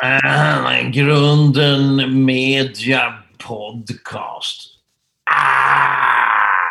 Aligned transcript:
Äh, 0.00 0.90
grunden 0.90 2.24
Media 2.24 3.24
Podcast. 3.38 4.60
Ah, 5.24 6.70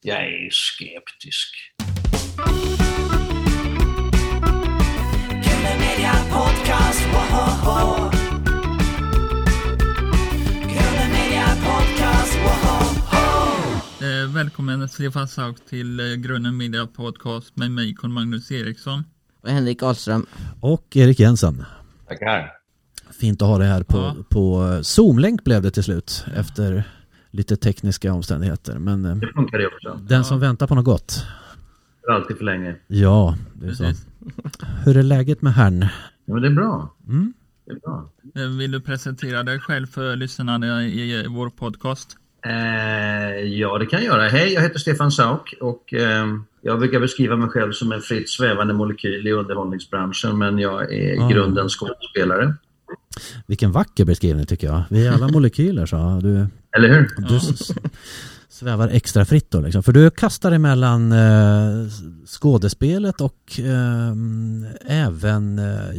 jag 0.00 0.18
är 0.26 0.50
skeptisk. 0.50 1.48
Grunden 5.28 5.78
Media 5.80 6.12
Podcast, 6.30 7.02
woho! 7.12 8.10
Grunden 10.60 11.10
Media 11.10 11.56
Podcast, 11.64 12.38
woho! 12.44 14.06
Eh, 14.06 14.34
välkommen 14.34 14.88
Stefan 14.88 15.28
Sauk 15.28 15.66
till 15.66 16.00
eh, 16.00 16.06
Grunden 16.16 16.56
Media 16.56 16.86
Podcast 16.86 17.56
med 17.56 17.70
mig 17.70 17.94
Carl 17.94 18.10
Magnus 18.10 18.50
Eriksson. 18.52 19.04
Och 19.42 19.48
Henrik 19.48 19.82
Ahlström. 19.82 20.26
Och 20.60 20.96
Erik 20.96 21.20
Jensen. 21.20 21.64
Tackar. 22.18 22.52
Fint 23.20 23.42
att 23.42 23.48
ha 23.48 23.58
dig 23.58 23.68
här 23.68 23.82
på, 23.82 23.98
Ja. 23.98 24.16
på 24.28 24.78
Zoom-länk 24.82 25.44
blev 25.44 25.62
det 25.62 25.70
till 25.70 25.82
slut 25.84 26.24
efter 26.36 26.84
lite 27.30 27.56
tekniska 27.56 28.12
omständigheter. 28.12 28.78
Men 28.78 29.04
eh, 29.04 29.16
Det 29.16 29.32
funkar 29.34 29.58
det 29.58 29.66
också. 29.66 30.00
den 30.08 30.24
som 30.24 30.40
väntar 30.40 30.66
på 30.66 30.74
något 30.74 30.84
gott. 30.84 31.24
För 32.06 32.12
alltid 32.12 32.36
för 32.38 32.44
länge. 32.44 32.76
Ja, 32.86 33.36
det 33.54 33.66
är 33.66 33.72
så. 33.72 33.84
Precis. 33.84 34.06
Hur 34.84 34.96
är 34.96 35.02
läget 35.02 35.42
med 35.42 35.54
herrn? 35.54 35.86
Ja, 36.24 36.32
men 36.34 36.42
det 36.42 36.48
är 36.48 36.52
bra. 36.54 36.94
Mm. 37.08 37.32
Det 37.66 37.72
är 37.72 37.76
bra. 37.76 38.10
Eh, 38.34 38.48
Vill 38.58 38.70
du 38.70 38.80
presentera 38.80 39.42
dig 39.42 39.60
själv 39.60 39.86
för 39.86 40.16
lyssnarna 40.16 40.84
i 40.84 41.24
eh, 41.24 41.30
vår 41.32 41.50
podcast? 41.50 42.16
Eh, 42.46 43.40
ja, 43.44 43.78
det 43.78 43.86
kan 43.86 43.98
jag 44.04 44.06
göra. 44.06 44.28
Hej, 44.28 44.52
jag 44.52 44.62
heter 44.62 44.78
Stefan 44.78 45.12
Sauk 45.12 45.54
och 45.60 45.94
eh, 45.94 46.26
jag 46.62 46.78
brukar 46.78 47.00
beskriva 47.00 47.36
mig 47.36 47.48
själv 47.48 47.72
som 47.72 47.92
en 47.92 48.00
fritt 48.00 48.30
svävande 48.30 48.74
molekyl 48.74 49.26
i 49.26 49.32
underhållningsbranschen 49.32 50.38
men 50.38 50.58
jag 50.58 50.82
är 50.92 51.14
i 51.14 51.18
Ah. 51.18 51.28
grunden 51.28 51.68
skådespelare. 51.68 52.54
Vilken 53.46 53.72
vacker 53.72 54.04
beskrivning 54.04 54.46
tycker 54.46 54.66
jag. 54.66 54.82
Vi 54.90 55.06
är 55.06 55.12
alla 55.12 55.28
molekyler 55.28 55.86
så 55.86 56.20
du, 56.22 56.46
Eller 56.76 56.88
hur? 56.88 57.08
du 57.28 57.40
svävar 58.48 58.88
extra 58.88 59.24
fritt 59.24 59.50
då 59.50 59.60
liksom. 59.60 59.82
För 59.82 59.92
du 59.92 60.10
kastar 60.10 60.52
emellan 60.52 61.12
eh, 61.12 61.88
skådespelet 62.26 63.20
och 63.20 63.60
eh, 63.60 64.12
även 65.06 65.58
eh, 65.58 65.90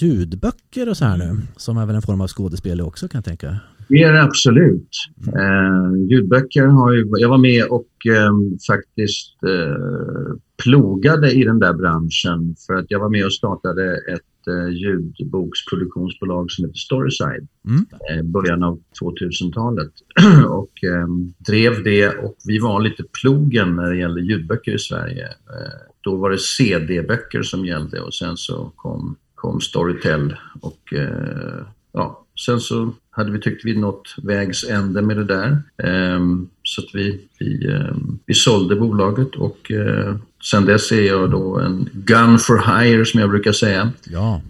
ljudböcker 0.00 0.88
och 0.88 0.96
så 0.96 1.04
här 1.04 1.16
nu. 1.16 1.40
Som 1.56 1.78
är 1.78 1.86
väl 1.86 1.96
en 1.96 2.02
form 2.02 2.20
av 2.20 2.28
skådespel 2.28 2.80
också 2.80 3.08
kan 3.08 3.18
jag 3.18 3.24
tänka. 3.24 3.56
Det 3.88 4.02
är 4.02 4.12
det 4.12 4.22
absolut. 4.22 4.90
Eh, 5.26 6.10
ljudböcker 6.10 6.66
har 6.66 6.92
ju, 6.92 7.06
jag 7.18 7.28
var 7.28 7.38
med 7.38 7.64
och 7.64 7.88
eh, 8.06 8.32
faktiskt 8.66 9.42
eh, 9.42 10.36
plogade 10.62 11.32
i 11.32 11.44
den 11.44 11.58
där 11.58 11.72
branschen 11.72 12.54
för 12.66 12.74
att 12.74 12.86
jag 12.88 13.00
var 13.00 13.08
med 13.08 13.24
och 13.24 13.32
startade 13.32 13.94
ett 13.94 14.46
eh, 14.48 14.68
ljudboksproduktionsbolag 14.68 16.50
som 16.50 16.64
heter 16.64 16.78
Storyside 16.78 17.48
Mm. 17.68 17.86
eh, 18.10 18.22
början 18.24 18.62
av 18.62 18.80
2000-talet 19.02 19.92
och 20.48 20.84
eh, 20.84 21.06
drev 21.38 21.82
det 21.84 22.08
och 22.08 22.36
vi 22.46 22.58
var 22.58 22.80
lite 22.80 23.04
plogen 23.22 23.76
när 23.76 23.90
det 23.90 23.96
gällde 23.96 24.20
ljudböcker 24.20 24.74
i 24.74 24.78
Sverige. 24.78 25.24
Eh, 25.26 25.80
då 26.00 26.16
var 26.16 26.30
det 26.30 26.38
CD-böcker 26.38 27.42
som 27.42 27.66
gällde 27.66 28.00
och 28.00 28.14
sen 28.14 28.36
så 28.36 28.72
kom, 28.76 29.16
kom 29.34 29.60
Storytel 29.60 30.36
och 30.60 30.92
eh, 30.94 31.66
ja, 31.92 32.24
sen 32.46 32.60
så 32.60 32.94
hade 33.10 33.30
vi 33.30 33.40
tyckt 33.40 33.64
vi 33.64 33.76
nått 33.76 34.14
vägs 34.22 34.64
ände 34.64 35.02
med 35.02 35.16
det 35.16 35.24
där. 35.24 35.62
Ehm, 35.82 36.48
så 36.62 36.82
att 36.82 36.88
vi, 36.94 37.20
vi, 37.38 37.72
ehm, 37.72 38.18
vi 38.26 38.34
sålde 38.34 38.76
bolaget 38.76 39.34
och 39.34 39.70
eh, 39.72 40.16
sen 40.50 40.64
dess 40.64 40.92
är 40.92 41.02
jag 41.02 41.30
då 41.30 41.58
en 41.58 41.88
gun 41.92 42.38
for 42.38 42.80
hire 42.80 43.04
som 43.04 43.20
jag 43.20 43.30
brukar 43.30 43.52
säga 43.52 43.92
Ja, 44.04 44.42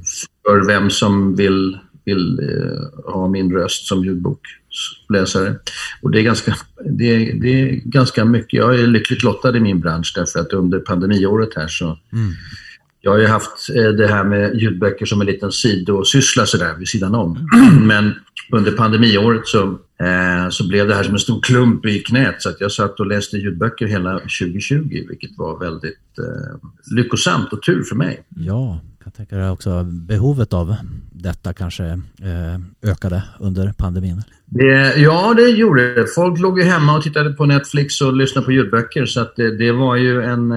för 0.47 0.67
vem 0.67 0.91
som 0.91 1.37
vill, 1.37 1.79
vill 2.05 2.39
eh, 2.39 3.13
ha 3.13 3.29
min 3.29 3.53
röst 3.53 3.87
som 3.87 4.05
ljudboksläsare. 4.05 5.55
Och 6.03 6.11
det 6.11 6.19
är, 6.19 6.23
ganska, 6.23 6.57
det, 6.85 7.15
är, 7.15 7.35
det 7.35 7.61
är 7.61 7.75
ganska 7.85 8.25
mycket. 8.25 8.53
Jag 8.53 8.81
är 8.81 8.87
lyckligt 8.87 9.23
lottad 9.23 9.57
i 9.57 9.61
min 9.61 9.81
bransch 9.81 10.13
därför 10.15 10.41
att 10.41 10.53
under 10.53 10.79
pandemiåret 10.79 11.55
här 11.57 11.69
så 11.69 11.99
Mm. 12.13 12.33
Jag 13.01 13.11
har 13.11 13.19
ju 13.19 13.27
haft 13.27 13.71
eh, 13.77 13.89
det 13.89 14.07
här 14.07 14.25
med 14.25 14.61
ljudböcker 14.61 15.07
som 15.07 15.21
en 15.21 15.27
liten 15.27 15.53
sidosyssla 15.53 16.47
sådär 16.47 16.75
vid 16.79 16.89
sidan 16.89 17.15
om. 17.15 17.49
Men 17.87 18.15
under 18.53 18.73
pandemiåret 18.73 19.47
så, 19.47 19.63
eh, 20.01 20.49
så 20.51 20.69
blev 20.69 20.89
det 20.89 20.95
här 20.95 21.03
som 21.03 21.15
en 21.15 21.21
stor 21.21 21.41
klump 21.41 21.87
i 21.87 21.99
knät 21.99 22.43
så 22.43 22.49
att 22.49 22.61
jag 22.61 22.73
satt 22.73 23.01
och 23.01 23.07
läste 23.07 23.37
ljudböcker 23.37 23.87
hela 23.87 24.13
2020 24.19 25.05
vilket 25.09 25.39
var 25.39 25.59
väldigt 25.59 26.19
eh, 26.19 26.69
lyckosamt 26.97 27.53
och 27.53 27.63
tur 27.63 27.83
för 27.83 27.97
mig. 27.97 28.23
ja. 28.29 28.81
Jag 29.09 29.15
tänker 29.15 29.51
också 29.51 29.85
behovet 29.85 30.53
av 30.53 30.77
detta 31.13 31.53
kanske 31.53 31.85
eh, 31.85 32.91
ökade 32.91 33.23
under 33.41 33.73
pandemin. 33.73 34.23
Det, 34.45 34.97
ja, 34.97 35.35
det 35.37 35.49
gjorde 35.49 35.95
det. 35.95 36.07
Folk 36.15 36.41
låg 36.41 36.59
ju 36.59 36.65
hemma 36.65 36.97
och 36.97 37.03
tittade 37.03 37.31
på 37.31 37.47
Netflix 37.47 38.01
och 38.01 38.17
lyssnade 38.17 38.45
på 38.45 38.53
ljudböcker 38.53 39.07
så 39.07 39.21
att 39.21 39.37
det, 39.37 39.57
det 39.57 39.73
var 39.73 39.97
ju 39.97 40.23
en... 40.23 40.53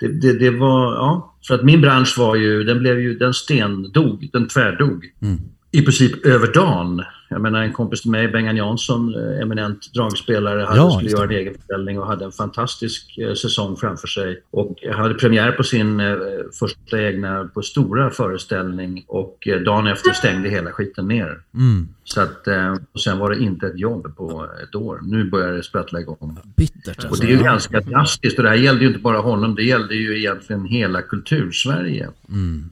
Det, 0.00 0.08
det, 0.08 0.38
det 0.38 0.50
var, 0.50 0.94
ja, 0.94 1.34
för 1.46 1.54
att 1.54 1.64
min 1.64 1.80
bransch 1.80 2.18
var 2.18 2.36
ju, 2.36 2.64
den 2.64 2.78
blev 2.78 3.00
ju, 3.00 3.18
den 3.18 3.34
stendog, 3.34 4.28
den 4.32 4.48
tvärdog. 4.48 5.06
Mm. 5.22 5.40
I 5.72 5.82
princip 5.82 6.26
över 6.26 6.52
dagen. 6.52 7.04
Jag 7.28 7.40
menar 7.40 7.62
en 7.62 7.72
kompis 7.72 8.02
till 8.02 8.10
mig, 8.10 8.28
Bengan 8.28 8.56
Jansson, 8.56 9.14
eh, 9.14 9.42
eminent 9.42 9.92
dragspelare, 9.94 10.62
hade, 10.62 10.78
Ja, 10.78 10.90
skulle 10.90 11.10
göra 11.10 11.24
en 11.24 11.30
egen 11.30 11.54
föreställning 11.54 11.98
och 11.98 12.06
hade 12.06 12.24
en 12.24 12.32
fantastisk 12.32 13.18
eh, 13.18 13.34
säsong 13.34 13.76
framför 13.76 14.06
sig. 14.06 14.42
Och 14.50 14.84
hade 14.92 15.14
premiär 15.14 15.52
på 15.52 15.62
sin 15.62 16.00
eh, 16.00 16.16
första 16.58 17.02
egna, 17.02 17.50
på 17.54 17.62
stora 17.62 18.10
föreställning 18.10 19.04
och 19.06 19.48
eh, 19.48 19.60
dagen 19.60 19.86
efter 19.86 20.12
stängde 20.12 20.48
hela 20.48 20.72
skiten 20.72 21.08
ner. 21.08 21.40
Mm. 21.54 21.88
Så 22.04 22.20
att, 22.20 22.46
eh, 22.46 22.76
och 22.92 23.00
sen 23.00 23.18
var 23.18 23.30
det 23.30 23.42
inte 23.42 23.66
ett 23.66 23.78
jobb 23.78 24.16
på 24.16 24.46
ett 24.62 24.74
år. 24.74 25.00
Nu 25.02 25.30
börjar 25.30 25.52
det 25.52 25.62
sprattla 25.62 26.00
igång. 26.00 26.38
Bittert 26.56 26.98
Och 26.98 27.04
alltså. 27.04 27.22
det 27.22 27.32
är 27.32 27.36
ju 27.36 27.42
ganska 27.42 27.80
drastiskt 27.80 28.38
och 28.38 28.44
det 28.44 28.50
här 28.50 28.56
gällde 28.56 28.82
ju 28.82 28.88
inte 28.88 29.00
bara 29.00 29.18
honom, 29.18 29.54
det 29.54 29.62
gällde 29.62 29.94
ju 29.94 30.18
egentligen 30.18 30.64
hela 30.64 31.02
kultursverige. 31.02 32.08
Mm. 32.28 32.70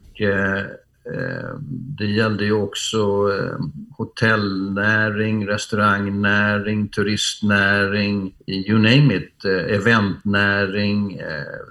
Eh, 1.05 1.55
det 1.97 2.05
gällde 2.05 2.45
ju 2.45 2.53
också 2.53 2.97
eh, 2.97 3.59
hotellnäring, 3.97 5.47
restaurangnäring, 5.47 6.87
turistnäring, 6.87 8.33
you 8.47 8.77
name 8.77 9.15
it, 9.15 9.45
eh, 9.45 9.75
eventnäring. 9.75 11.21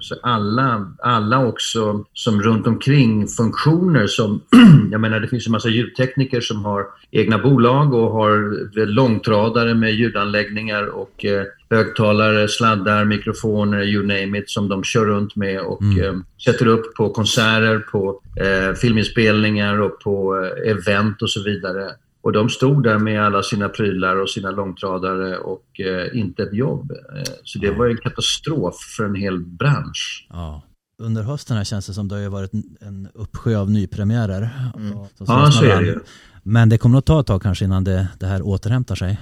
Så 0.01 0.15
alla, 0.23 0.93
alla 0.99 1.47
också 1.47 2.05
som 2.13 2.43
runt 2.43 2.67
omkring 2.67 3.29
funktioner 3.29 4.07
som, 4.07 4.41
jag 4.91 5.01
menar 5.01 5.21
det 5.21 5.29
finns 5.29 5.47
en 5.47 5.53
massa 5.53 5.69
ljudtekniker 5.69 6.41
som 6.41 6.65
har 6.65 6.87
egna 7.11 7.39
bolag 7.39 7.95
och 7.95 8.11
har 8.11 8.87
långtradare 8.87 9.75
med 9.75 9.95
ljudanläggningar 9.95 10.87
och 10.87 11.25
högtalare, 11.71 12.49
sladdar, 12.49 13.05
mikrofoner, 13.05 13.83
you 13.83 14.03
name 14.07 14.39
it, 14.39 14.51
som 14.51 14.69
de 14.69 14.85
kör 14.85 15.05
runt 15.07 15.37
med 15.37 15.61
och 15.61 15.83
eh, 15.83 16.15
sätter 16.45 16.67
upp 16.67 16.95
på 16.97 17.11
konserter, 17.11 17.79
på 17.79 18.21
eh, 18.37 18.75
filminspelningar 18.75 19.81
och 19.81 20.01
på 20.01 20.37
eh, 20.65 20.71
event 20.71 21.23
och 21.23 21.31
så 21.31 21.43
vidare. 21.43 21.91
Och 22.21 22.33
de 22.33 22.49
stod 22.49 22.83
där 22.83 22.99
med 22.99 23.25
alla 23.25 23.43
sina 23.43 23.69
prylar 23.69 24.17
och 24.17 24.31
sina 24.31 24.51
långtradare 24.51 25.39
och 25.39 25.81
eh, 25.81 26.19
inte 26.19 26.43
ett 26.43 26.55
jobb. 26.55 26.91
Eh, 26.91 27.23
så 27.45 27.59
det 27.59 27.71
var 27.71 27.85
ju 27.87 27.91
en 27.91 27.97
katastrof 27.97 28.75
för 28.97 29.05
en 29.05 29.15
hel 29.15 29.39
bransch. 29.41 30.27
Ja. 30.31 30.63
Under 31.03 31.23
hösten 31.23 31.57
här 31.57 31.65
känns 31.65 31.87
det 31.87 31.93
som 31.93 32.09
det 32.09 32.15
har 32.17 32.29
varit 32.31 32.53
en- 32.81 33.09
uppsjö 33.15 33.57
av 33.59 33.71
nypremiärer. 33.71 34.51
Och- 34.95 35.09
Ja, 35.27 35.51
så 35.51 35.65
är 35.65 35.81
det 35.81 35.87
ju. 35.87 35.99
Men 36.43 36.69
det 36.69 36.79
kommer 36.79 36.93
nog 36.95 37.05
ta 37.05 37.21
ett 37.21 37.27
tag 37.27 37.43
kanske 37.43 37.65
innan 37.65 37.85
det, 37.85 38.09
det 38.21 38.27
här 38.27 38.43
återhämtar 38.43 38.95
sig. 38.95 39.19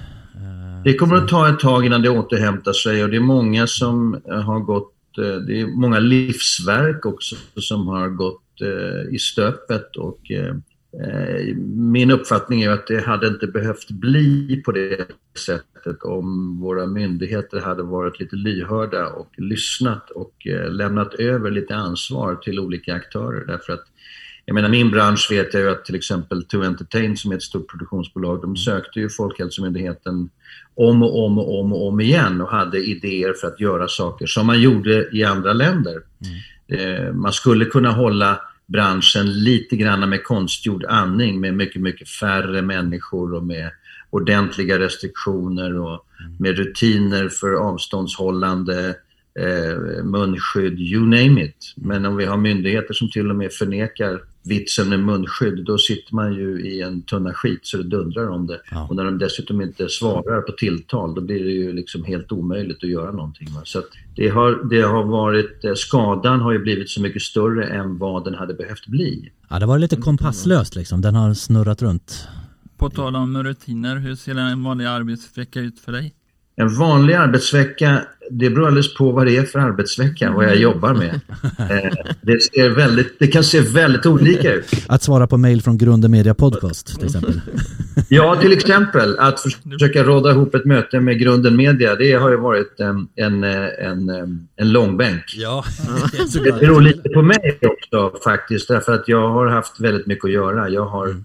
Det 0.86 0.94
kommer 0.94 1.16
att 1.16 1.28
ta 1.28 1.48
ett 1.48 1.58
tag 1.58 1.86
innan 1.86 2.02
det 2.02 2.08
återhämtar 2.08 2.72
sig 2.72 3.04
och 3.04 3.10
det 3.10 3.16
är 3.16 3.20
många 3.20 3.66
som 3.66 4.20
eh, 4.30 4.41
har 4.41 4.60
gått, 4.60 5.19
eh, 5.19 5.34
det 5.34 5.60
är 5.60 5.66
många 5.66 5.98
livsverk 5.98 7.06
också 7.06 7.36
som 7.56 7.86
har 7.86 8.08
gått 8.08 8.60
eh, 8.60 9.14
i 9.14 9.19
stöpet 9.19 9.97
och 9.97 10.20
min 11.76 12.10
uppfattning 12.10 12.62
är 12.62 12.71
att 12.71 12.86
det 12.86 13.00
hade 13.00 13.27
inte 13.27 13.47
behövt 13.47 13.91
bli 13.91 14.62
på 14.65 14.72
det 14.72 15.06
sättet 15.47 16.03
om 16.03 16.60
våra 16.60 16.86
myndigheter 16.86 17.60
hade 17.60 17.83
varit 17.83 18.21
lite 18.21 18.36
lyhörda 18.36 19.06
och 19.06 19.30
lyssnat 19.36 20.10
och 20.10 20.47
lämnat 20.68 21.15
över 21.15 21.50
lite 21.50 21.77
ansvar 21.77 22.34
till 22.36 22.60
olika 22.60 22.94
aktörer. 22.94 23.47
Därför 23.47 23.72
att 23.72 23.84
jag 24.48 24.54
menar 24.54 24.69
min 24.69 24.91
bransch 24.91 25.28
vet 25.31 25.54
jag 25.54 25.63
ju 25.63 25.71
att 25.71 25.84
till 25.84 25.95
exempel 25.95 26.45
To 26.45 26.63
Entertain 26.63 27.16
som 27.16 27.33
är 27.33 27.37
ett 27.37 27.43
stort 27.43 27.71
produktionsbolag, 27.71 28.43
de 28.43 28.57
sökte 28.57 29.01
ju 29.01 29.09
Folkhälsomyndigheten 29.09 30.31
om 30.75 31.03
och 31.03 31.25
om 31.25 31.39
och 31.39 31.60
om 31.60 31.72
och 31.72 31.89
om 31.89 32.01
igen 32.01 32.41
och 32.41 32.51
hade 32.51 32.78
idéer 32.78 33.33
för 33.33 33.47
att 33.47 33.60
göra 33.60 33.89
saker 33.89 34.27
som 34.27 34.47
man 34.47 34.60
gjorde 34.60 35.16
i 35.16 35.25
andra 35.25 35.53
länder. 35.53 36.03
Eh, 36.69 37.13
man 37.13 37.33
skulle 37.33 37.65
kunna 37.65 37.91
hålla 37.91 38.41
branschen 38.66 39.45
lite 39.45 39.77
grann 39.77 40.09
med 40.09 40.25
konstgjord 40.25 40.84
andning 40.84 41.41
med 41.41 41.54
mycket, 41.54 41.83
mycket 41.83 42.09
färre 42.09 42.63
människor 42.63 43.34
och 43.34 43.45
med 43.45 43.71
ordentliga 44.10 44.78
restriktioner 44.78 45.78
och 45.78 46.07
med 46.39 46.57
rutiner 46.57 47.28
för 47.28 47.53
avståndshållande 47.53 48.95
eh, 49.38 50.04
munskydd, 50.04 50.80
you 50.80 51.03
name 51.03 51.44
it. 51.44 51.74
Men 51.77 52.06
om 52.06 52.16
vi 52.16 52.24
har 52.24 52.36
myndigheter 52.36 52.94
som 52.94 53.10
till 53.10 53.30
och 53.30 53.36
med 53.36 53.53
förnekar 53.53 54.21
vitsen 54.44 54.88
med 54.88 55.00
munskydd, 55.00 55.65
då 55.65 55.78
sitter 55.78 56.15
man 56.15 56.34
ju 56.34 56.60
i 56.60 56.83
en 56.83 57.03
tunna 57.03 57.34
skit 57.34 57.60
så 57.62 57.77
det 57.77 57.83
dundrar 57.83 58.28
om 58.28 58.47
det. 58.47 58.60
Ja. 58.71 58.86
Och 58.91 58.97
när 58.97 59.04
de 59.04 59.18
dessutom 59.18 59.60
inte 59.60 59.88
svarar 59.88 60.41
på 60.41 60.53
tilltal, 60.53 61.15
då 61.15 61.21
blir 61.21 61.44
det 61.44 61.50
ju 61.50 61.72
liksom 61.72 62.04
helt 62.04 62.33
omöjligt 62.33 62.84
att 62.84 62.91
göra 62.91 63.12
någonting. 63.12 63.48
Va? 63.54 63.60
Så 63.65 63.78
att 63.78 63.88
det, 64.16 64.28
har, 64.28 64.68
det 64.71 64.80
har 64.80 65.04
varit, 65.04 65.65
eh, 65.65 65.74
skadan 65.74 66.41
har 66.41 66.53
ju 66.53 66.59
blivit 66.59 66.91
så 66.91 67.03
mycket 67.03 67.22
större 67.22 67.66
än 67.66 67.98
vad 67.98 68.24
den 68.24 68.34
hade 68.34 68.54
behövt 68.54 68.86
bli. 68.86 69.33
Ja, 69.48 69.59
det 69.59 69.66
var 69.66 69.78
lite 69.78 69.97
kompasslöst 69.97 70.77
liksom. 70.77 71.00
Den 71.00 71.15
har 71.15 71.34
snurrat 71.34 71.83
runt. 71.83 72.28
På 72.77 72.91
tal 72.91 73.16
om 73.16 73.42
rutiner, 73.44 73.97
hur 73.97 74.15
ser 74.15 74.34
en 74.34 74.62
vanlig 74.62 74.84
arbetsvecka 74.84 75.60
ut 75.60 75.80
för 75.80 75.92
dig? 75.92 76.15
En 76.58 76.74
vanlig 76.74 77.14
arbetsvecka, 77.14 78.00
det 78.30 78.50
beror 78.50 78.66
alldeles 78.66 78.94
på 78.94 79.10
vad 79.10 79.26
det 79.26 79.36
är 79.36 79.42
för 79.42 79.58
arbetsvecka, 79.58 80.32
vad 80.32 80.44
jag 80.44 80.56
jobbar 80.56 80.94
med. 80.94 81.20
Eh, 81.58 81.92
det, 82.22 82.42
ser 82.42 82.70
väldigt, 82.70 83.18
det 83.18 83.26
kan 83.26 83.44
se 83.44 83.60
väldigt 83.60 84.06
olika 84.06 84.53
ut. 84.53 84.84
Att 84.86 85.03
svara 85.03 85.26
på 85.26 85.36
mail 85.36 85.62
från 85.62 85.78
Grunden 85.78 86.10
Media 86.10 86.34
Podcast 86.34 86.97
till 86.97 87.04
exempel. 87.04 87.41
Ja, 88.08 88.36
till 88.36 88.53
exempel 88.53 89.18
att 89.18 89.41
försöka 89.72 90.03
råda 90.03 90.30
ihop 90.30 90.54
ett 90.54 90.64
möte 90.64 91.00
med 91.00 91.18
Grunden 91.18 91.56
Media, 91.56 91.94
det 91.94 92.12
har 92.12 92.30
ju 92.30 92.36
varit 92.36 92.80
en, 92.80 93.09
en, 93.14 93.44
en, 93.44 94.10
en 94.56 94.72
långbänk. 94.72 95.22
Ja, 95.36 95.64
Det 96.44 96.52
beror 96.60 96.80
lite 96.80 97.09
på 97.09 97.22
mig 97.22 97.59
också 97.62 98.18
faktiskt, 98.24 98.68
därför 98.68 98.94
att 98.94 99.09
jag 99.09 99.28
har 99.28 99.47
haft 99.47 99.80
väldigt 99.80 100.06
mycket 100.06 100.24
att 100.24 100.32
göra. 100.32 100.68
Jag, 100.68 100.86
har, 100.86 101.16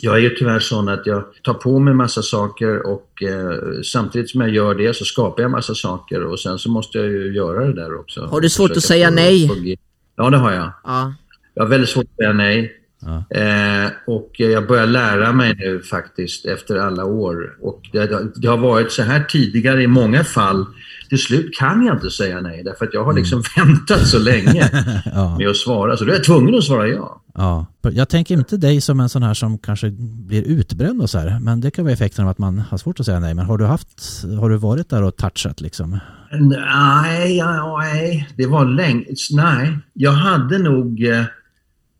jag 0.00 0.16
är 0.16 0.20
ju 0.20 0.30
tyvärr 0.30 0.60
sån 0.60 0.88
att 0.88 1.06
jag 1.06 1.24
tar 1.42 1.54
på 1.54 1.78
mig 1.78 1.94
massa 1.94 2.22
saker 2.22 2.86
och 2.86 3.22
eh, 3.22 3.82
samtidigt 3.82 4.30
som 4.30 4.40
jag 4.40 4.50
gör 4.50 4.74
det 4.74 4.96
så 4.96 5.04
skapar 5.04 5.42
jag 5.42 5.50
massa 5.50 5.74
saker 5.74 6.22
och 6.22 6.40
sen 6.40 6.58
så 6.58 6.70
måste 6.70 6.98
jag 6.98 7.06
ju 7.06 7.34
göra 7.34 7.64
det 7.64 7.72
där 7.72 8.00
också. 8.00 8.26
Har 8.26 8.40
du 8.40 8.48
svårt 8.48 8.70
att 8.70 8.82
säga 8.82 9.10
nej? 9.10 9.46
att. 9.46 9.78
Ja, 10.16 10.30
det 10.30 10.36
har 10.36 10.52
jag. 10.52 10.72
Ja. 10.84 11.14
Jag 11.54 11.62
har 11.62 11.68
väldigt 11.68 11.90
svårt 11.90 12.04
att 12.04 12.16
säga 12.16 12.32
nej. 12.32 12.74
Ja. 13.00 13.36
Eh, 13.36 13.90
och 14.06 14.30
jag 14.36 14.66
börjar 14.66 14.86
lära 14.86 15.32
mig 15.32 15.54
nu 15.54 15.80
faktiskt 15.80 16.46
efter 16.46 16.76
alla 16.76 17.04
år. 17.04 17.56
Och 17.60 17.82
det, 17.92 18.32
det 18.34 18.48
har 18.48 18.56
varit 18.56 18.92
så 18.92 19.02
här 19.02 19.24
tidigare 19.24 19.82
i 19.82 19.86
många 19.86 20.24
fall. 20.24 20.66
Till 21.08 21.18
slut 21.18 21.54
kan 21.58 21.86
jag 21.86 21.96
inte 21.96 22.10
säga 22.10 22.40
nej 22.40 22.62
därför 22.64 22.84
att 22.86 22.94
jag 22.94 23.04
har 23.04 23.12
liksom 23.12 23.42
väntat 23.56 24.06
så 24.06 24.18
länge 24.18 24.70
ja, 25.14 25.38
med 25.38 25.48
att 25.48 25.56
svara. 25.56 25.96
Så 25.96 26.04
då 26.04 26.10
är 26.10 26.14
jag 26.14 26.24
tvungen 26.24 26.54
att 26.54 26.64
svara 26.64 26.88
ja. 26.88 27.22
ja. 27.34 27.66
Jag 27.82 28.08
tänker 28.08 28.34
inte 28.34 28.56
dig 28.56 28.80
som 28.80 29.00
en 29.00 29.08
sån 29.08 29.22
här 29.22 29.34
som 29.34 29.58
kanske 29.58 29.90
blir 30.00 30.42
utbränd 30.42 31.02
och 31.02 31.10
så 31.10 31.18
här. 31.18 31.40
Men 31.40 31.60
det 31.60 31.70
kan 31.70 31.84
vara 31.84 31.92
effekten 31.92 32.24
av 32.24 32.30
att 32.30 32.38
man 32.38 32.58
har 32.58 32.78
svårt 32.78 33.00
att 33.00 33.06
säga 33.06 33.20
nej. 33.20 33.34
Men 33.34 33.44
har 33.44 33.58
du 33.58 33.64
haft, 33.64 34.24
har 34.40 34.50
du 34.50 34.56
varit 34.56 34.90
där 34.90 35.02
och 35.02 35.16
touchat 35.16 35.60
liksom? 35.60 35.98
Nej, 36.32 37.42
nej, 37.42 38.28
det 38.36 38.46
var 38.46 38.64
länge. 38.64 39.04
Nej, 39.30 39.78
jag 39.92 40.12
hade 40.12 40.58
nog 40.58 41.04
eh, 41.04 41.24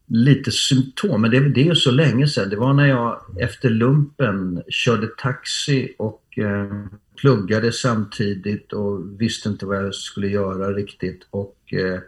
lite 0.08 0.50
symptom, 0.50 1.22
men 1.22 1.30
det, 1.30 1.48
det 1.48 1.60
är 1.60 1.64
ju 1.64 1.74
så 1.74 1.90
länge 1.90 2.28
sedan. 2.28 2.50
Det 2.50 2.56
var 2.56 2.72
när 2.72 2.86
jag 2.86 3.20
efter 3.40 3.70
lumpen 3.70 4.62
körde 4.68 5.06
taxi 5.06 5.94
och 5.98 6.38
eh, 6.38 6.86
pluggade 7.20 7.72
samtidigt 7.72 8.72
och 8.72 9.20
visste 9.20 9.48
inte 9.48 9.66
vad 9.66 9.84
jag 9.84 9.94
skulle 9.94 10.28
göra 10.28 10.72
riktigt. 10.72 11.26
Och 11.30 11.74
eh, 11.74 12.00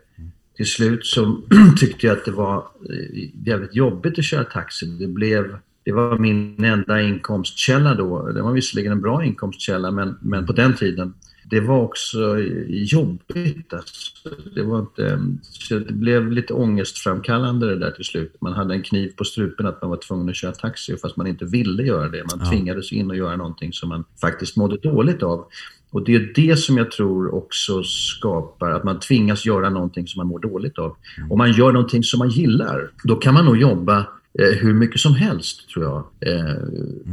till 0.57 0.67
slut 0.67 1.07
så 1.07 1.43
tyckte 1.81 2.07
jag 2.07 2.17
att 2.17 2.25
det 2.25 2.31
var 2.31 2.57
eh, 2.91 3.47
jävligt 3.47 3.75
jobbigt 3.75 4.19
att 4.19 4.25
köra 4.25 4.45
taxi. 4.45 4.87
Det 4.87 5.07
blev 5.07 5.57
det 5.85 5.93
var 5.93 6.19
min 6.19 6.65
enda 6.65 7.01
inkomstkälla 7.01 7.95
då. 7.95 8.33
Det 8.33 8.43
var 8.43 8.53
visserligen 8.53 8.93
en 8.93 9.01
bra 9.01 9.25
inkomstkälla 9.25 9.91
men, 9.91 10.17
men 10.21 10.47
på 10.47 10.53
den 10.53 10.77
tiden. 10.77 11.15
Det 11.51 11.61
var 11.61 11.79
också 11.81 12.39
jobbigt. 12.69 13.73
Alltså. 13.73 14.29
Det, 14.55 14.63
var 14.63 14.79
inte, 14.79 15.21
så 15.43 15.79
det 15.79 15.93
blev 15.93 16.33
lite 16.33 16.55
ångestframkallande 16.55 17.67
det 17.67 17.79
där 17.79 17.91
till 17.91 18.05
slut. 18.05 18.37
Man 18.41 18.53
hade 18.53 18.75
en 18.75 18.83
kniv 18.83 19.13
på 19.17 19.25
strupen 19.25 19.67
att 19.67 19.83
man 19.83 19.91
var 19.91 19.97
tvungen 19.97 20.29
att 20.29 20.37
köra 20.37 20.53
taxi 20.53 20.97
fast 20.97 21.17
man 21.17 21.27
inte 21.27 21.45
ville 21.45 21.83
göra 21.83 22.09
det. 22.09 22.25
Man 22.31 22.41
Ja. 22.45 22.51
tvingades 22.51 22.93
in 22.93 23.11
och 23.11 23.17
göra 23.17 23.37
någonting 23.37 23.73
som 23.73 23.89
man 23.89 24.05
faktiskt 24.21 24.57
mådde 24.57 24.77
dåligt 24.77 25.23
av. 25.23 25.45
Och 25.91 26.05
det 26.05 26.15
är 26.15 26.33
det 26.35 26.59
som 26.59 26.77
jag 26.79 26.91
tror 26.91 27.35
också 27.35 27.83
skapar 27.83 28.71
att 28.71 28.85
man 28.85 29.01
tvingas 29.01 29.47
göra 29.47 29.71
någonting 29.71 30.07
som 30.07 30.19
man 30.19 30.27
mår 30.27 30.39
dåligt 30.39 30.79
av. 30.79 30.97
Om 31.31 31.39
man 31.39 31.53
gör 31.53 31.73
någonting 31.73 32.03
som 32.05 32.19
man 32.19 32.29
gillar, 32.31 32.91
då 33.05 33.17
kan 33.17 33.35
man 33.35 33.45
nog 33.45 33.57
jobba 33.57 34.07
hur 34.39 34.75
mycket 34.75 35.01
som 35.01 35.15
helst, 35.15 35.69
tror 35.69 35.85
jag, 35.85 36.33
eh, 36.35 36.57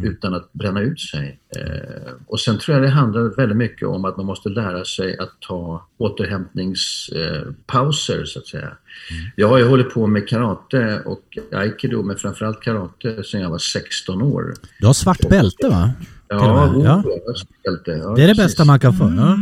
utan 0.03 0.33
att 0.33 0.53
bränna 0.53 0.81
ut 0.81 0.99
sig. 0.99 1.39
Eh, 1.55 2.13
och 2.27 2.39
sen 2.39 2.57
tror 2.59 2.77
jag 2.77 2.85
det 2.85 2.89
handlar 2.89 3.35
väldigt 3.35 3.57
mycket 3.57 3.87
om 3.87 4.05
att 4.05 4.17
man 4.17 4.25
måste 4.25 4.49
lära 4.49 4.85
sig 4.85 5.17
att 5.17 5.31
ta 5.47 5.87
återhämtningspauser, 5.97 7.47
eh, 7.47 7.53
pauser, 7.65 8.25
så 8.25 8.39
att 8.39 8.47
säga. 8.47 8.71
Jag 9.35 9.47
har 9.47 9.57
ju 9.57 9.67
hållit 9.67 9.93
på 9.93 10.07
med 10.07 10.29
karate 10.29 11.01
och 11.05 11.37
aikido, 11.51 12.03
men 12.03 12.15
framförallt 12.15 12.61
karate, 12.61 13.23
sedan 13.23 13.41
jag 13.41 13.49
var 13.49 13.57
16 13.57 14.21
år. 14.21 14.53
Du 14.79 14.85
har 14.85 14.93
svart 14.93 15.29
bälte 15.29 15.67
va? 15.69 15.91
Ja, 16.29 16.69
oh, 16.75 16.83
ja. 16.85 17.03
spelat 17.35 17.85
det. 17.85 17.97
Ja, 17.97 18.09
Det 18.15 18.23
är 18.23 18.27
det 18.27 18.33
precis. 18.35 18.37
bästa 18.45 18.65
man 18.65 18.79
kan 18.79 18.93
få. 18.93 19.13
Ja. 19.17 19.37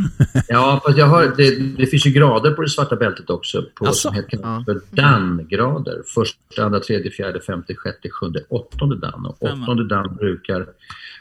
Ja, 0.47 0.81
fast 0.85 0.97
jag 0.97 1.05
har, 1.05 1.33
det, 1.37 1.59
det 1.77 1.85
finns 1.85 2.05
ju 2.05 2.09
grader 2.11 2.51
på 2.51 2.61
det 2.61 2.69
svarta 2.69 2.95
bältet 2.95 3.29
också. 3.29 3.65
På, 3.75 3.85
Asså? 3.85 3.95
som 3.95 4.13
heter 4.15 4.39
Ja. 4.41 4.63
för 4.65 4.81
Dan-grader. 4.91 6.01
Första, 6.15 6.63
andra, 6.65 6.79
tredje, 6.79 7.11
fjärde, 7.11 7.39
femte, 7.41 7.75
sjätte, 7.75 8.09
sjunde, 8.09 8.43
åttonde 8.49 8.95
Dan. 8.97 9.25
Och 9.25 9.43
åttonde 9.43 9.87
Dan 9.87 10.15
brukar 10.15 10.65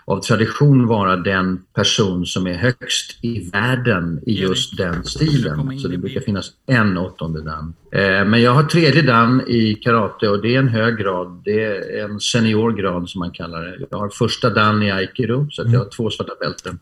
av 0.05 0.21
tradition 0.21 0.87
vara 0.87 1.17
den 1.17 1.63
person 1.75 2.27
som 2.27 2.47
är 2.47 2.55
högst 2.55 3.19
i 3.25 3.51
världen 3.51 4.21
i 4.27 4.43
just 4.43 4.77
den 4.77 5.05
stilen. 5.05 5.79
Så 5.79 5.89
det 5.89 5.99
brukar 5.99 6.21
finnas 6.21 6.53
en 6.67 6.99
åttonde 6.99 7.41
Dan. 7.41 7.75
Eh, 7.93 8.25
men 8.25 8.43
jag 8.43 8.51
har 8.51 8.63
tredje 8.63 9.03
Dan 9.03 9.43
i 9.49 9.75
karate 9.75 10.29
och 10.29 10.43
det 10.43 10.55
är 10.55 10.59
en 10.59 10.69
hög 10.69 10.97
grad. 10.97 11.43
Det 11.45 11.65
är 11.65 12.05
en 12.05 12.21
seniorgrad 12.21 13.09
som 13.09 13.19
man 13.19 13.31
kallar 13.31 13.63
det. 13.63 13.87
Jag 13.91 13.99
har 13.99 14.09
första 14.09 14.51
Dan 14.51 14.83
i 14.83 14.91
aikido 14.91 15.47
så 15.51 15.63
att 15.63 15.73
jag 15.73 15.79
har 15.79 15.89
två 15.97 16.11
svarta 16.11 16.33
bälten. 16.41 16.79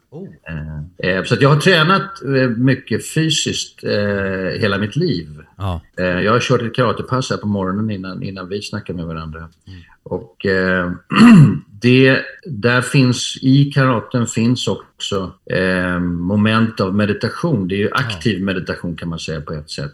Eh, 0.49 1.11
eh, 1.11 1.25
så 1.25 1.35
att 1.35 1.41
jag 1.41 1.49
har 1.49 1.61
tränat 1.61 2.23
mycket 2.57 3.09
fysiskt 3.15 3.85
hela 4.61 4.79
mitt 4.79 4.97
liv. 4.97 5.29
Ja. 5.57 5.81
Jag 5.97 6.33
har 6.33 6.41
kört 6.41 6.63
ett 6.63 6.75
karatepass 6.75 7.31
här 7.31 7.37
på 7.37 7.47
morgonen 7.47 7.91
innan, 7.91 8.23
innan 8.23 8.49
vi 8.49 8.63
snackade 8.63 8.97
med 8.97 9.07
varandra. 9.07 9.49
Och 10.03 10.47
eh, 10.47 10.93
det, 11.83 12.21
där 12.45 12.81
finns, 12.81 13.39
i 13.43 13.65
karaten 13.65 14.27
finns 14.27 14.69
också 14.69 15.33
eh, 15.51 15.99
moment 16.01 16.81
av 16.81 16.95
meditation. 16.95 17.69
Det 17.69 17.75
är 17.75 17.79
ju 17.79 17.91
aktiv 17.93 18.43
meditation 18.43 18.97
kan 18.97 19.09
man 19.09 19.19
säga 19.19 19.41
på 19.41 19.53
ett 19.53 19.71
sätt. 19.71 19.93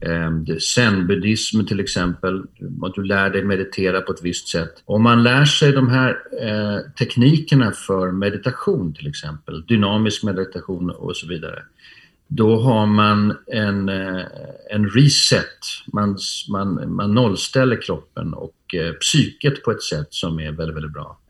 ja. 0.00 0.08
Eh, 0.08 0.30
det- 0.30 0.62
Zen-buddhism 0.62 1.64
till 1.66 1.80
exempel, 1.80 2.42
att 2.82 2.94
du 2.94 3.02
lär 3.04 3.30
dig 3.30 3.44
meditera 3.44 4.00
på 4.00 4.12
ett 4.12 4.22
visst 4.22 4.48
sätt. 4.48 4.82
Om 4.84 5.02
man 5.02 5.22
lär 5.22 5.44
sig 5.44 5.72
de 5.72 5.88
här 5.88 6.08
eh, 6.42 6.90
teknikerna 6.98 7.72
för 7.72 8.12
meditation 8.12 8.92
till 8.94 9.06
exempel, 9.08 9.64
dynamisk 9.66 10.22
meditation 10.22 10.90
och 10.90 11.16
så 11.16 11.26
vidare, 11.26 11.62
då 12.32 12.60
har 12.60 12.86
man 12.86 13.36
en, 13.46 13.88
eh, 13.88 14.24
en 14.70 14.88
reset. 14.90 15.58
Man, 15.92 16.18
man, 16.50 16.94
man 16.94 17.14
nollställer 17.14 17.82
kroppen 17.82 18.34
och 18.34 18.74
eh, 18.74 18.92
psyket 18.92 19.62
på 19.64 19.70
ett 19.70 19.82
sätt 19.82 20.06
som 20.10 20.40
är 20.40 20.52
väldigt, 20.52 20.76
väldigt 20.76 20.92
bra. 20.92 21.20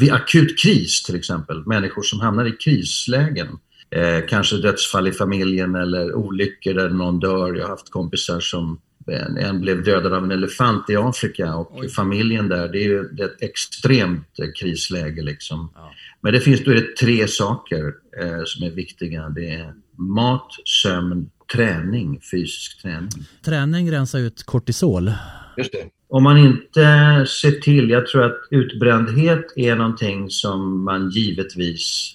Vid 0.00 0.12
akut 0.12 0.58
kris 0.62 1.02
till 1.02 1.16
exempel, 1.16 1.66
människor 1.66 2.02
som 2.02 2.20
hamnar 2.20 2.44
i 2.44 2.52
krislägen, 2.52 3.48
eh, 3.90 4.26
kanske 4.28 4.56
dödsfall 4.56 5.08
i 5.08 5.12
familjen 5.12 5.74
eller 5.74 6.14
olyckor 6.14 6.74
där 6.74 6.88
någon 6.88 7.20
dör. 7.20 7.54
Jag 7.54 7.62
har 7.62 7.70
haft 7.70 7.90
kompisar 7.90 8.40
som 8.40 8.80
en, 9.06 9.36
en 9.36 9.60
blev 9.60 9.84
dödad 9.84 10.12
av 10.12 10.24
en 10.24 10.30
elefant 10.30 10.90
i 10.90 10.96
Afrika 10.96 11.54
och 11.54 11.78
Oj. 11.78 11.88
familjen 11.88 12.48
där, 12.48 12.68
det 12.68 12.78
är 12.78 12.88
ju 12.88 13.02
det 13.02 13.22
är 13.22 13.26
ett 13.26 13.42
extremt 13.42 14.38
eh, 14.38 14.48
krisläge 14.60 15.22
liksom. 15.22 15.72
Men 16.20 16.32
det 16.32 16.40
finns 16.40 16.64
då 16.64 16.70
det 16.70 16.96
tre 16.96 17.28
saker 17.28 17.94
eh, 18.20 18.42
som 18.44 18.66
är 18.66 18.70
viktiga. 18.70 19.28
Det 19.28 19.50
är 19.50 19.74
mat, 19.98 20.48
sömn, 20.82 21.30
träning, 21.54 22.20
fysisk 22.30 22.82
träning. 22.82 23.08
Träning 23.44 23.92
rensar 23.92 24.18
ut 24.18 24.42
kortisol. 24.42 25.12
Just 25.56 25.72
det. 25.72 25.88
Om 26.08 26.22
man 26.22 26.38
inte 26.38 26.80
ser 27.28 27.60
till, 27.60 27.90
jag 27.90 28.06
tror 28.06 28.24
att 28.24 28.38
utbrändhet 28.50 29.52
är 29.56 29.76
någonting 29.76 30.30
som 30.30 30.84
man 30.84 31.10
givetvis 31.10 32.14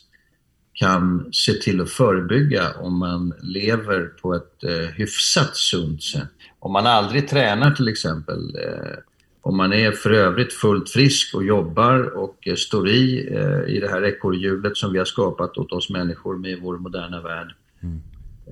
kan 0.78 1.30
se 1.32 1.54
till 1.54 1.82
att 1.82 1.90
förebygga 1.90 2.74
om 2.80 3.00
man 3.00 3.34
lever 3.42 4.06
på 4.22 4.34
ett 4.34 4.64
eh, 4.64 4.96
hyfsat 4.96 5.56
sunt 5.56 6.04
sätt. 6.04 6.30
Om 6.60 6.74
man 6.74 6.88
aldrig 6.88 7.28
tränar 7.28 7.72
till 7.72 7.88
exempel, 7.88 8.56
eh, 8.56 8.98
om 9.42 9.58
man 9.58 9.74
är 9.74 9.92
för 9.92 10.12
övrigt 10.12 10.54
fullt 10.54 10.90
frisk 10.90 11.36
och 11.36 11.44
jobbar 11.44 12.18
och 12.18 12.48
eh, 12.48 12.56
står 12.56 12.90
i, 12.90 13.28
eh, 13.32 13.76
i 13.76 13.80
det 13.80 13.90
här 13.90 14.06
ekorrhjulet 14.06 14.78
som 14.78 14.92
vi 14.92 14.98
har 14.98 15.06
skapat 15.06 15.58
åt 15.58 15.72
oss 15.72 15.90
människor 15.90 16.38
med 16.38 16.60
vår 16.62 16.78
moderna 16.78 17.22
värld, 17.22 17.54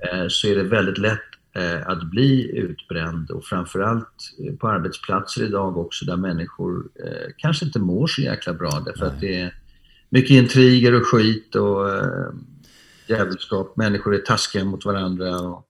eh, 0.04 0.26
så 0.28 0.48
är 0.48 0.56
det 0.56 0.64
väldigt 0.64 0.98
lätt 0.98 1.20
eh, 1.56 1.88
att 1.88 2.04
bli 2.04 2.58
utbränd 2.58 3.32
och 3.32 3.46
framförallt 3.46 4.34
eh, 4.40 4.56
på 4.56 4.68
arbetsplatser 4.68 5.44
idag 5.44 5.78
också 5.78 6.06
där 6.06 6.18
människor 6.18 6.84
kanske 7.38 7.66
inte 7.66 7.80
mår 7.80 8.08
så 8.08 8.22
jäkla 8.22 8.54
bra 8.54 8.84
därför 8.86 9.06
att 9.06 9.22
det 9.22 9.36
är 9.36 9.54
mycket 10.16 10.32
intriger 10.32 10.96
och 10.96 11.08
skit 11.08 11.56
och 11.56 11.90
eh, 11.90 12.30
djävulskap. 13.08 13.78
Människor 13.78 14.16
är 14.16 14.20
taskiga 14.20 14.66
mot 14.66 14.86
varandra. 14.86 15.40
Och 15.40 15.66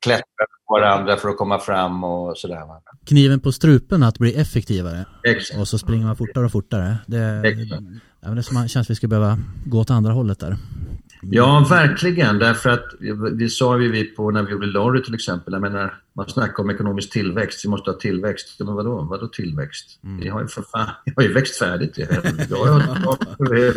klättrar 0.00 0.46
på 0.66 0.74
varandra 0.74 1.16
för 1.16 1.28
att 1.28 1.36
komma 1.36 1.58
fram 1.58 2.04
och 2.04 2.38
sådär. 2.38 2.60
Kniven 3.06 3.40
på 3.40 3.52
strupen 3.52 4.02
att 4.02 4.18
bli 4.18 4.34
effektivare. 4.34 5.04
Exakt. 5.22 5.60
Och 5.60 5.68
så 5.68 5.78
springer 5.78 6.06
man 6.06 6.16
fortare 6.16 6.44
och 6.44 6.52
fortare. 6.52 6.96
Det, 7.06 7.42
Exakt. 7.44 7.82
ja, 8.20 8.28
det 8.28 8.42
som 8.42 8.68
känns 8.68 8.86
att 8.86 8.90
vi 8.90 8.94
skulle 8.94 9.08
behöva 9.08 9.38
gå 9.64 9.80
åt 9.80 9.90
andra 9.90 10.12
hållet 10.12 10.40
där. 10.40 10.56
Ja, 11.30 11.66
verkligen. 11.70 12.38
Därför 12.38 12.70
att 12.70 12.84
det 13.38 13.48
sa 13.48 13.78
ju 13.80 13.90
vi 13.92 14.04
på 14.04 14.30
när 14.30 14.42
vi 14.42 14.52
gjorde 14.52 14.66
Lorry 14.66 15.02
till 15.02 15.14
exempel. 15.14 15.52
Jag 15.52 15.62
menar, 15.62 15.94
man 16.16 16.28
snackar 16.28 16.62
om 16.62 16.70
ekonomisk 16.70 17.10
tillväxt. 17.12 17.64
Vi 17.64 17.68
måste 17.68 17.90
ha 17.90 17.98
tillväxt. 17.98 18.56
Men 18.58 18.74
vadå? 18.74 19.06
Vadå 19.10 19.26
tillväxt? 19.26 19.98
Vi 20.20 20.28
har 20.28 20.40
ju 20.40 20.46
för 20.48 20.62
fan, 20.62 20.88
vi 21.04 21.12
har 21.16 21.22
ju 21.22 21.32
växt 21.32 21.58
färdigt. 21.58 21.98
Vi 21.98 22.04
har, 22.04 23.48
ju- 23.48 23.72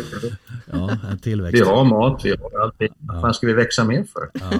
Ja, 0.72 0.98
en 1.10 1.18
tillväxt. 1.18 1.60
vi 1.60 1.64
har 1.64 1.84
mat, 1.84 2.20
vi 2.24 2.30
har 2.30 2.60
allting. 2.62 2.88
Vad 2.98 3.20
fan 3.20 3.34
ska 3.34 3.46
vi 3.46 3.52
växa 3.52 3.84
mer 3.84 4.04
för? 4.12 4.28
Ja. 4.32 4.50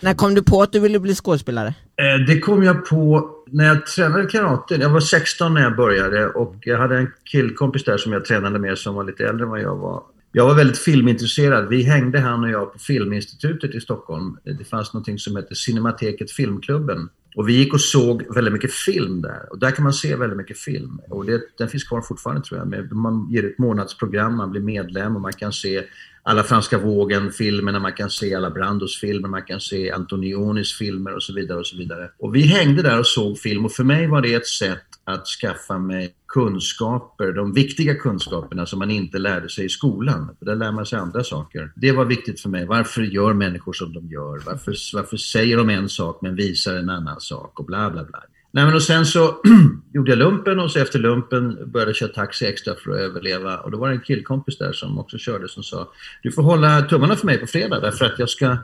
När 0.00 0.14
kom 0.14 0.34
du 0.34 0.42
på 0.42 0.62
att 0.62 0.72
du 0.72 0.80
ville 0.80 0.98
bli 0.98 1.14
skådespelare? 1.14 1.68
Eh, 1.68 2.26
Det 2.26 2.40
kom 2.40 2.62
jag 2.62 2.86
på 2.86 3.30
när 3.50 3.64
jag 3.64 3.86
tränade 3.86 4.26
karate. 4.26 4.74
Jag 4.74 4.90
var 4.90 5.00
16 5.00 5.54
när 5.54 5.60
jag 5.62 5.76
började 5.76 6.28
och 6.28 6.54
jag 6.60 6.78
hade 6.78 6.96
en 6.98 7.12
killkompis 7.24 7.84
där 7.84 7.96
som 7.96 8.12
jag 8.12 8.24
tränade 8.24 8.58
med 8.58 8.78
som 8.78 8.94
var 8.94 9.04
lite 9.04 9.26
äldre 9.26 9.44
än 9.44 9.50
vad 9.50 9.60
jag 9.60 9.76
var. 9.76 10.02
Jag 10.36 10.46
var 10.46 10.54
väldigt 10.54 10.78
filmintresserad. 10.78 11.68
Vi 11.68 11.82
hängde 11.82 12.20
han 12.20 12.44
och 12.44 12.50
jag 12.50 12.72
på 12.72 12.78
Filminstitutet 12.78 13.74
i 13.74 13.80
Stockholm. 13.80 14.38
Det 14.44 14.64
fanns 14.64 14.92
någonting 14.92 15.18
som 15.18 15.36
hette 15.36 15.54
Cinemateket 15.54 16.30
Filmklubben. 16.30 17.08
Och 17.36 17.48
vi 17.48 17.52
gick 17.52 17.74
och 17.74 17.80
såg 17.80 18.34
väldigt 18.34 18.52
mycket 18.52 18.72
film 18.72 19.22
där. 19.22 19.46
Och 19.50 19.58
där 19.58 19.70
kan 19.70 19.82
man 19.82 19.92
se 19.92 20.16
väldigt 20.16 20.36
mycket 20.36 20.58
film. 20.58 21.00
Och 21.10 21.24
det, 21.24 21.40
den 21.58 21.68
finns 21.68 21.84
kvar 21.84 22.00
fortfarande 22.00 22.42
tror 22.42 22.60
jag. 22.60 22.92
Man 22.92 23.28
ger 23.30 23.46
ett 23.46 23.58
månadsprogram, 23.58 24.36
man 24.36 24.50
blir 24.50 24.60
medlem 24.60 25.16
och 25.16 25.22
man 25.22 25.32
kan 25.32 25.52
se 25.52 25.82
alla 26.28 26.42
Franska 26.42 26.78
vågen-filmerna, 26.78 27.78
man 27.78 27.92
kan 27.92 28.10
se 28.10 28.34
alla 28.34 28.50
Brandos 28.50 29.00
filmer, 29.00 29.28
man 29.28 29.42
kan 29.42 29.60
se 29.60 29.90
Antonionis 29.90 30.78
filmer 30.78 31.14
och 31.14 31.22
så 31.22 31.32
vidare. 31.32 31.58
och 31.58 31.66
så 31.66 31.76
vidare. 31.76 32.10
Och 32.18 32.34
vi 32.34 32.42
hängde 32.42 32.82
där 32.82 32.98
och 32.98 33.06
såg 33.06 33.38
film 33.38 33.64
och 33.64 33.72
för 33.72 33.84
mig 33.84 34.06
var 34.06 34.22
det 34.22 34.34
ett 34.34 34.46
sätt 34.46 34.82
att 35.04 35.26
skaffa 35.26 35.78
mig 35.78 36.14
kunskaper, 36.28 37.32
de 37.32 37.52
viktiga 37.52 37.94
kunskaperna 37.94 38.66
som 38.66 38.78
man 38.78 38.90
inte 38.90 39.18
lärde 39.18 39.48
sig 39.48 39.64
i 39.64 39.68
skolan. 39.68 40.36
För 40.38 40.46
där 40.46 40.56
lär 40.56 40.72
man 40.72 40.86
sig 40.86 40.98
andra 40.98 41.24
saker. 41.24 41.72
Det 41.76 41.92
var 41.92 42.04
viktigt 42.04 42.40
för 42.40 42.48
mig. 42.48 42.66
Varför 42.66 43.02
gör 43.02 43.32
människor 43.32 43.72
som 43.72 43.92
de 43.92 44.08
gör? 44.10 44.42
Varför, 44.46 44.74
varför 44.94 45.16
säger 45.16 45.56
de 45.56 45.70
en 45.70 45.88
sak 45.88 46.18
men 46.22 46.34
visar 46.34 46.76
en 46.76 46.90
annan 46.90 47.20
sak? 47.20 47.60
Och 47.60 47.66
bla 47.66 47.90
bla 47.90 48.04
bla. 48.04 48.22
Nej, 48.50 48.64
men 48.64 48.74
och 48.74 48.82
sen 48.82 49.06
så 49.06 49.36
gjorde 49.92 50.10
jag 50.10 50.18
lumpen 50.18 50.58
och 50.60 50.70
så 50.70 50.78
efter 50.78 50.98
lumpen 50.98 51.70
började 51.70 51.90
jag 51.90 51.96
köra 51.96 52.08
taxi 52.08 52.46
extra 52.46 52.74
för 52.74 52.90
att 52.90 52.96
överleva. 52.96 53.58
Och 53.58 53.70
då 53.70 53.78
var 53.78 53.88
det 53.88 53.94
en 53.94 54.00
killkompis 54.00 54.58
där 54.58 54.72
som 54.72 54.98
också 54.98 55.18
körde 55.18 55.48
som 55.48 55.62
sa 55.62 55.88
Du 56.22 56.32
får 56.32 56.42
hålla 56.42 56.82
tummarna 56.82 57.16
för 57.16 57.26
mig 57.26 57.38
på 57.38 57.46
fredag 57.46 57.80
därför 57.80 58.04
att 58.04 58.18
jag 58.18 58.28
ska, 58.28 58.56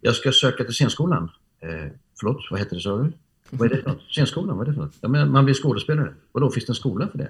jag 0.00 0.14
ska 0.14 0.32
söka 0.32 0.64
till 0.64 0.74
scenskolan. 0.74 1.30
Eh, 1.60 1.92
förlåt, 2.20 2.36
vad 2.50 2.60
heter 2.60 2.76
det 2.76 2.82
sa 2.82 2.98
du? 2.98 3.12
Vad 3.50 3.72
är 3.72 3.76
det 3.76 3.82
för 3.82 3.90
något? 3.90 4.02
Scenskolan, 4.08 4.56
vad 4.56 4.66
är 4.66 4.70
det 4.70 4.76
för 4.76 4.82
något? 4.82 4.96
Ja, 5.00 5.08
men 5.08 5.30
man 5.30 5.44
blir 5.44 5.54
skådespelare. 5.54 6.14
Vadå, 6.32 6.50
finns 6.50 6.66
det 6.66 6.70
en 6.70 6.74
skola 6.74 7.08
för 7.08 7.18
det? 7.18 7.28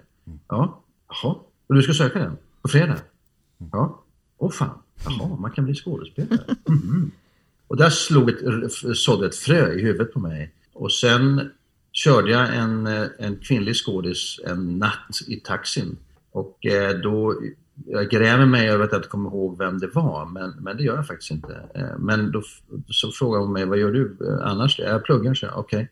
Ja. 0.49 0.83
Jaha. 1.09 1.37
Och 1.67 1.75
du 1.75 1.83
ska 1.83 1.93
söka 1.95 2.19
den? 2.19 2.37
På 2.63 2.69
fredag? 2.69 2.99
Ja. 3.73 4.03
Åh 4.39 4.51
fan. 4.51 4.79
Jaha, 5.05 5.37
man 5.37 5.51
kan 5.51 5.65
bli 5.65 5.75
skådespelare. 5.75 6.57
Mhm. 6.69 7.11
Och 7.67 7.77
där 7.77 7.91
slog 7.91 8.31
ett, 8.31 8.73
sådde 8.97 9.27
ett 9.27 9.37
frö 9.37 9.73
i 9.73 9.83
huvudet 9.83 10.13
på 10.13 10.21
mig. 10.21 10.53
Och 10.73 10.93
sen 10.93 11.51
körde 11.93 12.31
jag 12.31 12.57
en, 12.57 12.87
eh, 12.87 13.07
en 13.19 13.37
kvinnlig 13.37 13.77
skådis 13.77 14.41
en 14.47 14.79
natt 14.79 15.19
i 15.27 15.37
taxin. 15.37 15.97
Och 16.33 16.67
eh, 16.67 16.91
då, 17.01 17.35
jag 17.87 18.11
grämer 18.11 18.47
mig 18.47 18.69
över 18.71 18.85
att 18.85 18.93
jag 18.93 18.99
inte 18.99 19.09
kommer 19.09 19.31
ihåg 19.31 19.59
vem 19.59 19.79
det 19.79 19.87
var, 19.87 20.27
men, 20.27 20.51
men 20.61 20.77
det 20.77 20.83
gör 20.83 20.97
jag 20.97 21.07
faktiskt 21.07 21.31
inte. 21.31 21.61
Eh, 21.75 21.99
Men 21.99 22.33
då 22.33 22.43
så 22.89 23.11
frågade 23.13 23.45
hon 23.45 23.53
mig, 23.53 23.65
vad 23.65 23.79
gör 23.79 23.93
du 23.93 24.17
annars? 24.43 24.79
Jag 24.79 25.05
pluggar, 25.05 25.35
så 25.35 25.47
jag. 25.47 25.59
Okej. 25.59 25.91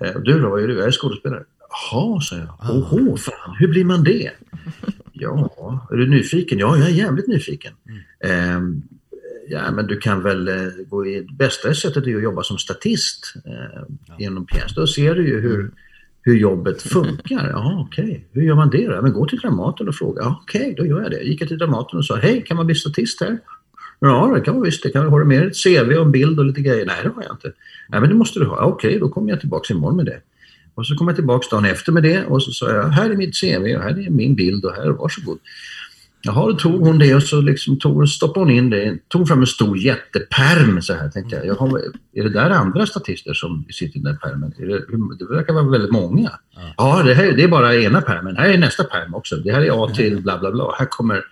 Eh, 0.00 0.14
Och 0.16 0.22
du 0.22 0.40
då, 0.40 0.50
vad 0.50 0.60
gör 0.60 0.68
du? 0.68 0.78
Jag 0.78 0.86
är 0.86 0.90
skådespelare. 0.90 1.44
Jaha, 1.92 2.20
sa 2.20 2.36
jag. 2.36 2.76
Åhå, 2.76 3.16
fan, 3.16 3.56
hur 3.58 3.68
blir 3.68 3.84
man 3.84 4.04
det? 4.04 4.30
Ja, 5.12 5.88
är 5.90 5.96
du 5.96 6.10
nyfiken? 6.10 6.58
Ja, 6.58 6.76
jag 6.76 6.86
är 6.86 6.92
jävligt 6.92 7.26
nyfiken. 7.28 7.72
Ehm, 8.24 8.82
Ja, 9.50 9.70
men 9.70 9.86
du 9.86 9.96
kan 9.96 10.22
väl 10.22 10.48
eh, 10.48 10.54
gå 10.88 11.06
i... 11.06 11.20
Det 11.20 11.32
bästa 11.32 11.74
sättet 11.74 12.06
är 12.06 12.16
att 12.16 12.22
jobba 12.22 12.42
som 12.42 12.58
statist 12.58 13.34
eh, 13.44 13.82
genom 14.18 14.46
pjäs. 14.46 14.74
Då 14.74 14.86
ser 14.86 15.14
du 15.14 15.28
ju 15.28 15.40
hur, 15.40 15.70
hur 16.22 16.36
jobbet 16.36 16.82
funkar. 16.82 17.48
Jaha, 17.50 17.86
okej. 17.88 18.28
Hur 18.32 18.42
gör 18.42 18.54
man 18.54 18.70
det 18.70 18.86
då? 18.86 18.92
Ja, 18.92 19.02
men 19.02 19.12
gå 19.12 19.26
till 19.26 19.38
Dramaten 19.38 19.88
och 19.88 19.94
fråga. 19.94 20.22
Ja, 20.22 20.40
okej, 20.42 20.74
då 20.76 20.86
gör 20.86 21.02
jag 21.02 21.10
det. 21.10 21.22
Gick 21.22 21.40
jag 21.40 21.48
till 21.48 21.58
Dramaten 21.58 21.98
och 21.98 22.04
sa, 22.04 22.16
hej, 22.16 22.44
kan 22.46 22.56
man 22.56 22.66
bli 22.66 22.74
statist 22.74 23.20
här? 23.20 23.38
Ja, 24.00 24.32
det 24.34 24.40
kan 24.40 24.54
man 24.54 24.62
visst. 24.62 24.82
Det 24.82 24.90
kan, 24.90 25.08
har 25.08 25.20
du 25.20 25.26
med 25.26 25.46
ett 25.46 25.62
CV 25.64 25.94
och 25.94 26.04
en 26.04 26.12
bild 26.12 26.38
och 26.38 26.44
lite 26.44 26.60
grejer? 26.60 26.86
Nej, 26.86 26.96
det 27.02 27.08
har 27.08 27.22
jag 27.22 27.32
inte. 27.32 27.52
Nej, 27.88 28.00
men 28.00 28.08
det 28.08 28.14
måste 28.14 28.38
du 28.38 28.46
ha. 28.46 28.56
Ja, 28.56 28.64
Okej, 28.64 28.98
då 28.98 29.08
kommer 29.08 29.30
jag 29.30 29.40
tillbaka 29.40 29.74
imorgon 29.74 29.96
med 29.96 30.06
det. 30.06 30.20
Och 30.74 30.86
så 30.86 30.94
kom 30.96 31.08
jag 31.08 31.16
tillbaka 31.16 31.46
dagen 31.50 31.64
efter 31.64 31.92
med 31.92 32.02
det 32.02 32.24
och 32.24 32.42
så 32.42 32.52
sa 32.52 32.70
jag, 32.70 32.88
här 32.88 33.10
är 33.10 33.16
mitt 33.16 33.40
CV 33.40 33.76
och 33.76 33.82
här 33.82 34.06
är 34.06 34.10
min 34.10 34.34
bild 34.34 34.64
och 34.64 34.72
här, 34.72 34.88
varsågod. 34.90 35.38
Jaha, 36.22 36.46
då 36.46 36.54
tog 36.54 36.86
hon 36.86 36.98
det 36.98 37.14
och 37.14 37.22
så 37.22 37.40
liksom 37.40 37.78
tog, 37.78 38.08
stoppade 38.08 38.40
hon 38.40 38.50
in 38.50 38.70
det. 38.70 38.98
Tog 39.08 39.28
fram 39.28 39.40
en 39.40 39.46
stor 39.46 39.78
jättepärm 39.78 40.82
så 40.82 40.94
här 40.94 41.08
tänkte 41.08 41.36
jag. 41.36 41.46
Jaha, 41.46 41.80
är 42.12 42.22
det 42.22 42.28
där 42.28 42.50
andra 42.50 42.86
statister 42.86 43.34
som 43.34 43.64
sitter 43.70 43.98
i 43.98 44.02
den 44.02 44.12
där 44.12 44.18
pärmen? 44.18 44.54
Är 44.58 44.66
det, 44.66 44.78
det 45.18 45.34
verkar 45.34 45.52
vara 45.52 45.68
väldigt 45.68 45.90
många. 45.90 46.30
Ja, 46.76 47.02
det, 47.02 47.14
här, 47.14 47.32
det 47.32 47.42
är 47.42 47.48
bara 47.48 47.74
ena 47.76 48.00
pärmen. 48.00 48.36
Här 48.36 48.48
är 48.48 48.58
nästa 48.58 48.84
pärm 48.84 49.14
också. 49.14 49.36
Det 49.36 49.52
här 49.52 49.60
är 49.60 49.84
A 49.84 49.88
till 49.94 50.22
bla 50.22 50.38
bla 50.38 50.50
bla. 50.50 50.74
Här 50.78 50.86
kommer... 50.86 51.24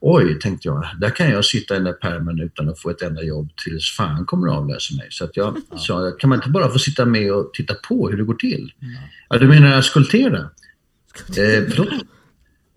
Oj, 0.00 0.38
tänkte 0.38 0.68
jag. 0.68 0.86
Där 1.00 1.10
kan 1.10 1.30
jag 1.30 1.44
sitta 1.44 1.74
i 1.74 1.76
den 1.76 1.84
där 1.84 1.92
pärmen 1.92 2.40
utan 2.40 2.68
att 2.68 2.78
få 2.78 2.90
ett 2.90 3.02
enda 3.02 3.22
jobb 3.22 3.48
tills 3.64 3.96
fan 3.96 4.26
kommer 4.26 4.48
att 4.48 4.54
avlösa 4.54 4.94
mig. 4.94 5.06
Så 5.10 5.24
att 5.24 5.36
jag 5.36 5.56
sa, 5.76 6.10
kan 6.10 6.30
man 6.30 6.38
inte 6.38 6.50
bara 6.50 6.68
få 6.68 6.78
sitta 6.78 7.04
med 7.04 7.32
och 7.32 7.50
titta 7.54 7.74
på 7.74 8.08
hur 8.08 8.16
det 8.16 8.24
går 8.24 8.34
till? 8.34 8.72
Ja, 9.28 9.38
du 9.38 9.48
menar 9.48 9.78
askultera? 9.78 10.38
Eh, 10.38 11.64
förlåt? 11.70 11.88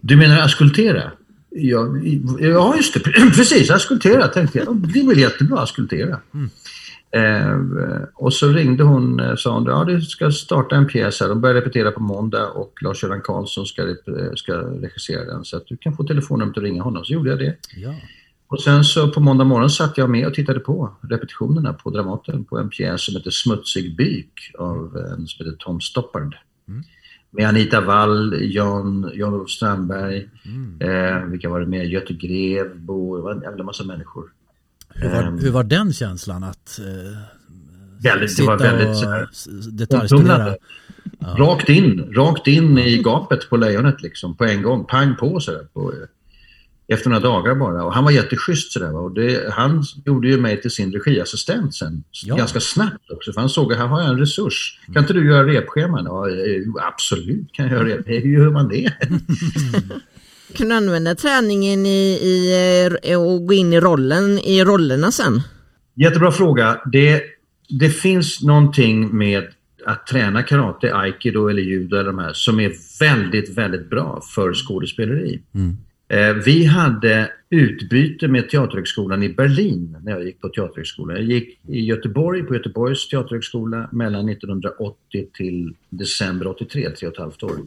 Du 0.02 0.16
menar 0.16 0.40
askultera? 0.40 1.12
Ja, 1.52 1.88
ja 2.40 2.76
just 2.76 2.94
det. 2.94 3.00
Precis, 3.36 3.72
askultera 3.72 4.28
tänkte 4.28 4.58
jag. 4.58 4.76
Det 4.78 5.00
är 5.00 5.08
väl 5.08 5.20
jättebra, 5.20 5.60
askultera. 5.60 6.20
Eh, 7.14 7.58
och 8.16 8.34
så 8.34 8.48
ringde 8.48 8.84
hon 8.84 9.20
och 9.20 9.40
sa 9.40 9.54
hon, 9.54 9.66
ja 9.66 9.84
du 9.84 10.02
ska 10.02 10.32
starta 10.32 10.76
en 10.76 10.88
pjäs 10.88 11.20
här. 11.20 11.28
De 11.30 11.42
börjar 11.42 11.56
repetera 11.56 11.92
på 11.92 12.00
måndag 12.02 12.48
och 12.48 12.74
Lars-Göran 12.82 13.22
Karlsson 13.22 13.66
ska, 13.66 13.82
rep- 13.82 14.36
ska 14.36 14.54
regissera 14.54 15.26
den. 15.26 15.46
Så 15.46 15.58
att 15.58 15.68
du 15.68 15.78
kan 15.78 15.96
få 15.96 16.04
telefonnumret 16.04 16.58
och 16.58 16.64
ringa 16.64 16.84
honom. 16.84 17.06
Så 17.06 17.14
gjorde 17.14 17.30
jag 17.30 17.40
det. 17.40 17.56
Ja. 17.76 17.96
Och 18.48 18.62
sen 18.62 18.84
så 18.84 19.08
på 19.08 19.20
måndag 19.20 19.44
morgon 19.44 19.70
satt 19.70 19.98
jag 19.98 20.10
med 20.10 20.28
och 20.28 20.34
tittade 20.34 20.60
på 20.60 20.96
repetitionerna 21.02 21.74
på 21.74 21.90
Dramaten 21.90 22.44
på 22.44 22.58
en 22.58 22.70
pjäs 22.70 23.06
som 23.06 23.16
heter 23.16 23.32
Smutsig 23.32 23.96
byk 23.96 24.52
av 24.58 24.98
en 24.98 25.28
som 25.28 25.46
heter 25.46 25.58
Tom 25.60 25.82
Stoppard. 25.82 26.36
Med 27.34 27.48
Anita 27.48 27.82
Wall, 27.82 28.36
Jan, 28.42 29.12
Jan-Olof 29.14 29.50
Strandberg, 29.50 30.30
eh, 30.80 31.26
vilka 31.26 31.50
var 31.50 31.60
det 31.60 31.66
med? 31.68 31.86
Göte 31.88 32.14
Grevbo, 32.14 33.16
det 33.18 33.22
var 33.24 33.32
en 33.32 33.42
jävla 33.42 33.64
massa 33.64 33.84
människor. 33.84 34.24
Hur, 34.90 35.10
var, 35.10 35.24
Ehm. 35.24 35.40
hur 35.40 35.52
var 35.52 35.64
den 35.64 35.94
känslan 35.94 36.44
att 36.44 36.80
eh, 36.80 37.18
Väldigt, 38.04 38.38
det 38.38 38.44
var 38.44 38.58
sitta 38.58 38.74
väldigt 38.76 39.04
och 39.68 39.74
detaljstudera? 39.74 40.56
Rakt 41.38 41.70
in, 41.70 42.14
rakt 42.16 42.48
in 42.48 42.78
i 42.78 42.98
gapet 43.04 43.50
på 43.50 43.58
lejonet 43.58 44.02
liksom 44.02 44.36
på 44.38 44.46
en 44.46 44.62
gång. 44.62 44.86
Pang 44.86 45.16
på 45.16 45.40
sådär. 45.40 45.68
På, 45.74 45.94
efter 46.92 47.10
några 47.10 47.24
dagar 47.24 47.56
bara. 47.56 47.84
Och 47.84 47.94
han 47.94 48.04
var 48.04 48.12
jätteschysst 48.12 48.72
sådär. 48.72 48.96
Och 48.96 49.12
det, 49.12 49.54
han 49.54 49.84
gjorde 50.06 50.28
ju 50.28 50.38
mig 50.38 50.62
till 50.62 50.72
sin 50.72 50.92
regiassistent 50.92 51.76
sen. 51.76 52.04
Ja. 52.26 52.36
Ganska 52.36 52.60
snabbt 52.60 53.12
också. 53.12 53.34
För 53.34 53.42
han 53.42 53.50
såg 53.50 53.74
att 53.74 53.80
här 53.80 53.88
har 53.88 54.02
jag 54.02 54.10
en 54.10 54.20
resurs. 54.20 54.80
Kan 54.94 55.04
inte 55.04 55.14
du 55.14 55.28
göra 55.28 55.48
repscheman? 55.48 56.06
Ja, 56.06 56.30
eh, 56.30 56.88
absolut 56.88 57.52
kan 57.52 57.68
jag 57.68 57.74
göra 57.74 57.88
rep. 57.88 58.08
Hur 58.08 58.40
gör 58.40 58.52
man 58.52 58.68
det? 58.68 58.94
Kan 60.54 60.70
du 60.70 60.76
använda 60.76 61.16
träningen 61.16 61.86
i, 61.86 62.20
i, 62.22 63.00
eh, 63.04 63.22
och 63.22 63.48
gå 63.48 63.54
in 63.54 63.74
i 63.74 63.80
rollen, 63.80 64.40
i 64.40 64.64
rollerna 64.64 65.12
sen? 65.12 65.42
Jättebra 65.96 66.32
fråga. 66.32 66.82
Det, 66.92 67.22
det 67.80 67.90
finns 67.90 68.42
någonting 68.42 69.18
med 69.18 69.48
att 69.86 70.08
träna 70.08 70.44
karate, 70.44 70.96
aikido 70.96 71.48
eller 71.48 71.62
judo 71.62 71.96
eller 71.96 72.12
de 72.12 72.20
här 72.20 72.34
som 72.34 72.60
är 72.60 72.72
väldigt, 73.00 73.58
väldigt 73.58 73.90
bra 73.90 74.22
för 74.36 74.54
skådespeleri. 74.54 75.42
Eh, 75.56 75.62
Eh, 76.12 76.34
vi 76.34 76.66
hade 76.66 77.32
utbyte 77.50 78.28
med 78.28 78.50
Teaterhögskolan 78.50 79.24
i 79.24 79.30
Berlin 79.30 79.98
när 80.04 80.12
jag 80.12 80.26
gick 80.26 80.42
på 80.42 80.50
Teaterhögskolan. 80.50 81.16
Jag 81.18 81.26
gick 81.26 81.60
i 81.68 81.86
Göteborg 81.86 82.44
på 82.44 82.54
Göteborgs 82.54 83.08
Teaterhögskola 83.08 83.90
mellan 83.92 84.30
1980 84.30 85.28
till 85.34 85.76
december 85.90 86.48
83, 86.48 86.90
tre 86.90 87.08
och 87.08 87.14
ett 87.14 87.20
halvt 87.20 87.44
år. 87.44 87.58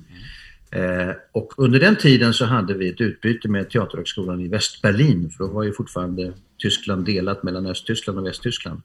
Eh, 0.70 1.10
och 1.32 1.52
under 1.56 1.80
den 1.80 1.96
tiden 1.96 2.34
så 2.34 2.44
hade 2.44 2.74
vi 2.74 2.88
ett 2.88 3.00
utbyte 3.00 3.48
med 3.48 3.70
Teaterhögskolan 3.70 4.40
i 4.40 4.48
Västberlin, 4.48 5.30
för 5.30 5.44
då 5.44 5.50
var 5.50 5.62
ju 5.62 5.72
fortfarande 5.72 6.32
Tyskland 6.58 7.04
delat 7.04 7.42
mellan 7.42 7.66
Östtyskland 7.66 8.18
och 8.18 8.26
Västtyskland. 8.26 8.82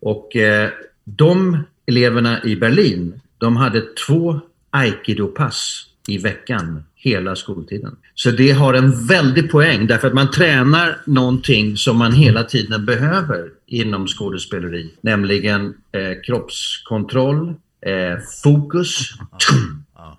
Och 0.00 0.36
eh, 0.36 0.70
de 1.04 1.58
eleverna 1.86 2.44
i 2.44 2.56
Berlin, 2.56 3.20
de 3.38 3.56
hade 3.56 3.82
två 4.06 4.40
aikido-pass 4.70 5.86
i 6.08 6.18
veckan 6.18 6.82
hela 6.98 7.36
skoltiden. 7.36 7.96
Så 8.14 8.30
det 8.30 8.50
har 8.50 8.74
en 8.74 9.06
väldig 9.06 9.50
poäng 9.50 9.86
därför 9.86 10.08
att 10.08 10.14
man 10.14 10.30
tränar 10.30 11.00
någonting 11.04 11.76
som 11.76 11.96
man 11.96 12.12
hela 12.12 12.44
tiden 12.44 12.86
behöver 12.86 13.50
inom 13.66 14.06
skådespeleri, 14.06 14.90
nämligen 15.00 15.74
eh, 15.92 16.20
kroppskontroll, 16.26 17.54
eh, 17.80 18.18
fokus, 18.42 19.12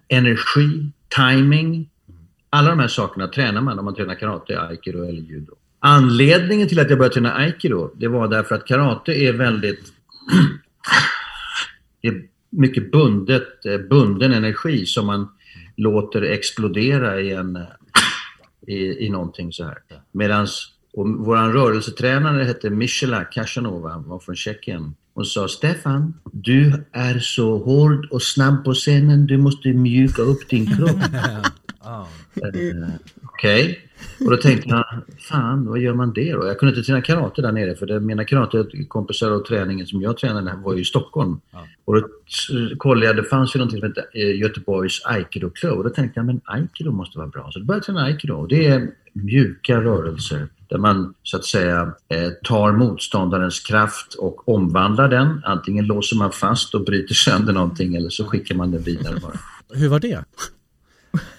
energi, 0.08 0.92
timing. 1.16 1.90
Alla 2.50 2.70
de 2.70 2.80
här 2.80 2.88
sakerna 2.88 3.28
tränar 3.28 3.62
man 3.62 3.80
om 3.80 3.86
man 3.86 3.96
tränar 3.96 4.16
karate, 4.16 4.62
aikido 4.62 5.04
eller 5.04 5.22
judo. 5.22 5.54
Anledningen 5.80 6.68
till 6.68 6.80
att 6.80 6.90
jag 6.90 7.00
började 7.00 7.14
träna 7.14 7.34
aikido, 7.34 7.92
det 7.96 8.08
var 8.08 8.28
därför 8.28 8.56
att 8.56 8.68
karate 8.68 9.12
är 9.14 9.34
väldigt 9.34 9.94
det 12.02 12.08
är 12.08 12.22
mycket 12.50 12.92
bundet, 12.92 13.66
eh, 13.66 13.78
bunden 13.78 14.34
energi 14.34 14.86
som 14.86 15.06
man 15.06 15.30
låter 15.80 16.22
explodera 16.22 17.22
i, 17.22 17.32
en, 17.32 17.60
i, 18.68 19.06
i 19.06 19.10
någonting 19.10 19.54
så 19.54 19.64
här. 19.64 19.78
Medans 20.12 20.74
vår 20.94 21.52
rörelsetränare 21.52 22.44
hette 22.44 22.70
Michela 22.70 23.24
Kashanova, 23.24 24.04
var 24.08 24.20
från 24.20 24.36
Tjeckien. 24.36 24.96
Hon 25.14 25.26
sa 25.26 25.48
Stefan, 25.48 26.14
du 26.32 26.84
är 26.92 27.20
så 27.20 27.58
hård 27.58 28.08
och 28.12 28.24
snabb 28.24 28.64
på 28.66 28.74
scenen, 28.74 29.26
du 29.26 29.38
måste 29.38 29.70
mjuka 29.70 30.22
upp 30.22 30.50
din 30.50 30.78
kropp. 30.78 31.00
Eh, 32.36 32.90
Okej. 33.24 33.89
Och 34.20 34.32
då 34.32 34.38
tänkte 34.38 34.70
jag, 34.70 34.86
fan 35.20 35.66
vad 35.66 35.80
gör 35.80 35.94
man 35.94 36.14
det 36.14 36.32
då? 36.32 36.48
Jag 36.48 36.60
kunde 36.60 36.76
inte 36.76 36.86
träna 36.86 37.02
karate 37.02 37.42
där 37.42 37.52
nere 37.52 37.76
för 37.76 37.86
det, 37.86 38.00
mina 38.00 38.26
karatekompisar 38.26 39.32
och 39.32 39.46
träningen 39.46 39.88
som 39.88 40.02
jag 40.02 40.18
tränade 40.18 40.60
var 40.64 40.74
ju 40.74 40.82
i 40.82 40.86
Stockholm. 40.86 41.40
Och 41.86 41.96
då 41.96 42.08
kollade 42.78 43.06
jag, 43.06 43.16
det 43.16 43.24
fanns 43.24 43.56
ju 43.56 43.58
någonting 43.58 43.80
som 43.80 43.90
hette 43.90 44.06
eh, 44.14 44.40
Göteborgs 44.40 45.02
Aikido-klubb 45.06 45.78
och 45.78 45.84
då 45.84 45.90
tänkte 45.90 46.20
jag, 46.20 46.26
men 46.26 46.42
Aikido 46.44 46.92
måste 46.92 47.18
vara 47.18 47.28
bra. 47.28 47.50
Så 47.52 47.60
då 47.60 47.66
började 47.66 47.80
jag 47.80 47.86
träna 47.86 48.04
Aikido 48.06 48.34
och 48.34 48.48
det 48.48 48.68
är 48.68 48.90
mjuka 49.14 49.82
rörelser 49.82 50.48
där 50.70 50.78
man 50.78 51.14
så 51.24 51.38
att 51.38 51.46
säga 51.46 51.94
eh, 52.10 52.30
tar 52.44 52.72
motståndarens 52.72 53.60
kraft 53.60 54.14
och 54.14 54.50
omvandlar 54.50 55.10
den. 55.10 55.42
Antingen 55.46 55.86
låser 55.86 56.18
man 56.18 56.32
fast 56.32 56.76
och 56.76 56.84
bryter 56.84 57.14
sönder 57.14 57.54
någonting 57.54 57.96
eller 57.96 58.10
så 58.10 58.26
skickar 58.26 58.56
man 58.56 58.72
den 58.72 58.82
vidare 58.82 59.20
bara. 59.22 59.40
Hur 59.74 59.90
var 59.90 60.00
det? 60.00 60.24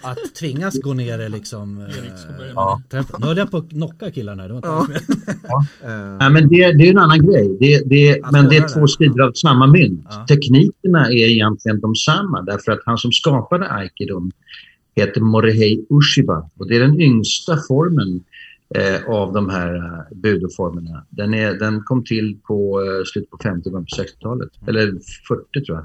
Att 0.03 0.35
tvingas 0.35 0.79
gå 0.79 0.95
ner 0.95 1.19
är 1.19 1.29
liksom... 1.29 1.81
Eh, 1.81 1.87
Ja. 2.55 2.83
tempo. 2.91 3.17
Nu 3.21 3.27
höll 3.27 3.37
jag 3.37 3.51
på 3.51 3.57
att 3.57 3.71
knocka 3.71 4.11
killarna. 4.11 4.49
Det 4.49 4.53
var 4.55 4.57
inte 4.87 5.01
Ja. 5.49 5.65
Nej, 6.21 6.31
men 6.31 6.49
det, 6.49 6.73
det 6.73 6.87
är 6.87 6.91
en 6.91 6.99
annan 6.99 7.27
grej. 7.27 7.57
Det, 7.61 7.83
det, 7.87 8.21
men 8.33 8.49
det 8.49 8.57
är 8.57 8.69
två 8.69 8.87
sidor 8.87 9.23
av 9.23 9.33
samma 9.33 9.67
mynt. 9.67 10.07
Ja. 10.11 10.27
Teknikerna 10.29 11.07
är 11.09 11.29
egentligen 11.29 11.81
de 11.81 11.95
samma 11.95 12.43
därför 12.43 12.73
att 12.73 12.81
han 12.85 12.99
som 12.99 13.13
skapade 13.13 13.69
aikidon 13.69 14.33
heter 14.97 15.21
Morihei 15.21 15.87
Ushiba 15.91 16.51
och 16.59 16.69
det 16.69 16.77
är 16.77 16.81
den 16.81 17.01
yngsta 17.01 17.57
formen 17.69 18.25
eh, 18.75 19.09
av 19.15 19.33
de 19.33 19.49
här 19.51 19.75
eh, 19.77 20.17
budoformerna. 20.17 21.05
Den, 21.11 21.35
är, 21.35 21.55
den 21.55 21.83
kom 21.83 22.05
till 22.05 22.39
på 22.47 22.81
eh, 22.83 23.05
slutet 23.05 23.31
på 23.31 23.39
50 23.43 23.71
början 23.71 23.87
på 23.97 24.03
60-talet, 24.03 24.49
eller 24.67 24.87
40 25.29 25.65
tror 25.67 25.79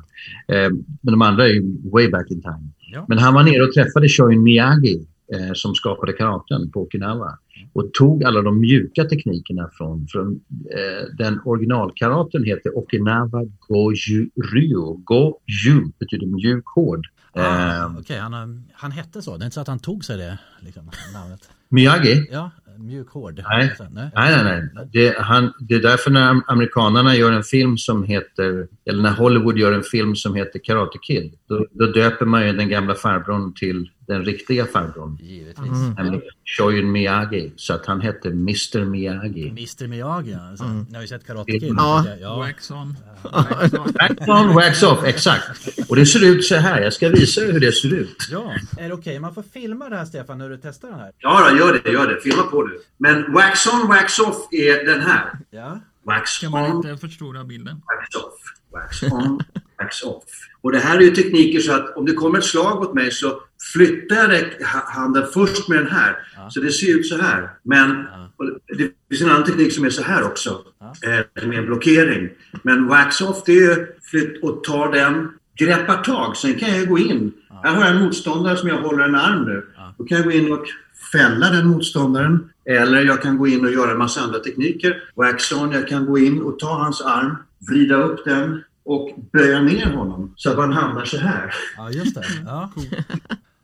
jag. 0.48 0.66
Eh, 0.66 0.70
men 1.02 1.12
de 1.12 1.22
andra 1.22 1.44
är 1.48 1.54
ju 1.54 1.76
way 1.92 2.10
back 2.10 2.32
in 2.32 2.42
time. 2.42 2.70
Ja. 2.96 3.06
Men 3.10 3.18
han 3.18 3.34
var 3.34 3.44
nere 3.44 3.64
och 3.64 3.74
träffade 3.74 4.10
Shoin 4.10 4.44
Miyagi 4.44 5.08
eh, 5.34 5.54
som 5.54 5.76
skapade 5.76 6.14
karaten 6.14 6.72
på 6.72 6.82
Okinawa 6.82 7.38
och 7.74 7.94
tog 7.94 8.24
alla 8.24 8.42
de 8.42 8.60
mjuka 8.60 9.04
teknikerna 9.04 9.70
från, 9.78 10.08
från 10.08 10.40
eh, 10.72 11.16
den 11.18 11.40
originalkaraten 11.46 12.44
heter 12.44 12.78
Okinawa 12.78 13.42
Goju 13.68 14.30
Ryu. 14.54 14.98
Goju 15.04 15.82
betyder 16.00 16.28
mjuk 16.28 16.66
hård. 16.76 17.06
Ah, 17.34 17.76
Eh, 17.86 17.98
Okej, 18.00 18.18
han, 18.20 18.34
har- 18.34 18.62
han 18.74 18.92
hette 18.92 19.22
så. 19.22 19.38
Det 19.38 19.44
är 19.44 19.46
inte 19.46 19.54
så 19.56 19.62
att 19.62 19.68
han 19.68 19.80
tog 19.80 20.06
sig 20.06 20.18
det 20.18 20.38
liksom, 20.60 20.90
namnet. 21.14 21.50
Miyagi? 21.70 22.28
Ja, 22.32 22.52
mjuk 22.86 23.10
hård. 23.10 23.44
Nej. 23.50 23.76
Nej. 23.80 24.12
Nej, 24.16 24.44
nej, 24.44 24.70
nej. 24.74 24.88
Det, 24.94 25.18
han, 25.20 25.54
det 25.60 25.76
är 25.76 25.82
därför 25.82 26.12
när 26.12 26.42
amerikanerna 26.48 27.16
gör 27.16 27.32
en 27.32 27.44
film 27.44 27.78
som 27.78 28.04
heter, 28.04 28.68
eller 28.86 29.04
när 29.04 29.12
Hollywood 29.12 29.58
gör 29.58 29.74
en 29.74 29.84
film 29.84 30.16
som 30.16 30.36
heter 30.36 30.60
Karate 30.64 30.98
Kid, 31.02 31.34
då, 31.50 31.66
då 31.72 31.86
döper 31.86 32.26
man 32.26 32.48
ju 32.48 32.54
den 32.54 32.70
gamla 32.70 32.96
farbrorn 32.96 33.54
till 33.54 33.90
den 34.08 34.26
riktiga 34.26 34.66
farbrorn. 34.66 35.18
Givetvis. 35.22 35.70
Nämligen 35.98 36.22
Shoyun 36.58 36.92
Miyagi. 36.92 37.54
Så 37.56 37.74
att 37.74 37.86
han 37.86 38.02
hette 38.02 38.28
Mr 38.30 38.86
Miyagi. 38.86 39.48
Mr 39.50 39.88
Miyagi, 39.88 40.34
alltså. 40.34 40.66
Ni 40.66 40.96
har 40.96 41.02
ju 41.02 41.08
sett 41.08 41.28
Karate 41.28 41.52
Mm. 41.52 41.60
Kid. 41.62 41.74
Ja. 41.78 42.06
ja. 42.22 42.36
Wax 42.38 42.72
on. 42.72 42.96
Wax 43.24 43.74
on. 43.74 43.94
Wax 44.00 44.28
on, 44.28 44.56
wax 44.56 44.84
off, 44.84 45.04
exakt. 45.04 45.68
Och 45.90 45.96
det 45.96 46.06
ser 46.06 46.24
ut 46.26 46.46
så 46.46 46.56
här. 46.56 46.82
Jag 46.82 46.94
ska 46.94 47.10
visa 47.10 47.42
er 47.42 47.52
hur 47.52 47.60
det 47.60 47.72
ser 47.72 47.94
ut. 47.94 48.28
ja. 48.32 48.54
Är 48.78 48.88
det 48.88 48.94
okej? 48.94 49.20
Man 49.20 49.34
får 49.34 49.44
filma 49.54 49.90
det 49.90 49.96
här 49.98 50.06
Stefan 50.06 50.38
när 50.38 50.50
du 50.50 50.58
testar 50.58 50.90
den 50.90 51.00
här. 51.00 51.12
Ja, 51.20 51.50
då, 51.52 51.58
gör 51.58 51.82
det, 51.84 51.92
gör 51.92 52.08
det. 52.08 52.22
Filma 52.22 52.44
på 52.44 52.64
du. 52.68 52.82
Men 52.98 53.34
wax 53.34 53.68
on, 53.68 53.88
wax 53.88 54.20
off 54.20 54.48
är 54.52 54.86
den 54.86 55.02
här. 55.02 55.32
Ja. 55.50 55.80
Wax 56.04 56.38
Kan 56.40 56.52
man 56.52 56.72
on, 56.72 56.76
inte 56.78 56.98
förstora 56.98 57.44
bilden? 57.44 57.76
wax 57.76 58.16
off. 58.16 58.34
Wax 58.72 59.04
on, 59.14 59.40
wax 59.80 60.04
off. 60.04 60.24
Och 60.62 60.72
det 60.72 60.80
här 60.80 60.98
är 60.98 61.02
ju 61.02 61.12
tekniker 61.12 61.60
så 61.60 61.74
att 61.74 61.98
om 61.98 62.06
det 62.06 62.14
kommer 62.14 62.38
ett 62.38 62.46
slag 62.46 62.80
mot 62.80 62.94
mig 62.94 63.12
så 63.12 63.42
flyttar 63.74 64.34
jag 64.34 64.68
handen 64.68 65.26
först 65.34 65.68
med 65.68 65.78
den 65.78 65.88
här. 65.88 66.18
Så 66.50 66.60
det 66.60 66.72
ser 66.72 67.00
ut 67.00 67.08
så 67.08 67.18
här. 67.18 67.50
Men 67.64 68.06
och 68.38 68.46
det 68.78 68.92
finns 69.10 69.22
en 69.22 69.30
annan 69.30 69.44
teknik 69.44 69.74
som 69.74 69.86
är 69.86 69.90
så 69.90 70.02
här 70.02 70.24
också. 70.24 70.62
Eh, 71.04 71.48
med 71.48 71.60
en 71.60 71.66
blockering. 71.66 72.30
Men 72.64 72.88
wax 72.88 73.22
off 73.22 73.44
det 73.46 73.52
är 73.52 73.62
ju 73.62 73.88
flytt 74.04 74.44
och 74.44 74.64
tar 74.64 74.92
den, 74.92 75.32
greppar 75.58 76.04
tag. 76.04 76.38
Sen 76.38 76.54
kan 76.54 76.78
jag 76.78 76.88
gå 76.88 77.00
in. 77.00 77.34
Här 77.64 77.76
har 77.76 77.86
jag 77.86 77.96
en 77.96 78.04
motståndare 78.04 78.58
som 78.58 78.70
jag 78.70 78.82
håller 78.82 79.04
en 79.04 79.16
arm 79.16 79.46
nu. 79.46 79.68
Då 79.98 80.04
kan 80.04 80.18
jag 80.18 80.26
gå 80.26 80.32
in 80.32 80.54
och 80.54 80.66
fälla 81.12 81.50
den 81.50 81.68
motståndaren. 81.68 82.50
Eller 82.66 83.02
jag 83.02 83.22
kan 83.22 83.38
gå 83.38 83.48
in 83.48 83.66
och 83.66 83.72
göra 83.72 83.92
en 83.92 83.98
massa 83.98 84.22
andra 84.22 84.40
tekniker. 84.40 85.04
Wax 85.16 85.52
on, 85.52 85.72
jag 85.72 85.88
kan 85.88 86.06
gå 86.06 86.18
in 86.18 86.42
och 86.42 86.60
ta 86.60 86.74
hans 86.78 87.02
arm, 87.02 87.36
vrida 87.70 87.96
upp 87.96 88.26
den 88.26 88.64
och 88.86 89.10
böja 89.34 89.62
ner 89.62 89.86
honom 89.86 90.34
så 90.36 90.50
att 90.50 90.58
man 90.58 90.74
hamnar 90.74 91.06
så 91.06 91.18
här. 91.18 91.54
ja, 91.78 91.92
just 91.92 92.16
det. 92.16 92.26
Ja. 92.46 92.72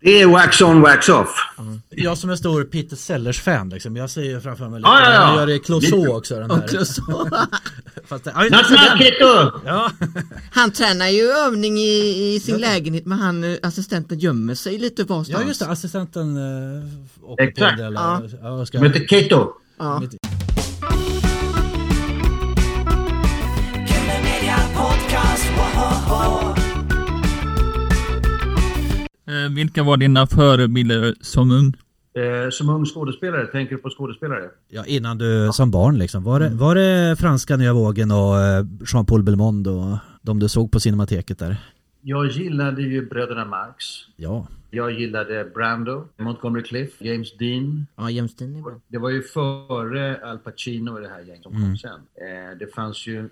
Det 0.03 0.21
är 0.21 0.27
wax 0.27 0.61
on, 0.61 0.81
wax 0.81 1.09
off. 1.09 1.35
Jag 1.89 2.17
som 2.17 2.29
är 2.29 2.35
stor 2.35 2.63
Peter 2.63 2.95
Sellers-fan, 2.95 3.69
liksom, 3.69 3.95
jag 3.95 4.09
ser 4.09 4.21
ju 4.21 4.41
framför 4.41 4.69
mig 4.69 4.79
lite. 4.79 4.89
Ja, 4.89 5.01
ja, 5.03 5.13
ja. 5.13 5.19
Han 5.19 5.35
gör 5.35 5.45
det 5.47 5.53
i 5.53 5.59
Clouseau 5.59 6.07
också. 6.17 6.35
Den 6.35 6.47
där. 6.47 6.67
Fast 8.07 8.23
det, 8.23 8.33
ja, 8.35 8.97
Kito! 8.97 9.59
Ja, 9.65 9.91
Han 10.51 10.71
tränar 10.71 11.07
ju 11.07 11.21
övning 11.23 11.77
i, 11.77 12.33
i 12.35 12.39
sin 12.39 12.57
lägenhet 12.57 13.05
men 13.05 13.19
han 13.19 13.43
eh, 13.43 13.57
assistenten 13.63 14.19
gömmer 14.19 14.55
sig 14.55 14.77
lite 14.77 15.03
varstans. 15.03 15.41
ja, 15.41 15.47
just 15.47 15.59
det. 15.59 15.67
Assistenten 15.67 16.37
uh, 16.37 16.83
åker 17.23 17.43
Exakt. 17.43 17.77
på 17.77 17.83
en 17.83 17.93
del. 17.93 17.93
Ja. 17.93 18.21
Ja. 18.41 18.57
Ja, 18.59 18.65
ska, 18.65 18.91
Kito. 19.09 19.53
Ja. 19.77 20.01
Vilka 29.49 29.83
var 29.83 29.97
dina 29.97 30.27
förebilder 30.27 31.15
som 31.21 31.51
ung? 31.51 31.73
Eh, 32.13 32.49
som 32.49 32.69
ung 32.69 32.85
skådespelare, 32.85 33.45
tänker 33.45 33.75
du 33.75 33.81
på 33.81 33.89
skådespelare? 33.89 34.49
ja, 34.69 34.85
innan 34.85 35.17
du, 35.17 35.49
som 35.53 35.71
barn 35.71 35.97
liksom. 35.97 36.23
Var 36.23 36.39
det, 36.39 36.49
var 36.49 36.75
det 36.75 37.15
franska 37.19 37.57
nya 37.57 37.73
vågen 37.73 38.11
och 38.11 38.39
eh, 38.39 38.65
Jean-Paul 38.85 39.23
Belmondo 39.23 39.71
och 39.71 39.97
de 40.21 40.39
du 40.39 40.49
såg 40.49 40.71
på 40.71 40.79
Cinemateket 40.79 41.39
där? 41.39 41.57
Jag 42.01 42.27
gillade 42.27 42.81
ju 42.81 43.09
bröderna 43.09 43.45
Marx. 43.45 43.85
Ja. 44.15 44.47
Jag 44.71 44.91
gillade 44.91 45.51
Brando, 45.53 46.07
Montgomery 46.17 46.63
Cliff, 46.63 47.01
James 47.01 47.37
Dean. 47.37 47.85
Ja, 47.95 48.09
Jämstin 48.09 48.55
är 48.55 48.61
bra. 48.61 48.81
Det 48.87 48.97
var 48.97 49.09
ju 49.09 49.21
före 49.21 50.19
Al 50.23 50.37
Pacino 50.37 50.99
i 50.99 51.01
det 51.01 51.09
här 51.09 51.21
gänget 51.21 51.43
som 51.43 51.51
kom 51.51 51.77
sen. 51.77 51.91
Eh, 51.91 52.57
det 52.59 52.73
fanns 52.75 53.07
ju 53.07 53.29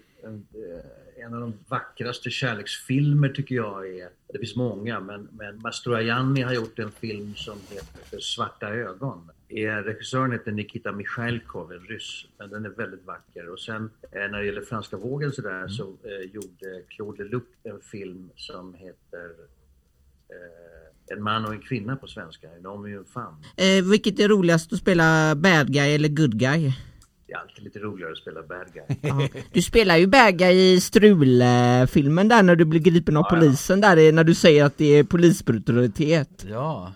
en, 1.25 1.33
av 1.33 1.39
de 1.41 1.53
vackraste 1.67 2.29
kärleksfilmer 2.29 3.29
tycker 3.29 3.55
jag 3.55 3.87
är, 3.87 4.09
det 4.33 4.39
finns 4.39 4.55
många, 4.55 4.99
men, 4.99 5.29
men 5.31 5.61
Mastroianni 5.61 6.41
har 6.41 6.53
gjort 6.53 6.79
en 6.79 6.91
film 6.91 7.35
som 7.35 7.57
heter 7.69 8.19
Svarta 8.19 8.69
ögon. 8.69 9.31
Eh, 9.49 9.83
Regissören 9.83 10.31
heter 10.31 10.51
Nikita 10.51 10.91
Mikhailkov, 10.91 11.71
en 11.71 11.79
ryss, 11.79 12.25
men 12.37 12.49
den 12.49 12.65
är 12.65 12.69
väldigt 12.69 13.05
vacker. 13.05 13.49
Och 13.49 13.59
sen 13.59 13.89
eh, 14.11 14.31
när 14.31 14.39
det 14.39 14.45
gäller 14.45 14.61
franska 14.61 14.97
vågen 14.97 15.31
så 15.31 15.41
där 15.41 15.67
så 15.67 15.83
eh, 15.83 16.31
gjorde 16.33 16.83
Claude 16.87 17.23
Leloup 17.23 17.47
en 17.63 17.81
film 17.81 18.29
som 18.35 18.73
heter 18.73 19.25
eh, 20.29 21.15
En 21.15 21.23
man 21.23 21.45
och 21.45 21.53
en 21.53 21.61
kvinna 21.61 21.95
på 21.95 22.07
svenska, 22.07 22.47
En 22.57 22.65
homme 22.65 22.97
och 22.97 22.99
en 22.99 23.05
femme. 23.05 23.77
Eh, 23.77 23.85
vilket 23.91 24.19
är 24.19 24.27
roligast 24.27 24.73
att 24.73 24.79
spela 24.79 25.35
bad 25.35 25.73
guy 25.73 25.95
eller 25.95 26.09
good 26.09 26.39
guy? 26.39 26.73
Det 27.29 27.33
är 27.33 27.39
alltid 27.39 27.63
lite 27.63 27.79
roligare 27.79 28.11
att 28.11 28.17
spela 28.17 28.41
bad 28.43 28.67
guy. 28.73 28.97
Ja. 29.01 29.41
Du 29.53 29.61
spelar 29.61 29.97
ju 29.97 30.07
bad 30.07 30.37
guy 30.37 30.73
i 30.73 30.81
Strul-filmen 30.81 32.27
där 32.27 32.43
när 32.43 32.55
du 32.55 32.65
blir 32.65 32.79
gripen 32.79 33.17
av 33.17 33.23
polisen 33.23 33.81
där 33.81 33.97
är 33.97 34.11
när 34.11 34.23
du 34.23 34.35
säger 34.35 34.63
att 34.63 34.77
det 34.77 34.85
är 34.85 35.03
polisbrutalitet. 35.03 36.45
Ja. 36.49 36.93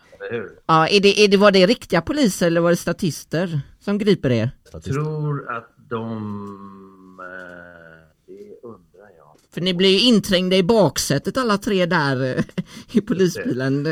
Ja, 0.66 0.88
är 0.88 1.00
det, 1.00 1.24
är 1.24 1.28
det, 1.28 1.38
var 1.38 1.52
det 1.52 1.66
riktiga 1.66 2.02
poliser 2.02 2.48
eller 2.48 2.62
var 2.62 2.70
det 2.70 2.76
statister 2.76 3.62
som 3.80 3.98
griper 3.98 4.32
er? 4.32 4.52
Jag 4.72 4.84
tror 4.84 5.52
att 5.52 5.76
de... 5.90 7.20
Eh, 7.20 8.08
det 8.28 8.68
undrar 8.68 9.10
jag. 9.18 9.38
För 9.54 9.62
ni 9.62 9.74
blir 9.74 9.90
ju 9.90 10.00
inträngda 10.00 10.56
i 10.56 10.64
baksätet 10.64 11.38
alla 11.38 11.58
tre 11.58 11.86
där 11.86 12.38
eh, 12.38 12.44
i 12.92 13.02
polisbilen. 13.02 13.88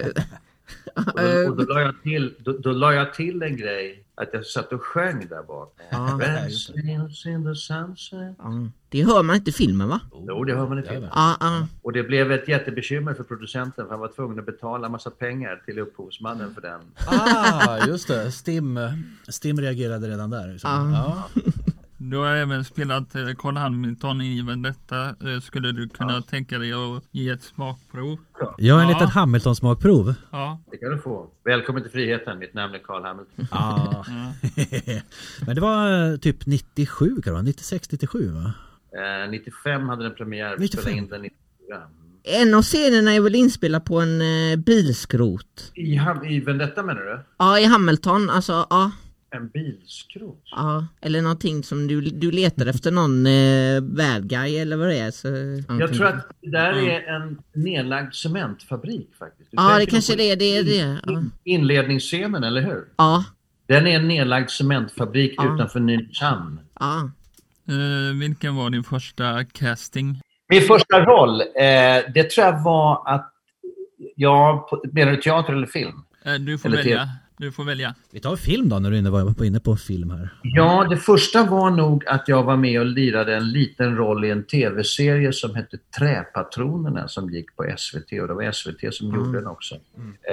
Och 0.95 1.03
då, 1.05 1.49
och 1.49 1.57
då, 1.57 1.73
la 1.73 1.81
jag 1.81 2.01
till, 2.03 2.33
då, 2.39 2.51
då 2.51 2.71
la 2.71 2.93
jag 2.93 3.13
till 3.13 3.43
en 3.43 3.57
grej, 3.57 4.03
att 4.15 4.29
jag 4.33 4.45
satt 4.45 4.73
och 4.73 4.81
sjöng 4.81 5.27
där 5.29 5.43
bak. 5.43 5.73
Ja. 5.91 6.19
Red 6.21 6.51
sails 6.51 7.25
in 7.25 7.43
the 7.45 7.55
sunset. 7.55 8.35
Ja. 8.37 8.67
Det 8.89 9.03
hör 9.03 9.23
man 9.23 9.35
inte 9.35 9.49
i 9.49 9.53
filmen 9.53 9.89
va? 9.89 9.99
Jo, 10.27 10.43
det 10.43 10.55
hör 10.55 10.67
man 10.67 10.79
i 10.79 10.81
filmen. 10.81 11.09
Ja, 11.13 11.37
ja. 11.39 11.67
Och 11.81 11.93
det 11.93 12.03
blev 12.03 12.31
ett 12.31 12.47
jättebekymmer 12.47 13.13
för 13.13 13.23
producenten 13.23 13.85
för 13.85 13.91
han 13.91 13.99
var 13.99 14.07
tvungen 14.07 14.39
att 14.39 14.45
betala 14.45 14.89
massa 14.89 15.09
pengar 15.09 15.61
till 15.65 15.79
upphovsmannen 15.79 16.53
för 16.53 16.61
den. 16.61 16.81
Ah, 17.07 17.87
just 17.87 18.07
det. 18.07 18.31
Stim, 18.31 18.79
Stim 19.27 19.59
reagerade 19.59 20.07
redan 20.07 20.29
där. 20.29 20.47
Liksom. 20.47 20.93
Ja. 20.93 21.29
Du 22.09 22.17
har 22.17 22.35
även 22.35 22.63
spelat 22.65 23.15
eh, 23.15 23.27
Carl 23.37 23.57
Hamilton 23.57 24.21
i 24.21 24.41
Vendetta. 24.41 25.05
Eh, 25.09 25.39
Skulle 25.41 25.71
du 25.71 25.89
kunna 25.89 26.21
tänka 26.21 26.57
dig 26.57 26.73
att 26.73 27.03
ge 27.11 27.29
ett 27.29 27.43
smakprov? 27.43 28.17
Jag 28.57 28.75
har 28.75 28.81
en 28.81 28.87
Ja. 28.89 28.93
liten 28.93 29.07
Hamilton-smakprov. 29.07 30.13
Ja. 30.31 30.59
Det 30.71 30.77
kan 30.77 30.89
du 30.91 30.97
få. 30.97 31.27
Välkommen 31.45 31.81
till 31.83 31.91
friheten. 31.91 32.39
Mitt 32.39 32.53
namn 32.53 32.75
är 32.75 32.79
Carl 32.79 33.03
Hamilton. 33.03 33.47
Ja. 33.51 34.05
Men 35.45 35.55
det 35.55 35.61
var 35.61 36.11
eh, 36.11 36.17
typ 36.17 36.45
97 36.45 37.09
kan 37.15 37.21
det 37.23 37.31
vara? 37.31 37.41
96, 37.41 37.91
97 37.91 38.31
va? 38.31 38.53
Eh, 39.25 39.29
95 39.31 39.89
hade 39.89 40.03
den 40.03 40.15
premiär. 40.15 40.55
Vi 40.57 40.63
95. 40.63 40.81
spelade 40.81 40.97
in 40.97 41.07
den 41.09 41.21
94. 41.21 41.81
En 42.23 42.53
av 42.53 42.61
scenerna 42.61 43.11
är 43.13 43.19
väl 43.21 43.35
inspelad 43.35 43.85
på 43.85 43.99
en 44.01 44.21
eh, 44.21 44.55
bilskrot? 44.57 45.71
I, 45.75 45.97
Ham- 45.97 46.25
I 46.25 46.39
Vendetta 46.39 46.83
menar 46.83 47.01
du? 47.01 47.19
Ja, 47.37 47.59
i 47.59 47.65
Hamilton, 47.65 48.29
alltså 48.29 48.67
ja. 48.69 48.91
En 49.35 49.47
bilskrot? 49.49 50.43
Ja, 50.51 50.87
eller 51.01 51.21
någonting 51.21 51.63
som 51.63 51.87
du, 51.87 52.01
du 52.01 52.31
letar 52.31 52.65
efter 52.65 52.91
någon 52.91 53.25
eh, 53.25 53.81
bad 53.81 54.29
guy 54.29 54.57
eller 54.57 54.77
vad 54.77 54.87
det 54.87 54.97
är. 54.99 55.11
Så, 55.11 55.27
Jag 55.79 55.93
tror 55.93 56.05
att 56.07 56.27
det 56.41 56.51
där 56.51 56.73
är 56.89 57.15
en 57.15 57.37
nedlagd 57.53 58.13
cementfabrik 58.13 59.09
faktiskt. 59.19 59.51
Du 59.51 59.57
Ja, 59.57 59.79
det 59.79 59.85
kanske 59.85 60.15
det 60.15 60.31
är, 60.31 60.35
det 60.35 60.57
är 60.57 60.63
det. 60.63 60.99
Ja. 61.05 61.23
Inledningsscenen, 61.43 62.43
eller 62.43 62.61
hur? 62.61 62.83
Ja, 62.97 63.23
Den 63.67 63.87
är 63.87 63.95
en 63.95 64.07
nedlagd 64.07 64.49
cementfabrik 64.49 65.33
Ja. 65.37 65.55
utanför 65.55 65.79
Nynäshamn. 65.79 66.59
ja. 66.79 67.11
Eh, 67.67 68.19
vilken 68.19 68.55
var 68.55 68.69
din 68.69 68.83
första 68.83 69.43
casting? 69.45 70.21
Min 70.49 70.61
första 70.61 71.05
roll, 71.05 71.41
eh, 71.41 72.11
det 72.13 72.29
tror 72.29 72.45
jag 72.47 72.63
var 72.63 73.13
att 73.15 73.31
jag, 74.15 74.69
på- 74.69 74.83
menar 74.91 75.11
du 75.11 75.17
teater 75.17 75.53
eller 75.53 75.67
film? 75.67 76.01
Eh, 76.25 76.33
du 76.33 76.57
får 76.57 76.69
Eller 76.69 76.77
välja. 76.77 77.09
Du 77.41 77.51
får 77.51 77.63
välja. 77.63 77.95
Vi 78.11 78.19
tar 78.19 78.35
film 78.35 78.69
då 78.69 78.79
när 78.79 78.91
du 78.91 79.01
var 79.09 79.43
inne 79.43 79.59
på 79.59 79.77
film 79.77 80.11
här. 80.11 80.29
Ja, 80.41 80.87
det 80.89 80.97
första 80.97 81.43
var 81.43 81.71
nog 81.71 82.05
att 82.07 82.27
jag 82.27 82.43
var 82.43 82.57
med 82.57 82.79
och 82.79 82.85
lirade 82.85 83.35
en 83.35 83.51
liten 83.51 83.95
roll 83.95 84.25
i 84.25 84.29
en 84.29 84.43
tv-serie 84.43 85.33
som 85.33 85.55
hette 85.55 85.77
Träpatronerna 85.99 87.07
som 87.07 87.29
gick 87.29 87.55
på 87.55 87.75
SVT 87.77 88.21
och 88.21 88.27
det 88.27 88.33
var 88.33 88.51
SVT 88.51 88.93
som 88.93 89.15
gjorde 89.15 89.39
den 89.39 89.47
också. 89.47 89.75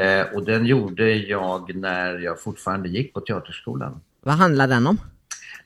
Eh, 0.00 0.34
och 0.34 0.44
den 0.44 0.66
gjorde 0.66 1.12
jag 1.12 1.74
när 1.74 2.18
jag 2.18 2.40
fortfarande 2.40 2.88
gick 2.88 3.14
på 3.14 3.20
Teaterskolan. 3.20 4.00
Vad 4.22 4.34
handlar 4.34 4.68
den 4.68 4.86
om? 4.86 4.98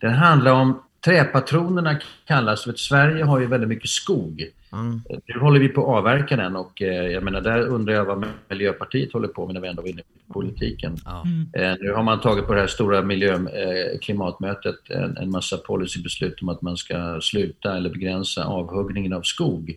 Den 0.01 0.15
handlar 0.15 0.53
om 0.53 0.83
Träpatronerna 1.05 2.01
kallas 2.25 2.65
för 2.65 2.73
Sverige 2.73 3.25
har 3.25 3.41
ju 3.41 3.47
väldigt 3.47 3.69
mycket 3.69 3.91
skog. 3.91 4.47
Ja. 4.71 4.83
Nu 5.27 5.41
håller 5.41 5.61
vi 5.61 5.69
på 5.69 5.81
att 5.81 5.99
avverka 5.99 6.37
den 6.37 6.57
och 6.57 6.83
eh, 6.83 7.07
jag 7.07 7.23
menar 7.23 7.41
där 7.41 7.61
undrar 7.61 7.95
jag 7.95 8.05
vad 8.05 8.27
Miljöpartiet 8.49 9.13
håller 9.13 9.29
på 9.29 9.47
med 9.47 9.55
när 9.55 9.61
vi 9.61 9.69
ändå 9.69 9.83
var 9.83 9.89
inne 9.89 10.03
på 10.03 10.33
politiken. 10.33 10.97
Ja. 11.05 11.25
Eh, 11.53 11.75
nu 11.81 11.93
har 11.93 12.03
man 12.03 12.21
tagit 12.21 12.47
på 12.47 12.55
det 12.55 12.61
här 12.61 12.67
stora 12.67 13.03
miljö, 13.03 13.35
eh, 13.35 13.99
klimatmötet 13.99 14.91
en, 14.91 15.17
en 15.17 15.31
massa 15.31 15.57
policybeslut 15.57 16.43
om 16.43 16.49
att 16.49 16.63
man 16.63 16.77
ska 16.77 17.21
sluta 17.21 17.77
eller 17.77 17.91
begränsa 17.91 18.45
avhuggningen 18.45 19.13
av 19.13 19.23
skog 19.23 19.77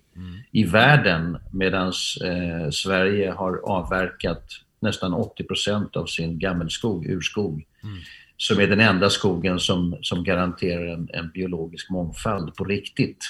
i 0.51 0.63
världen 0.63 1.38
medan 1.51 1.88
eh, 2.23 2.69
Sverige 2.71 3.31
har 3.31 3.59
avverkat 3.63 4.43
nästan 4.79 5.13
80 5.13 5.43
procent 5.43 5.95
av 5.95 6.05
sin 6.05 6.39
gammelskog, 6.39 7.05
urskog. 7.05 7.65
Som 8.38 8.60
är 8.60 8.67
den 8.67 8.80
enda 8.80 9.10
skogen 9.10 9.60
som, 9.60 9.98
som 10.02 10.24
garanterar 10.24 10.86
en, 10.86 11.10
en 11.13 11.30
biologisk 11.30 11.89
mångfald 11.89 12.56
på 12.56 12.63
riktigt. 12.63 13.26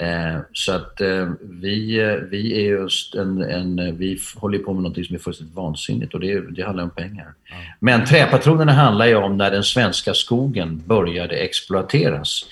Eh, 0.00 0.40
så 0.52 0.72
att 0.72 1.00
eh, 1.00 1.30
vi, 1.40 2.00
vi 2.30 2.56
är 2.56 2.70
just 2.70 3.14
en, 3.14 3.42
en, 3.42 3.96
vi 3.98 4.20
håller 4.36 4.58
på 4.58 4.74
med 4.74 4.82
något 4.82 5.06
som 5.06 5.16
är 5.16 5.20
fullständigt 5.20 5.56
vansinnigt 5.56 6.14
och 6.14 6.20
det, 6.20 6.40
det 6.40 6.62
handlar 6.62 6.84
om 6.84 6.90
pengar. 6.90 7.34
Men 7.78 8.04
träpatronerna 8.04 8.72
handlar 8.72 9.06
ju 9.06 9.14
om 9.14 9.36
när 9.36 9.50
den 9.50 9.64
svenska 9.64 10.14
skogen 10.14 10.82
började 10.86 11.36
exploateras. 11.36 12.46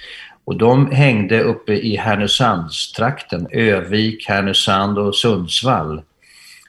Och 0.45 0.57
de 0.57 0.91
hängde 0.91 1.43
uppe 1.43 1.73
i 1.73 1.97
Härnösandstrakten, 1.97 3.47
Övik, 3.51 4.29
Härnösand 4.29 4.99
och 4.99 5.15
Sundsvall. 5.15 6.03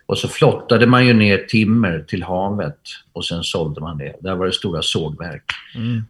Och 0.10 0.18
så 0.18 0.28
flottade 0.28 0.88
man 0.88 1.08
ju 1.08 1.14
ner 1.14 1.38
timmer 1.38 2.06
till 2.08 2.24
havet 2.24 2.80
och 3.14 3.26
sen 3.26 3.44
sålde 3.44 3.82
man 3.82 3.98
det. 3.98 4.16
Där 4.22 4.36
var 4.36 4.46
det 4.46 4.52
stora 4.52 4.82
sågverk. 4.82 5.44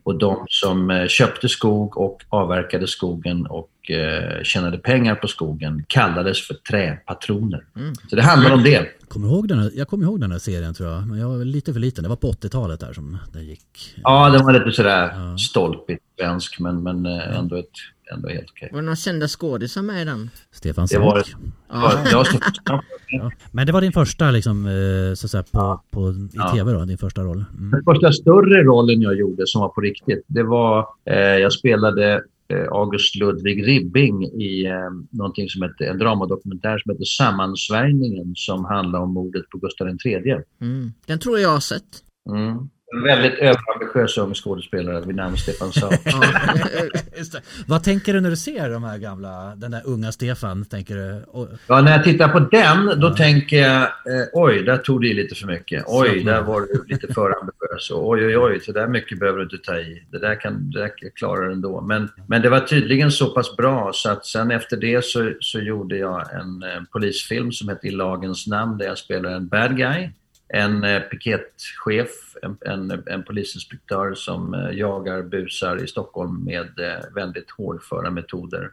Och 0.03 0.17
de 0.17 0.45
som 0.49 0.91
eh, 0.91 1.07
köpte 1.07 1.49
skog 1.49 1.97
och 1.97 2.23
avverkade 2.29 2.87
skogen 2.87 3.45
och 3.45 3.91
eh, 3.91 4.43
tjänade 4.43 4.77
pengar 4.77 5.15
på 5.15 5.27
skogen 5.27 5.85
kallades 5.87 6.47
för 6.47 6.53
träpatroner. 6.53 7.63
Så 8.09 8.15
det 8.15 8.21
handlar 8.21 8.51
om 8.51 8.63
det. 8.63 8.87
Kommer 9.07 9.27
ihåg 9.27 9.47
den 9.47 9.59
här, 9.59 9.71
jag 9.75 9.87
kommer 9.87 10.05
ihåg 10.05 10.21
den 10.21 10.31
här 10.31 10.39
serien 10.39 10.73
tror 10.73 10.89
jag, 10.89 11.07
men 11.07 11.19
jag 11.19 11.29
var 11.29 11.45
lite 11.45 11.73
för 11.73 11.79
liten. 11.79 12.03
Det 12.03 12.09
var 12.09 12.15
på 12.15 12.31
80-talet 12.31 12.79
där 12.79 12.93
som 12.93 13.17
den 13.33 13.45
gick. 13.45 13.95
Ja, 14.03 14.29
den 14.29 14.45
var 14.45 14.53
lite 14.53 14.71
sådär 14.71 15.37
stolpigt 15.37 16.03
svensk 16.19 16.59
men, 16.59 16.83
men 16.83 17.05
eh, 17.05 17.37
ändå, 17.37 17.55
ett, 17.55 17.65
ändå 18.13 18.29
helt 18.29 18.49
okej. 18.51 18.69
Var 18.71 18.79
det 18.79 18.85
några 18.85 18.95
kända 18.95 19.27
skådisar 19.27 19.81
med 19.81 20.01
i 20.01 20.05
den? 20.05 20.29
Stefan 20.51 20.87
Det 20.91 20.99
var 20.99 21.19
Sauk. 21.23 21.35
Ja, 21.69 22.25
Ja. 23.11 23.31
Men 23.51 23.65
det 23.67 23.71
var 23.73 23.81
din 23.81 23.91
första 23.91 24.31
liksom, 24.31 24.65
eh, 24.65 25.13
så 25.15 25.25
att 25.25 25.31
säga, 25.31 25.43
på, 25.51 25.81
på, 25.91 26.09
i 26.11 26.29
Ja. 26.33 26.51
tv 26.53 26.71
då, 26.71 26.85
din 26.85 26.97
första 26.97 27.21
roll. 27.21 27.45
Mm. 27.57 27.71
Den 27.71 27.83
första 27.83 28.11
större 28.11 28.63
rollen 28.63 29.01
jag 29.01 29.15
gjorde 29.15 29.43
som 29.47 29.61
var 29.61 29.69
på 29.69 29.81
riktigt, 29.81 30.23
det 30.27 30.43
var, 30.43 30.87
eh, 31.05 31.17
jag 31.17 31.53
spelade 31.53 32.13
eh, 32.53 32.67
August 32.71 33.15
Ludvig 33.15 33.67
Ribbing 33.67 34.23
i 34.25 34.65
eh, 34.65 34.73
någonting 35.09 35.49
som 35.49 35.61
hette, 35.61 35.85
en 35.85 35.97
dramadokumentär 35.97 36.77
som 36.77 36.91
heter 36.91 37.05
Sammansvärjningen 37.05 38.33
som 38.35 38.65
handlar 38.65 38.99
om 38.99 39.13
mordet 39.13 39.49
på 39.49 39.57
Gustav 39.57 39.87
III. 39.87 40.35
Mm. 40.61 40.91
Den 41.05 41.19
tror 41.19 41.39
jag 41.39 41.49
har 41.49 41.59
sett. 41.59 42.03
Mm. 42.29 42.69
En 42.91 43.03
väldigt 43.03 43.39
överambitiös 43.39 44.17
ung 44.17 44.33
skådespelare 44.33 45.05
vid 45.05 45.15
namn 45.15 45.37
Stefan 45.37 45.71
Sauk. 45.71 45.99
Ja. 46.05 47.39
Vad 47.67 47.83
tänker 47.83 48.13
du 48.13 48.21
när 48.21 48.29
du 48.29 48.35
ser 48.35 48.69
de 48.69 48.83
här 48.83 48.97
gamla, 48.97 49.55
den 49.55 49.71
där 49.71 49.81
unga 49.85 50.11
Stefan? 50.11 50.65
Tänker 50.65 50.95
du, 50.95 51.23
Ja, 51.67 51.81
när 51.81 51.91
jag 51.91 52.03
tittar 52.03 52.27
på 52.27 52.39
den, 52.39 52.99
då 52.99 53.09
tänker 53.15 53.57
jag, 53.57 53.81
eh, 53.81 54.27
oj, 54.33 54.63
där 54.63 54.77
tog 54.77 55.01
det 55.01 55.13
lite 55.13 55.35
för 55.35 55.47
mycket. 55.47 55.83
Oj, 55.87 56.23
där 56.23 56.41
var 56.41 56.61
du 56.61 56.85
lite 56.87 57.13
för 57.13 57.39
ambitiös. 57.39 57.91
Och 57.91 58.09
Oj, 58.09 58.25
oj, 58.25 58.37
oj, 58.37 58.59
så 58.59 58.71
där 58.71 58.87
mycket 58.87 59.19
behöver 59.19 59.37
du 59.37 59.43
inte 59.43 59.57
ta 59.57 59.77
i. 59.77 60.03
Det 60.11 60.19
där 60.19 60.41
kan 60.41 60.71
det 60.71 60.79
där 60.79 60.91
klarar 61.15 61.45
du 61.45 61.53
ändå. 61.53 61.81
Men, 61.81 62.09
men 62.27 62.41
det 62.41 62.49
var 62.49 62.59
tydligen 62.59 63.11
så 63.11 63.29
pass 63.33 63.57
bra 63.57 63.91
så 63.93 64.09
att 64.09 64.25
sen 64.25 64.51
efter 64.51 64.77
det 64.77 65.05
så, 65.05 65.33
så 65.39 65.59
gjorde 65.59 65.97
jag 65.97 66.33
en 66.33 66.63
eh, 66.63 66.83
polisfilm 66.91 67.51
som 67.51 67.69
hette 67.69 67.87
I 67.87 67.91
lagens 67.91 68.47
namn 68.47 68.77
där 68.77 68.85
jag 68.85 68.97
spelar 68.97 69.31
en 69.31 69.47
bad 69.47 69.77
guy. 69.77 70.09
En 70.53 70.83
eh, 70.83 70.99
piketchef, 70.99 72.09
en, 72.41 72.57
en, 72.61 73.03
en 73.05 73.23
polisinspektör 73.23 74.13
som 74.13 74.53
eh, 74.53 74.77
jagar 74.77 75.21
busar 75.21 75.83
i 75.83 75.87
Stockholm 75.87 76.43
med 76.45 76.79
eh, 76.79 77.13
väldigt 77.15 77.51
hårdföra 77.51 78.11
metoder. 78.11 78.69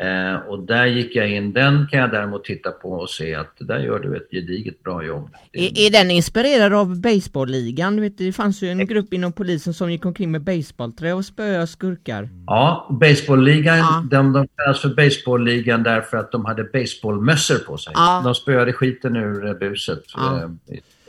Eh, 0.00 0.34
och 0.48 0.58
där 0.66 0.86
gick 0.86 1.16
jag 1.16 1.30
in, 1.30 1.52
den 1.52 1.86
kan 1.90 2.00
jag 2.00 2.10
däremot 2.10 2.44
titta 2.44 2.70
på 2.70 2.92
och 2.92 3.10
se 3.10 3.34
att 3.34 3.52
där 3.58 3.78
gör 3.78 3.98
du 3.98 4.16
ett 4.16 4.30
gediget 4.30 4.82
bra 4.82 5.04
jobb. 5.04 5.30
Är, 5.52 5.78
är 5.86 5.90
den 5.90 6.10
inspirerad 6.10 6.72
av 6.72 7.00
baseballligan? 7.00 7.96
Du 7.96 8.02
vet, 8.02 8.18
det 8.18 8.32
fanns 8.32 8.62
ju 8.62 8.68
en 8.70 8.86
grupp 8.86 9.12
inom 9.12 9.32
polisen 9.32 9.74
som 9.74 9.92
gick 9.92 10.04
omkring 10.04 10.30
med 10.30 10.40
baseballträ 10.42 11.12
och 11.12 11.24
spöade 11.24 11.66
skurkar. 11.66 12.28
Ja, 12.46 12.88
baseballligan, 13.00 13.78
Ja. 13.78 14.04
de, 14.10 14.32
de 14.32 14.48
kallas 14.56 14.80
för 14.80 14.88
baseballligan 14.88 15.82
därför 15.82 16.16
att 16.16 16.32
de 16.32 16.44
hade 16.44 16.64
baseballmössor 16.64 17.58
på 17.58 17.76
sig. 17.76 17.92
Ja. 17.96 18.20
De 18.24 18.34
spöade 18.34 18.72
skiten 18.72 19.16
ur 19.16 19.54
buset. 19.54 20.02
Ja. 20.16 20.50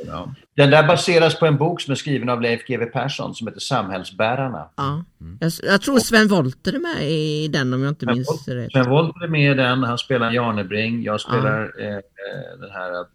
Ja. 0.07 0.33
Den 0.55 0.69
där 0.69 0.87
baseras 0.87 1.39
på 1.39 1.45
en 1.45 1.57
bok 1.57 1.81
som 1.81 1.91
är 1.91 1.95
skriven 1.95 2.29
av 2.29 2.41
Leif 2.41 2.67
GW 2.67 2.85
Persson 2.85 3.35
som 3.35 3.47
heter 3.47 3.59
Samhällsbärarna. 3.59 4.69
Ja. 4.75 5.03
Jag, 5.39 5.51
jag 5.63 5.81
tror 5.81 5.99
Sven 5.99 6.27
Wollter 6.27 6.73
är 6.73 6.79
med 6.79 7.11
i 7.11 7.47
den 7.47 7.73
om 7.73 7.81
jag 7.83 7.91
inte 7.91 8.05
Sven 8.05 8.15
minns 8.15 8.47
rätt. 8.47 8.71
Sven 8.71 8.89
Wollter 8.89 9.23
är 9.23 9.27
med 9.27 9.51
i 9.51 9.53
den, 9.53 9.83
han 9.83 9.97
spelar 9.97 10.31
Janebring, 10.31 11.03
jag 11.03 11.21
spelar 11.21 11.73
eh, 11.81 11.95
eh, 11.95 12.01
den 12.59 12.71
här 12.71 12.91
eh, 12.99 13.05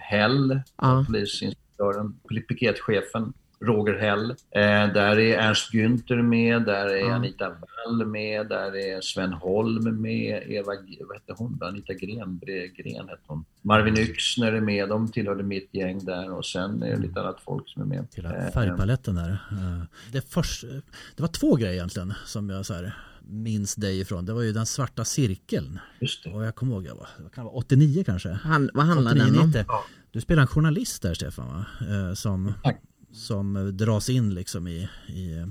Hell, 0.00 0.60
Ja. 0.82 1.04
polisinspektören, 1.06 2.14
piketchefen. 2.48 3.32
Roger 3.64 3.98
Hell. 3.98 4.30
Eh, 4.30 4.92
där 4.94 5.18
är 5.18 5.38
Ernst 5.38 5.72
Günther 5.74 6.22
med, 6.22 6.64
där 6.64 6.86
är 6.86 6.96
Ja. 6.96 7.14
Anita 7.14 7.48
Wall 7.48 8.06
med, 8.06 8.48
där 8.48 8.76
är 8.76 9.00
Sven 9.00 9.32
Holm 9.32 10.00
med, 10.02 10.42
Eva, 10.46 10.66
vad 11.08 11.16
hette 11.16 11.32
hon 11.36 11.56
då? 11.60 11.66
Anita 11.66 11.92
Gren, 11.94 12.40
Gren 12.76 13.08
hette 13.08 13.22
hon. 13.26 13.44
Marvin 13.62 13.98
Yxner 13.98 14.52
är 14.52 14.60
med, 14.60 14.88
de 14.88 15.12
tillhörde 15.12 15.42
mitt 15.42 15.68
gäng 15.74 16.04
där 16.04 16.32
och 16.32 16.46
sen 16.46 16.82
är 16.82 16.90
det 16.90 17.02
lite 17.02 17.20
annat 17.20 17.40
folk 17.44 17.68
som 17.68 17.82
är 17.82 17.86
med. 17.86 18.06
hela 18.16 18.36
Eh, 18.36 18.52
färgpaletten 18.52 19.14
där. 19.14 19.30
Eh, 19.30 19.82
Det, 20.12 20.30
först, 20.30 20.64
det 21.16 21.22
var 21.22 21.28
två 21.28 21.54
grejer 21.54 21.72
egentligen 21.74 22.14
som 22.26 22.50
jag 22.50 22.66
så 22.66 22.74
här, 22.74 22.96
minns 23.22 23.74
dig 23.74 24.00
ifrån. 24.00 24.26
Det 24.26 24.32
var 24.32 24.42
ju 24.42 24.52
den 24.52 24.66
svarta 24.66 25.04
cirkeln. 25.04 25.78
Just 26.00 26.24
det. 26.24 26.30
Och 26.30 26.44
jag 26.44 26.54
kommer 26.54 26.72
ihåg, 26.72 26.86
jag 26.86 26.94
var, 26.94 27.08
vad 27.18 27.32
kan 27.32 27.44
det 27.44 27.50
vara, 27.50 27.56
89 27.58 28.02
kanske? 28.06 28.28
Han, 28.28 28.70
vad 28.74 28.84
handlar 28.86 29.10
89, 29.12 29.32
den 29.32 29.40
om? 29.42 29.46
90. 29.48 29.64
Du 30.12 30.20
spelar 30.20 30.42
en 30.42 30.46
journalist 30.48 31.02
där 31.02 31.14
Stefan 31.14 31.46
va? 31.48 31.64
Eh, 31.90 32.14
som, 32.14 32.54
Tack. 32.62 32.80
Som 33.12 33.76
dras 33.76 34.10
in 34.10 34.34
liksom 34.34 34.68
i, 34.68 34.88
i 35.08 35.44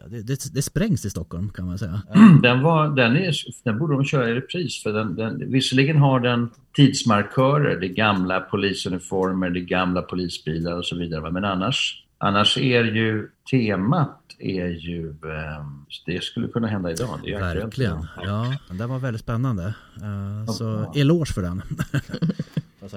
ja, 0.00 0.08
det, 0.08 0.22
det, 0.22 0.54
det 0.54 0.62
sprängs 0.62 1.04
i 1.04 1.10
Stockholm 1.10 1.50
kan 1.50 1.66
man 1.66 1.78
säga. 1.78 2.02
Den, 2.42 2.62
var, 2.62 2.88
den, 2.88 3.16
är, 3.16 3.34
den 3.64 3.78
borde 3.78 3.94
de 3.94 4.04
köra 4.04 4.28
i 4.30 4.34
repris. 4.34 4.82
För 4.82 4.92
den, 4.92 5.16
den, 5.16 5.50
visserligen 5.50 5.96
har 5.96 6.20
den 6.20 6.50
tidsmarkörer, 6.76 7.80
det 7.80 7.86
är 7.86 7.94
gamla 7.94 8.40
polisuniformer, 8.40 9.50
det 9.50 9.60
är 9.60 9.64
gamla 9.64 10.02
polisbilar 10.02 10.78
och 10.78 10.86
så 10.86 10.96
vidare. 10.96 11.30
Men 11.30 11.44
annars, 11.44 12.04
annars 12.18 12.58
är 12.58 12.84
ju 12.84 13.28
temat 13.50 14.18
är 14.38 14.66
ju, 14.66 15.08
eh, 15.08 15.66
det 16.06 16.22
skulle 16.22 16.48
kunna 16.48 16.66
hända 16.66 16.90
idag. 16.90 17.20
Det 17.24 17.32
är 17.32 17.40
Verkligen. 17.40 18.06
Ja, 18.22 18.54
den 18.70 18.88
var 18.88 18.98
väldigt 18.98 19.22
spännande. 19.22 19.74
Eh, 19.96 20.52
Så 20.52 20.92
eloge 20.94 21.32
för 21.32 21.42
den. 21.42 21.62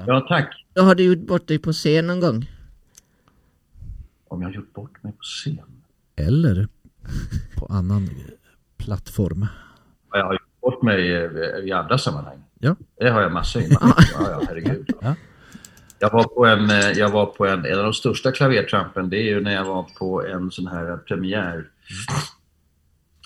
Ja, 0.08 0.26
tack. 0.30 0.66
Då 0.74 0.82
har 0.82 0.96
du 0.96 1.04
gjort 1.04 1.28
bort 1.28 1.48
dig 1.48 1.60
på 1.60 1.74
scen 1.74 2.08
någon 2.08 2.20
gång? 2.20 2.46
Om 4.36 4.42
jag 4.42 4.50
har 4.50 4.54
gjort 4.56 4.74
bort 4.74 5.04
mig 5.04 5.14
på 5.14 5.22
scen. 5.22 5.82
Eller 6.16 6.68
på 7.56 7.66
annan 7.66 8.10
plattform. 8.78 9.48
Ja, 10.12 10.18
Jag 10.18 10.26
har 10.26 10.34
gjort 10.34 10.62
bort 10.62 10.84
mig 10.84 11.16
eh, 11.16 11.66
i 11.66 11.72
andra 11.72 11.98
sammanhang. 11.98 12.44
Ja. 12.60 12.76
Det 13.00 13.10
har 13.10 13.22
jag 13.22 13.32
massor 13.32 13.62
i. 13.62 13.68
Ja, 13.70 13.96
ja, 14.14 14.42
herregud. 14.48 14.90
Ja. 15.02 15.16
Jag 16.00 16.12
var 16.12 16.24
på 16.24 16.46
en, 16.46 16.70
eh, 16.70 16.92
jag 16.92 17.10
var 17.10 17.26
på 17.26 17.46
en, 17.46 17.66
en 17.66 17.78
av 17.78 17.84
de 17.84 17.94
största 17.94 18.32
klavertrampen, 18.32 19.10
det 19.10 19.18
är 19.18 19.24
ju 19.24 19.42
när 19.42 19.54
jag 19.54 19.66
var 19.66 19.86
på 20.00 20.26
en 20.26 20.52
sån 20.52 20.68
här 20.68 20.98
premiär, 20.98 21.70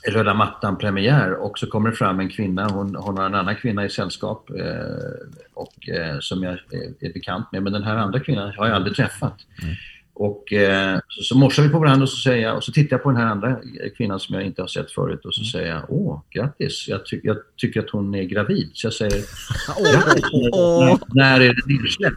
röda 0.07 0.33
mattan-premiär 0.33 1.33
och 1.33 1.59
så 1.59 1.67
kommer 1.67 1.89
det 1.89 1.95
fram 1.95 2.19
en 2.19 2.29
kvinna, 2.29 2.67
hon, 2.67 2.95
hon 2.95 3.17
har 3.17 3.25
en 3.25 3.35
annan 3.35 3.55
kvinna 3.55 3.85
i 3.85 3.89
sällskap 3.89 4.49
eh, 4.49 5.45
och, 5.53 5.89
eh, 5.89 6.19
som 6.19 6.43
jag 6.43 6.53
är, 6.53 6.59
är 6.99 7.13
bekant 7.13 7.51
med, 7.51 7.63
men 7.63 7.73
den 7.73 7.83
här 7.83 7.95
andra 7.95 8.19
kvinnan 8.19 8.53
har 8.57 8.67
jag 8.67 8.75
aldrig 8.75 8.95
träffat. 8.95 9.37
Och 10.19 10.53
eh, 10.53 10.99
så, 11.07 11.23
så 11.23 11.37
morsar 11.37 11.63
vi 11.63 11.69
på 11.69 11.79
varandra 11.79 12.03
och 12.03 12.09
så 12.09 12.17
säger 12.17 12.43
jag, 12.47 12.57
och 12.57 12.63
så 12.63 12.71
tittar 12.71 12.95
jag 12.95 13.03
på 13.03 13.09
den 13.09 13.21
här 13.21 13.25
andra 13.25 13.59
kvinnan 13.97 14.19
som 14.19 14.35
jag 14.35 14.43
inte 14.43 14.61
har 14.61 14.67
sett 14.67 14.91
förut 14.91 15.25
och 15.25 15.33
så 15.33 15.43
säger 15.43 15.67
jag, 15.67 15.85
åh, 15.89 16.21
grattis, 16.29 16.85
jag, 16.87 17.05
ty- 17.05 17.19
jag 17.23 17.37
tycker 17.57 17.79
att 17.79 17.89
hon 17.89 18.15
är 18.15 18.23
gravid. 18.23 18.69
Så 18.73 18.87
jag 18.87 18.93
säger, 18.93 19.11
grattis, 19.93 20.23
när, 20.31 21.15
när 21.15 21.41
är 21.41 21.53
det 21.53 21.73
nedsläpp? 21.73 22.13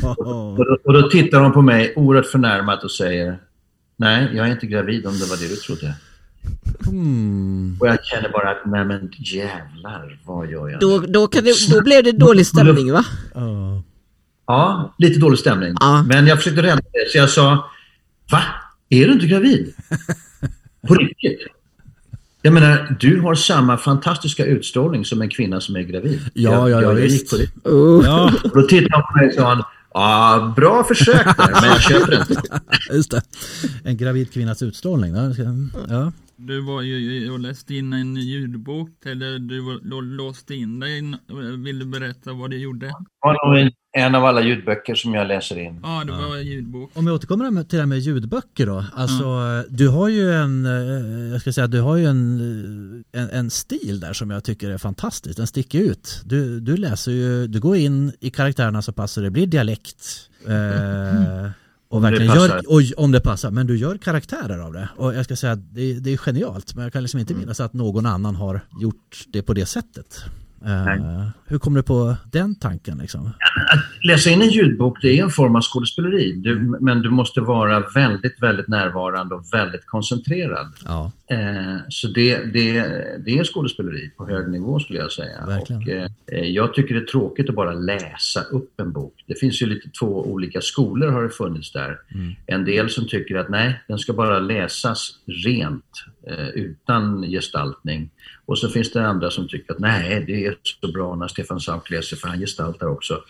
Och 0.18 0.64
då, 0.66 0.78
och 0.84 0.92
då 0.92 1.10
tittar 1.10 1.40
hon 1.40 1.52
på 1.52 1.62
mig 1.62 1.92
oerhört 1.96 2.26
förnärmat 2.26 2.84
och 2.84 2.90
säger, 2.90 3.38
nej, 3.96 4.28
jag 4.34 4.46
är 4.46 4.52
inte 4.52 4.66
gravid 4.66 5.06
om 5.06 5.18
det 5.18 5.24
var 5.24 5.36
det 5.36 5.48
du 5.48 5.56
trodde. 5.56 5.94
Hmm. 6.86 7.76
Och 7.80 7.86
jag 7.86 8.04
känner 8.04 8.28
bara 8.28 8.50
att, 8.50 8.66
nej 8.66 8.84
men 8.84 9.12
jävlar, 9.18 10.18
vad 10.24 10.50
gör 10.50 10.68
jag? 10.68 10.80
Då, 10.80 10.98
då, 10.98 11.26
kan 11.26 11.44
det, 11.44 11.54
då 11.70 11.82
blev 11.82 12.04
det 12.04 12.12
dålig 12.12 12.46
stämning 12.46 12.92
va? 12.92 13.04
Ja. 13.34 13.82
Ja, 14.50 14.94
lite 14.98 15.20
dålig 15.20 15.38
stämning. 15.38 15.74
Ja. 15.80 16.02
Men 16.02 16.26
jag 16.26 16.38
försökte 16.38 16.62
rädda 16.62 16.82
det, 16.92 17.10
så 17.12 17.18
jag 17.18 17.30
sa, 17.30 17.70
va? 18.30 18.42
Är 18.88 19.06
du 19.06 19.12
inte 19.12 19.26
gravid? 19.26 19.74
På 20.88 20.94
riktigt? 20.94 21.40
Jag 22.42 22.52
menar, 22.52 22.96
du 23.00 23.20
har 23.20 23.34
samma 23.34 23.76
fantastiska 23.76 24.44
utstrålning 24.44 25.04
som 25.04 25.22
en 25.22 25.28
kvinna 25.28 25.60
som 25.60 25.76
är 25.76 25.80
gravid. 25.80 26.20
Ja, 26.34 26.50
jag, 26.50 26.52
ja, 26.52 26.68
ja, 26.68 26.82
jag, 26.82 26.92
jag 26.92 27.00
gick 27.00 27.12
visst. 27.12 27.30
på 27.30 27.36
det. 27.36 27.70
Uh. 27.70 28.04
ja, 28.04 28.32
Och 28.44 28.62
då 28.62 28.68
tittade 28.68 28.94
han 28.94 29.02
på 29.02 29.18
mig 29.18 29.28
och 29.28 29.34
sa, 29.34 29.68
ja, 29.94 30.52
bra 30.56 30.84
försök 30.84 31.24
där, 31.24 31.60
men 31.60 31.70
jag 31.70 31.82
köper 31.82 32.20
inte. 32.20 32.42
just 32.92 33.10
det. 33.10 33.22
En 33.84 33.96
gravid 33.96 34.32
kvinnas 34.32 34.62
utstrålning. 34.62 35.14
Ja. 35.88 36.12
Du 36.46 36.60
var 36.60 36.82
ju 36.82 37.30
och 37.30 37.40
läste 37.40 37.74
in 37.74 37.92
en 37.92 38.16
ljudbok, 38.16 39.06
eller 39.06 39.38
du 39.38 40.00
låste 40.16 40.54
in 40.54 40.80
dig. 40.80 41.02
Vill 41.64 41.78
du 41.78 41.86
berätta 41.86 42.32
vad 42.32 42.50
du 42.50 42.56
gjorde? 42.58 42.86
Det 42.86 42.94
var 43.20 43.48
nog 43.48 43.58
en- 43.58 44.14
av 44.14 44.24
alla 44.24 44.42
ljudböcker 44.42 44.94
som 44.94 45.14
jag 45.14 45.28
läser 45.28 45.58
in. 45.58 45.80
Ja, 45.82 46.02
det 46.06 46.12
var 46.12 46.36
en 46.36 46.46
ljudbok. 46.46 46.90
Om 46.94 47.04
vi 47.04 47.10
återkommer 47.10 47.62
till 47.64 47.76
det 47.76 47.82
här 47.82 47.86
med 47.86 47.98
ljudböcker 47.98 48.66
då. 48.66 48.84
Alltså, 48.94 49.24
du 49.68 49.88
har 49.88 50.08
ju 50.08 50.32
en, 50.32 50.66
eh, 50.66 51.32
jag 51.32 51.40
ska 51.40 51.52
säga, 51.52 51.66
du 51.66 51.80
har 51.80 51.96
ju 51.96 52.06
en, 52.06 53.04
eh, 53.12 53.22
en, 53.22 53.30
en 53.30 53.50
stil 53.50 54.00
där 54.00 54.12
som 54.12 54.30
jag 54.30 54.44
tycker 54.44 54.70
är 54.70 54.78
fantastisk. 54.78 55.36
Den 55.36 55.46
sticker 55.46 55.78
ut. 55.80 56.22
Du, 56.24 56.60
du 56.60 56.76
läser 56.76 57.12
ju, 57.12 57.46
du 57.46 57.60
går 57.60 57.76
in 57.76 58.12
i 58.20 58.30
karaktärerna 58.30 58.82
så 58.82 58.92
passar 58.92 59.22
det 59.22 59.30
blir 59.30 59.46
dialekt. 59.46 60.06
Eh, 60.46 61.50
och 61.90 62.04
verkligen 62.04 62.34
gör, 62.34 62.62
och, 62.68 62.82
om 62.96 63.12
det 63.12 63.20
passar, 63.20 63.50
men 63.50 63.66
du 63.66 63.78
gör 63.78 63.98
karaktärer 63.98 64.58
av 64.58 64.72
det. 64.72 64.88
Och 64.96 65.14
jag 65.14 65.24
ska 65.24 65.36
säga 65.36 65.52
att 65.52 65.74
det, 65.74 65.94
det 65.94 66.12
är 66.12 66.16
genialt, 66.16 66.74
men 66.74 66.84
jag 66.84 66.92
kan 66.92 67.02
liksom 67.02 67.20
inte 67.20 67.34
minnas 67.34 67.60
att 67.60 67.72
någon 67.72 68.06
annan 68.06 68.34
har 68.36 68.60
gjort 68.80 69.24
det 69.28 69.42
på 69.42 69.54
det 69.54 69.66
sättet. 69.66 70.24
Nej. 70.60 71.30
hur 71.46 71.58
kom 71.58 71.74
du 71.74 71.82
på 71.82 72.16
den 72.32 72.54
tanken 72.54 72.98
liksom? 72.98 73.30
Läsa 74.02 74.30
in 74.30 74.42
en 74.42 74.48
ljudbok, 74.48 75.02
det 75.02 75.18
är 75.18 75.22
en 75.22 75.30
form 75.30 75.56
av 75.56 75.60
skådespeleri. 75.62 76.32
Du, 76.32 76.78
men 76.80 77.02
du 77.02 77.10
måste 77.10 77.40
vara 77.40 77.80
väldigt, 77.94 78.42
väldigt 78.42 78.68
närvarande 78.68 79.34
och 79.34 79.44
väldigt 79.52 79.86
koncentrerad. 79.86 80.72
Ja, 80.84 81.12
Eh, 81.30 81.76
så 81.88 82.08
det, 82.08 82.44
det, 82.44 82.72
det 83.24 83.38
är 83.38 83.44
skådespeleri 83.44 84.10
på 84.16 84.26
hög 84.26 84.48
nivå 84.48 84.80
skulle 84.80 84.98
jag 84.98 85.12
säga. 85.12 85.46
Verkligen. 85.46 85.82
Och, 85.82 86.32
eh, 86.32 86.44
jag 86.44 86.74
tycker 86.74 86.94
det 86.94 87.00
är 87.00 87.04
tråkigt 87.04 87.48
att 87.48 87.54
bara 87.54 87.72
läsa 87.72 88.42
upp 88.42 88.80
en 88.80 88.92
bok. 88.92 89.24
Det 89.26 89.34
finns 89.34 89.62
ju 89.62 89.66
lite 89.66 89.88
två 90.00 90.06
olika 90.06 90.60
skolor 90.60 91.08
har 91.08 91.22
det 91.22 91.30
funnits 91.30 91.72
där. 91.72 91.98
En 92.46 92.64
del 92.64 92.90
som 92.90 93.08
tycker 93.08 93.36
att 93.36 93.48
nej, 93.48 93.80
den 93.88 93.98
ska 93.98 94.12
bara 94.12 94.38
läsas 94.38 95.10
rent 95.26 96.04
utan 96.54 97.22
gestaltning. 97.22 98.10
Och 98.46 98.58
så 98.58 98.68
finns 98.68 98.92
det 98.92 99.06
andra 99.06 99.30
som 99.30 99.48
tycker 99.48 99.72
att 99.72 99.78
nej, 99.78 100.24
det 100.26 100.46
är 100.46 100.56
så 100.62 100.92
bra 100.92 101.16
när 101.16 101.28
Stefan 101.28 101.60
Sauk 101.60 101.90
läser 101.90 102.16
för 102.16 102.28
han 102.28 102.38
gestaltar 102.38 102.86
också. 102.86 103.22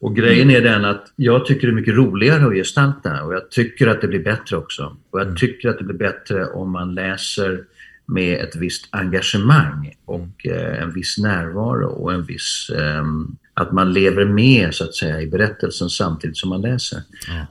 Och 0.00 0.16
grejen 0.16 0.50
är 0.50 0.60
den 0.60 0.84
att 0.84 1.12
jag 1.16 1.46
tycker 1.46 1.66
det 1.66 1.72
är 1.72 1.74
mycket 1.74 1.94
roligare 1.94 2.46
att 2.46 2.54
gestalta 2.54 3.24
och 3.24 3.34
jag 3.34 3.50
tycker 3.50 3.86
att 3.86 4.00
det 4.00 4.08
blir 4.08 4.24
bättre 4.24 4.56
också. 4.56 4.96
Och 5.10 5.20
jag 5.20 5.36
tycker 5.36 5.68
att 5.68 5.78
det 5.78 5.84
blir 5.84 5.98
bättre 5.98 6.46
om 6.46 6.72
man 6.72 6.94
läser 6.94 7.64
med 8.06 8.40
ett 8.40 8.56
visst 8.56 8.88
engagemang 8.90 9.94
och 10.04 10.46
eh, 10.46 10.82
en 10.82 10.92
viss 10.92 11.18
närvaro 11.18 11.86
och 11.86 12.12
en 12.12 12.24
viss 12.24 12.70
ehm, 12.78 13.36
att 13.54 13.72
man 13.72 13.92
lever 13.92 14.24
med 14.24 14.74
så 14.74 14.84
att 14.84 14.94
säga 14.94 15.20
i 15.20 15.26
berättelsen 15.26 15.90
samtidigt 15.90 16.36
som 16.36 16.50
man 16.50 16.60
läser. 16.60 17.02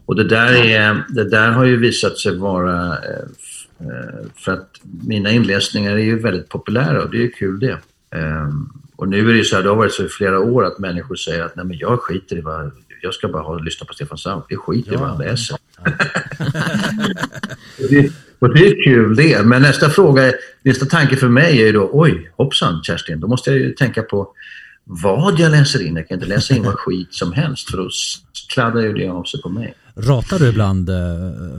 Och 0.05 0.15
det 0.15 0.23
där, 0.23 0.65
är, 0.65 1.03
det 1.09 1.29
där 1.29 1.51
har 1.51 1.65
ju 1.65 1.77
visat 1.77 2.17
sig 2.17 2.37
vara 2.37 2.97
eh, 2.97 3.09
eh, 3.09 3.25
för 4.35 4.51
att 4.51 4.69
mina 5.03 5.31
inläsningar 5.31 5.91
är 5.91 6.03
ju 6.03 6.19
väldigt 6.19 6.49
populära 6.49 7.03
och 7.03 7.11
det 7.11 7.17
är 7.17 7.21
ju 7.21 7.31
kul 7.31 7.59
det. 7.59 7.77
Ehm, 8.15 8.69
och 8.95 9.07
nu 9.07 9.19
är 9.19 9.33
det 9.33 9.37
ju 9.37 9.43
så 9.43 9.55
här, 9.55 9.63
det 9.63 9.69
har 9.69 9.75
varit 9.75 9.93
så 9.93 10.05
i 10.05 10.09
flera 10.09 10.39
år 10.39 10.65
att 10.65 10.79
människor 10.79 11.15
säger 11.15 11.43
att 11.43 11.55
nej 11.55 11.65
men 11.65 11.77
jag 11.77 11.99
skiter 11.99 12.37
i 12.37 12.41
vad, 12.41 12.71
jag 13.01 13.13
ska 13.13 13.27
bara 13.27 13.43
ha, 13.43 13.57
lyssna 13.57 13.85
på 13.85 13.93
Stefan 13.93 14.17
Sauk, 14.17 14.45
jag 14.49 14.59
skiter 14.59 14.93
i 14.93 14.95
vad 14.95 15.09
han 15.09 15.17
läser. 15.17 15.57
och, 17.79 17.89
det, 17.89 18.11
och 18.39 18.53
det 18.55 18.67
är 18.67 18.83
kul 18.83 19.15
det, 19.15 19.45
men 19.45 19.61
nästa 19.61 19.89
fråga, 19.89 20.33
nästa 20.61 20.85
tanke 20.85 21.15
för 21.15 21.29
mig 21.29 21.61
är 21.61 21.65
ju 21.65 21.71
då, 21.71 21.89
oj 21.93 22.31
hoppsan 22.35 22.83
Kerstin, 22.83 23.19
då 23.19 23.27
måste 23.27 23.51
jag 23.51 23.59
ju 23.59 23.73
tänka 23.73 24.01
på 24.01 24.33
vad 24.83 25.39
jag 25.39 25.51
läser 25.51 25.87
in. 25.87 25.95
Jag 25.95 26.07
kan 26.07 26.15
inte 26.15 26.27
läsa 26.27 26.55
in 26.55 26.63
vad 26.63 26.73
skit 26.73 27.13
som 27.13 27.33
helst 27.33 27.69
för 27.69 27.77
då 27.77 27.89
kladdar 28.49 28.81
ju 28.81 28.93
det 28.93 29.07
av 29.07 29.23
sig 29.23 29.41
på 29.41 29.49
mig. 29.49 29.73
Ratar 29.95 30.39
du 30.39 30.49
ibland 30.49 30.89
eh, 30.89 30.95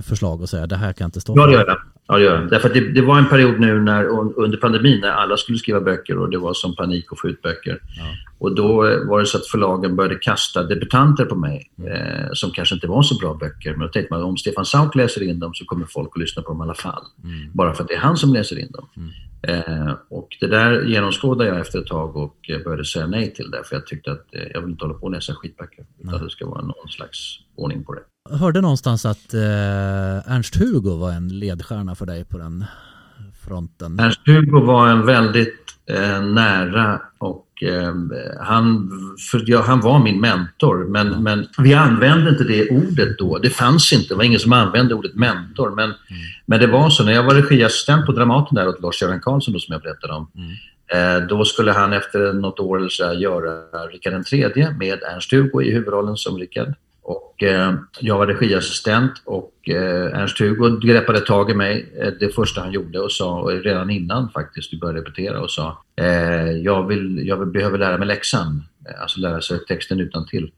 förslag 0.07 0.41
och 0.41 0.49
säger 0.49 0.67
det 0.67 0.77
här 0.77 0.93
kan 0.93 1.05
inte 1.05 1.21
stå 1.21 1.33
Ja, 1.37 1.43
för?" 1.43 1.51
det 1.51 1.57
gör 1.57 1.67
jag. 1.67 1.79
Ja, 2.07 2.17
det 2.17 2.25
gör 2.25 2.41
jag. 2.41 2.51
Därför 2.51 2.69
att 2.69 2.75
det, 2.75 2.93
det 2.93 3.03
var 3.03 3.19
en 3.19 3.29
period 3.29 3.61
nu 3.61 3.81
när, 3.81 4.05
under 4.39 4.59
pandemin 4.59 5.01
när 5.01 5.11
alla 5.11 5.37
skulle 5.37 5.59
skriva 5.59 5.81
böcker 5.81 6.19
och 6.19 6.31
det 6.31 6.39
var 6.39 6.55
som 6.55 6.77
panik 6.77 7.13
att 7.13 7.21
få 7.21 7.29
ut 7.29 7.43
böcker. 7.43 7.81
Och 8.39 8.55
då 8.55 8.87
eh, 8.87 9.05
var 9.05 9.21
det 9.21 9.27
så 9.27 9.39
att 9.39 9.47
förlagen 9.47 9.97
började 9.97 10.15
kasta 10.15 10.63
debutanter 10.63 11.25
på 11.25 11.35
mig 11.35 11.71
eh, 11.87 12.29
som 12.33 12.51
kanske 12.51 12.75
inte 12.75 12.87
var 12.87 13.03
så 13.03 13.19
bra 13.19 13.35
böcker. 13.35 13.71
Men 13.71 13.81
då 13.81 13.89
tänkte 13.89 14.15
man 14.15 14.21
att 14.21 14.29
om 14.29 14.37
Stefan 14.37 14.65
Sauk 14.65 14.95
läser 14.95 15.23
in 15.23 15.39
dem 15.39 15.55
så 15.55 15.65
kommer 15.65 15.87
folk 15.87 16.11
att 16.15 16.21
lyssna 16.21 16.43
på 16.43 16.49
dem 16.49 16.61
i 16.61 16.63
alla 16.63 16.75
fall. 16.75 17.03
Bara 17.53 17.75
för 17.75 17.83
att 17.83 17.89
det 17.89 17.95
är 17.95 17.99
han 17.99 18.17
som 18.17 18.33
läser 18.33 18.59
in 18.59 18.73
dem. 18.73 18.89
Eh, 19.43 19.95
och 20.09 20.29
det 20.41 20.47
där 20.47 20.83
genomskådade 20.83 21.51
jag 21.51 21.61
efter 21.61 21.79
ett 21.79 21.87
tag 21.87 22.17
och 22.17 22.51
eh, 22.51 22.63
började 22.65 22.85
säga 22.85 23.07
nej 23.07 23.35
till 23.35 23.51
det. 23.51 23.65
För 23.65 23.77
jag 23.77 23.87
tyckte 23.87 24.13
att 24.13 24.35
eh, 24.35 24.43
jag 24.55 24.61
vill 24.61 24.71
inte 24.71 24.85
hålla 24.85 24.99
på 24.99 25.07
och 25.07 25.11
läsa 25.11 25.35
skitböcker. 25.35 25.85
Utan 26.05 26.25
det 26.25 26.31
ska 26.31 26.47
vara 26.47 26.63
någon 26.63 26.89
slags 26.89 27.39
ordning 27.57 27.85
på 27.85 27.95
det. 27.95 28.01
Jag 28.31 28.37
hörde 28.37 28.61
någonstans 28.61 29.07
att 29.07 29.35
eh, 29.35 30.33
Ernst-Hugo 30.33 30.97
var 30.97 31.11
en 31.11 31.39
ledstjärna 31.39 31.92
för 31.95 32.07
dig 32.07 32.25
på 32.25 32.39
den 32.39 32.65
fronten. 33.45 34.01
Ernst-Hugo 34.01 34.61
var 34.61 34.89
en 34.89 35.07
väldigt 35.07 35.63
eh, 35.91 36.23
nära 36.23 37.01
och 37.19 37.47
eh, 37.63 37.95
han, 38.41 38.91
för, 39.31 39.45
ja, 39.47 39.63
han 39.63 39.81
var 39.81 39.99
min 39.99 40.21
mentor. 40.21 40.85
Men, 40.89 41.23
men 41.23 41.47
vi 41.59 41.75
använde 41.75 42.31
inte 42.31 42.45
det 42.45 42.71
ordet 42.71 43.19
då. 43.19 43.39
Det 43.39 43.51
fanns 43.51 43.93
inte. 43.93 44.09
Det 44.09 44.15
var 44.15 44.25
ingen 44.25 44.41
som 44.41 44.53
använde 44.53 44.95
ordet 44.95 45.15
mentor. 45.15 45.71
Men, 45.71 45.93
men 46.47 46.61
det 46.61 46.67
var 46.67 46.91
så. 46.91 47.05
När 47.05 47.13
jag 47.13 47.23
var 47.23 47.35
regiassistent 47.35 48.07
på 48.07 48.13
Dramaten 48.13 48.55
där 48.55 48.69
åt 48.69 48.81
Lars-Göran 48.81 49.21
Karlsson 49.21 49.55
då, 49.55 49.61
som 49.61 49.73
jag 49.73 49.83
berättade 49.83 50.13
om. 50.13 50.31
Eh, 50.95 51.27
då 51.27 51.45
skulle 51.45 51.73
han 51.73 51.93
efter 51.93 52.33
något 52.33 52.61
år 52.61 52.79
eller 52.79 52.89
så 52.89 53.13
göra 53.13 53.87
Rickard 53.93 54.33
III 54.33 54.67
med 54.79 55.03
Ernst-Hugo 55.03 55.63
i 55.63 55.71
huvudrollen 55.73 56.17
som 56.17 56.39
Rickard. 56.39 56.75
Och 57.03 57.43
eh, 57.43 57.75
jag 58.01 58.19
var 58.19 58.27
regiassistent 58.27 59.13
och 59.25 59.69
eh, 59.69 60.19
Ernst-Hugo 60.21 60.81
greppade 60.87 61.21
tag 61.21 61.51
i 61.51 61.55
mig 61.55 61.93
eh, 62.01 62.13
det 62.21 62.35
första 62.35 62.61
han 62.61 62.73
gjorde 62.73 63.01
och 63.01 63.13
sa, 63.13 63.51
redan 63.65 63.91
innan 63.91 64.31
faktiskt, 64.31 64.73
vi 64.73 64.79
började 64.79 65.01
repetera 65.01 65.41
och 65.41 65.51
sa 65.51 65.83
eh, 65.97 66.51
jag, 66.51 66.87
vill, 66.87 67.27
jag 67.27 67.37
vill, 67.37 67.49
behöver 67.49 67.79
lära 67.79 67.99
mig 67.99 68.09
läxan. 68.09 68.63
Eh, 68.89 69.03
Alltså 69.03 69.21
lära 69.21 69.41
sig 69.41 69.59
texten 69.69 70.01
utan 70.01 70.27
till. 70.27 70.51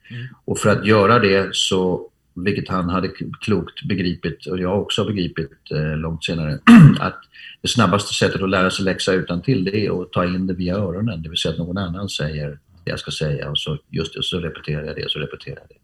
Och 0.44 0.59
för 0.59 0.70
att 0.70 0.87
göra 0.87 1.18
det 1.18 1.48
så, 1.52 2.11
vilket 2.35 2.68
han 2.68 2.88
hade 2.88 3.09
klokt 3.40 3.83
begripit 3.88 4.46
och 4.46 4.59
jag 4.59 4.80
också 4.83 5.02
har 5.02 5.07
begripit 5.07 5.50
eh, 5.70 5.96
långt 5.96 6.24
senare, 6.24 6.59
att 7.00 7.20
det 7.62 7.68
snabbaste 7.68 8.14
sättet 8.14 8.42
att 8.42 8.50
lära 8.50 8.70
sig 8.70 8.85
läxa 8.85 9.12
utan 9.12 9.42
till 9.42 9.64
det 9.64 9.87
är 9.87 10.02
att 10.02 10.12
ta 10.12 10.24
in 10.24 10.46
det 10.46 10.54
via 10.54 10.74
öronen. 10.76 11.22
Det 11.22 11.28
vill 11.28 11.38
säga 11.38 11.52
att 11.52 11.59
någon 11.59 11.78
annan 11.78 12.09
säger 12.09 12.59
det 12.85 12.90
jag 12.90 12.99
ska 12.99 13.11
säga 13.11 13.51
och 13.51 13.59
så 13.59 13.79
just 13.90 14.14
det, 14.14 14.23
så 14.23 14.38
repeterar 14.38 14.85
jag 14.85 14.97
det, 14.97 15.11
så 15.11 15.18
repeterar 15.18 15.57
jag 15.57 15.68
det. 15.68 15.75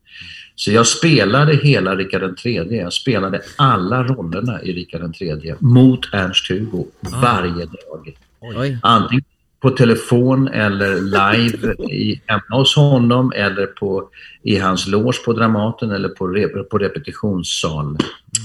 Så 0.55 0.73
jag 0.73 0.87
spelade 0.87 1.57
hela 1.57 1.97
Rikard 1.97 2.37
tredje. 2.37 2.83
Jag 2.83 2.93
spelade 2.93 3.41
alla 3.57 4.03
rollerna 4.03 4.63
i 4.63 4.73
Rikard 4.73 5.15
tredje 5.15 5.57
mot 5.59 6.15
Ernst-Hugo 6.15 6.87
varje 7.23 7.65
dag. 7.67 8.17
Oj. 8.41 8.79
Antingen 8.83 9.25
på 9.61 9.71
telefon 9.71 10.49
eller 10.49 11.01
live 11.01 11.73
i, 11.73 12.21
hemma 12.27 12.59
hos 12.59 12.77
honom 12.77 13.33
eller 13.37 13.67
på, 13.67 14.09
i 14.43 14.59
hans 14.59 14.87
loge 14.87 15.25
på 15.25 15.33
Dramaten 15.33 15.91
eller 15.91 16.09
på, 16.09 16.27
rep, 16.27 16.71
på 16.71 16.79
repetitionssal. 16.79 17.97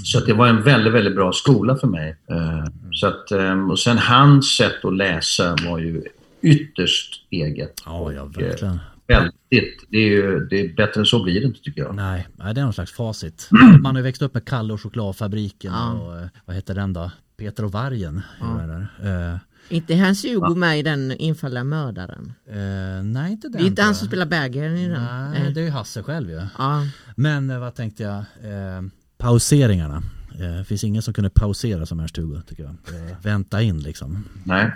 Så 0.04 0.18
att 0.18 0.26
det 0.26 0.34
var 0.34 0.48
en 0.48 0.62
väldigt, 0.62 0.94
väldigt 0.94 1.16
bra 1.16 1.32
skola 1.32 1.76
för 1.76 1.88
mig. 1.88 2.16
Eh, 2.32 2.66
så 2.92 3.08
att, 3.08 3.32
eh, 3.32 3.70
och 3.70 3.80
sen 3.80 3.98
hans 3.98 4.58
sätt 4.58 4.86
att 4.86 4.96
läsa 4.98 5.56
var 5.70 5.80
ju 5.80 6.04
ytterst 6.42 7.26
eget. 7.30 7.82
Ja, 7.86 8.12
ja, 8.14 8.22
eh, 8.22 8.28
verkligen. 8.44 8.80
Väldigt. 9.08 9.88
Det 9.90 9.98
är 9.98 10.08
ju 10.10 10.40
det 10.50 10.60
är 10.60 10.76
bättre 10.76 11.00
än 11.00 11.06
så 11.06 11.24
blir 11.24 11.40
det 11.42 11.46
inte 11.48 11.60
tycker 11.62 11.82
jag. 11.82 11.96
Nej, 11.96 12.28
nej, 12.36 12.54
det 12.54 12.62
är 12.62 12.66
någon 12.66 12.74
slags 12.74 12.92
facit. 12.92 13.50
Man 13.82 13.86
har 13.86 13.98
ju 13.98 14.02
växt 14.04 14.22
upp 14.22 14.34
med 14.34 14.46
Kalle 14.46 14.74
och 14.74 14.82
chokladfabriken 14.82 15.72
Ja. 15.74 15.92
och 15.92 16.18
eh, 16.20 16.28
vad 16.46 16.56
heter 16.56 16.76
den 16.76 16.94
då? 16.94 17.12
Peter 17.38 17.66
och 17.66 17.72
vargen. 17.72 18.22
Ja. 18.40 18.46
Där. 18.46 19.32
Eh, 19.34 19.38
Inte 19.70 19.96
Hans 19.96 20.26
Hugo 20.26 20.56
med 20.56 20.80
i 20.80 20.84
den 20.84 21.12
infallna 21.12 21.64
mördaren? 21.64 22.34
eh, 22.50 23.04
nej, 23.04 23.32
inte 23.32 23.48
den. 23.48 23.58
Det 23.62 23.64
är 23.64 23.68
inte 23.68 23.82
han 23.82 23.96
som 23.96 24.08
spelar 24.08 24.26
bägaren 24.26 24.78
i 24.78 24.88
den? 24.88 25.04
Nej, 25.32 25.52
det 25.54 25.60
är 25.62 25.66
ju 25.66 25.70
Hasse 25.70 26.04
själv 26.04 26.30
ju. 26.30 26.42
Ja. 26.58 26.82
Men 27.16 27.60
vad 27.60 27.76
tänkte 27.76 28.04
jag? 28.04 28.16
Eh, 28.18 28.82
pauseringarna. 29.18 30.04
Eh, 30.40 30.64
finns 30.64 30.84
ingen 30.84 31.02
som 31.02 31.14
kunde 31.14 31.30
pausera 31.30 31.86
som 31.86 32.00
Ernst-Hugo 32.00 32.42
tycker 32.48 32.64
jag. 32.64 32.72
Eh, 32.72 33.16
vänta 33.24 33.62
in 33.62 33.80
liksom. 33.80 34.24
Nej. 34.44 34.72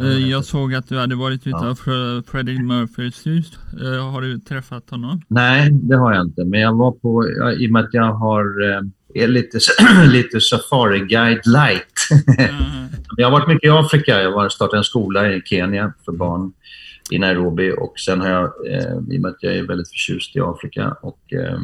Eh, 0.00 0.06
Jag 0.30 0.44
såg 0.44 0.74
att 0.74 0.88
du 0.88 0.98
hade 0.98 1.14
varit 1.14 1.46
utanför 1.46 2.22
Freddie 2.30 2.58
Murphys 2.62 3.26
hus. 3.26 3.52
Eh, 3.82 4.10
Har 4.12 4.22
du 4.22 4.38
träffat 4.38 4.90
honom? 4.90 5.22
Nej, 5.28 5.70
det 5.72 5.96
har 5.96 6.14
jag 6.14 6.26
inte. 6.26 6.44
Men 6.44 6.60
jag 6.60 6.74
var 6.76 6.92
på, 6.92 7.28
i 7.58 7.66
och 7.66 7.70
med 7.72 7.84
att 7.84 7.94
jag 7.94 8.12
har 8.12 8.44
är 9.14 9.28
lite, 9.28 9.58
lite 10.12 10.40
safari-guide 10.40 11.40
light. 11.46 12.38
Eh, 12.38 12.84
jag 13.16 13.26
har 13.26 13.32
varit 13.32 13.48
mycket 13.48 13.68
i 13.68 13.70
Afrika. 13.70 14.22
Jag 14.22 14.32
har 14.32 14.48
startat 14.48 14.76
en 14.78 14.84
skola 14.84 15.32
i 15.32 15.42
Kenya 15.44 15.92
för 16.04 16.12
barn 16.12 16.52
i 17.10 17.18
Nairobi 17.18 17.72
och 17.78 17.94
sen 17.98 18.20
har 18.20 18.28
jag, 18.28 18.44
eh, 18.66 18.96
i 19.10 19.18
och 19.18 19.22
med 19.22 19.26
att 19.30 19.42
jag 19.42 19.56
är 19.56 19.62
väldigt 19.62 19.88
förtjust 19.88 20.36
i 20.36 20.40
Afrika 20.40 20.96
och 21.02 21.32
ehm, 21.32 21.44
eh, 21.44 21.58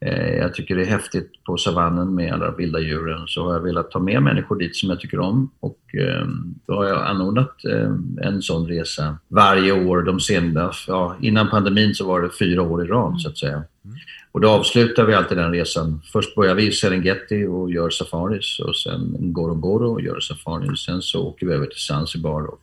Eh, 0.00 0.36
jag 0.36 0.54
tycker 0.54 0.76
det 0.76 0.82
är 0.82 0.90
häftigt 0.90 1.44
på 1.44 1.56
savannen 1.56 2.14
med 2.14 2.32
alla 2.32 2.50
vilda 2.50 2.80
djuren 2.80 3.26
så 3.26 3.44
har 3.44 3.52
jag 3.52 3.60
velat 3.60 3.90
ta 3.90 3.98
med 3.98 4.22
människor 4.22 4.56
dit 4.56 4.76
som 4.76 4.90
jag 4.90 5.00
tycker 5.00 5.20
om 5.20 5.50
och 5.60 5.78
ehm, 5.94 6.54
då 6.66 6.74
har 6.74 6.84
jag 6.84 7.06
anordnat 7.06 7.64
ehm, 7.64 8.18
en 8.22 8.42
sån 8.42 8.68
resa 8.68 9.18
varje 9.28 9.72
år 9.72 10.02
de 10.02 10.20
senaste, 10.20 10.90
ja, 10.90 11.16
innan 11.20 11.50
pandemin 11.50 11.94
så 11.94 12.06
var 12.06 12.22
det 12.22 12.30
fyra 12.38 12.62
år 12.62 12.84
i 12.84 12.88
rad 12.88 13.20
så 13.20 13.28
att 13.28 13.38
säga. 13.38 13.62
Och 14.32 14.40
då 14.40 14.48
avslutar 14.48 15.04
vi 15.04 15.14
alltid 15.14 15.38
den 15.38 15.52
resan. 15.52 16.00
Först 16.12 16.34
börjar 16.34 16.54
vi 16.54 16.66
i 16.66 16.72
Serengeti 16.72 17.46
och 17.46 17.70
gör 17.70 17.90
safaris 17.90 18.58
och 18.58 18.76
sen 18.76 19.16
Ngorongoro 19.20 19.92
och 19.92 20.00
gör 20.00 20.20
safaris. 20.20 20.80
Sen 20.80 21.02
så 21.02 21.26
åker 21.26 21.46
vi 21.46 21.52
över 21.52 21.66
till 21.66 21.80
Zanzibar 21.80 22.42
och, 22.42 22.60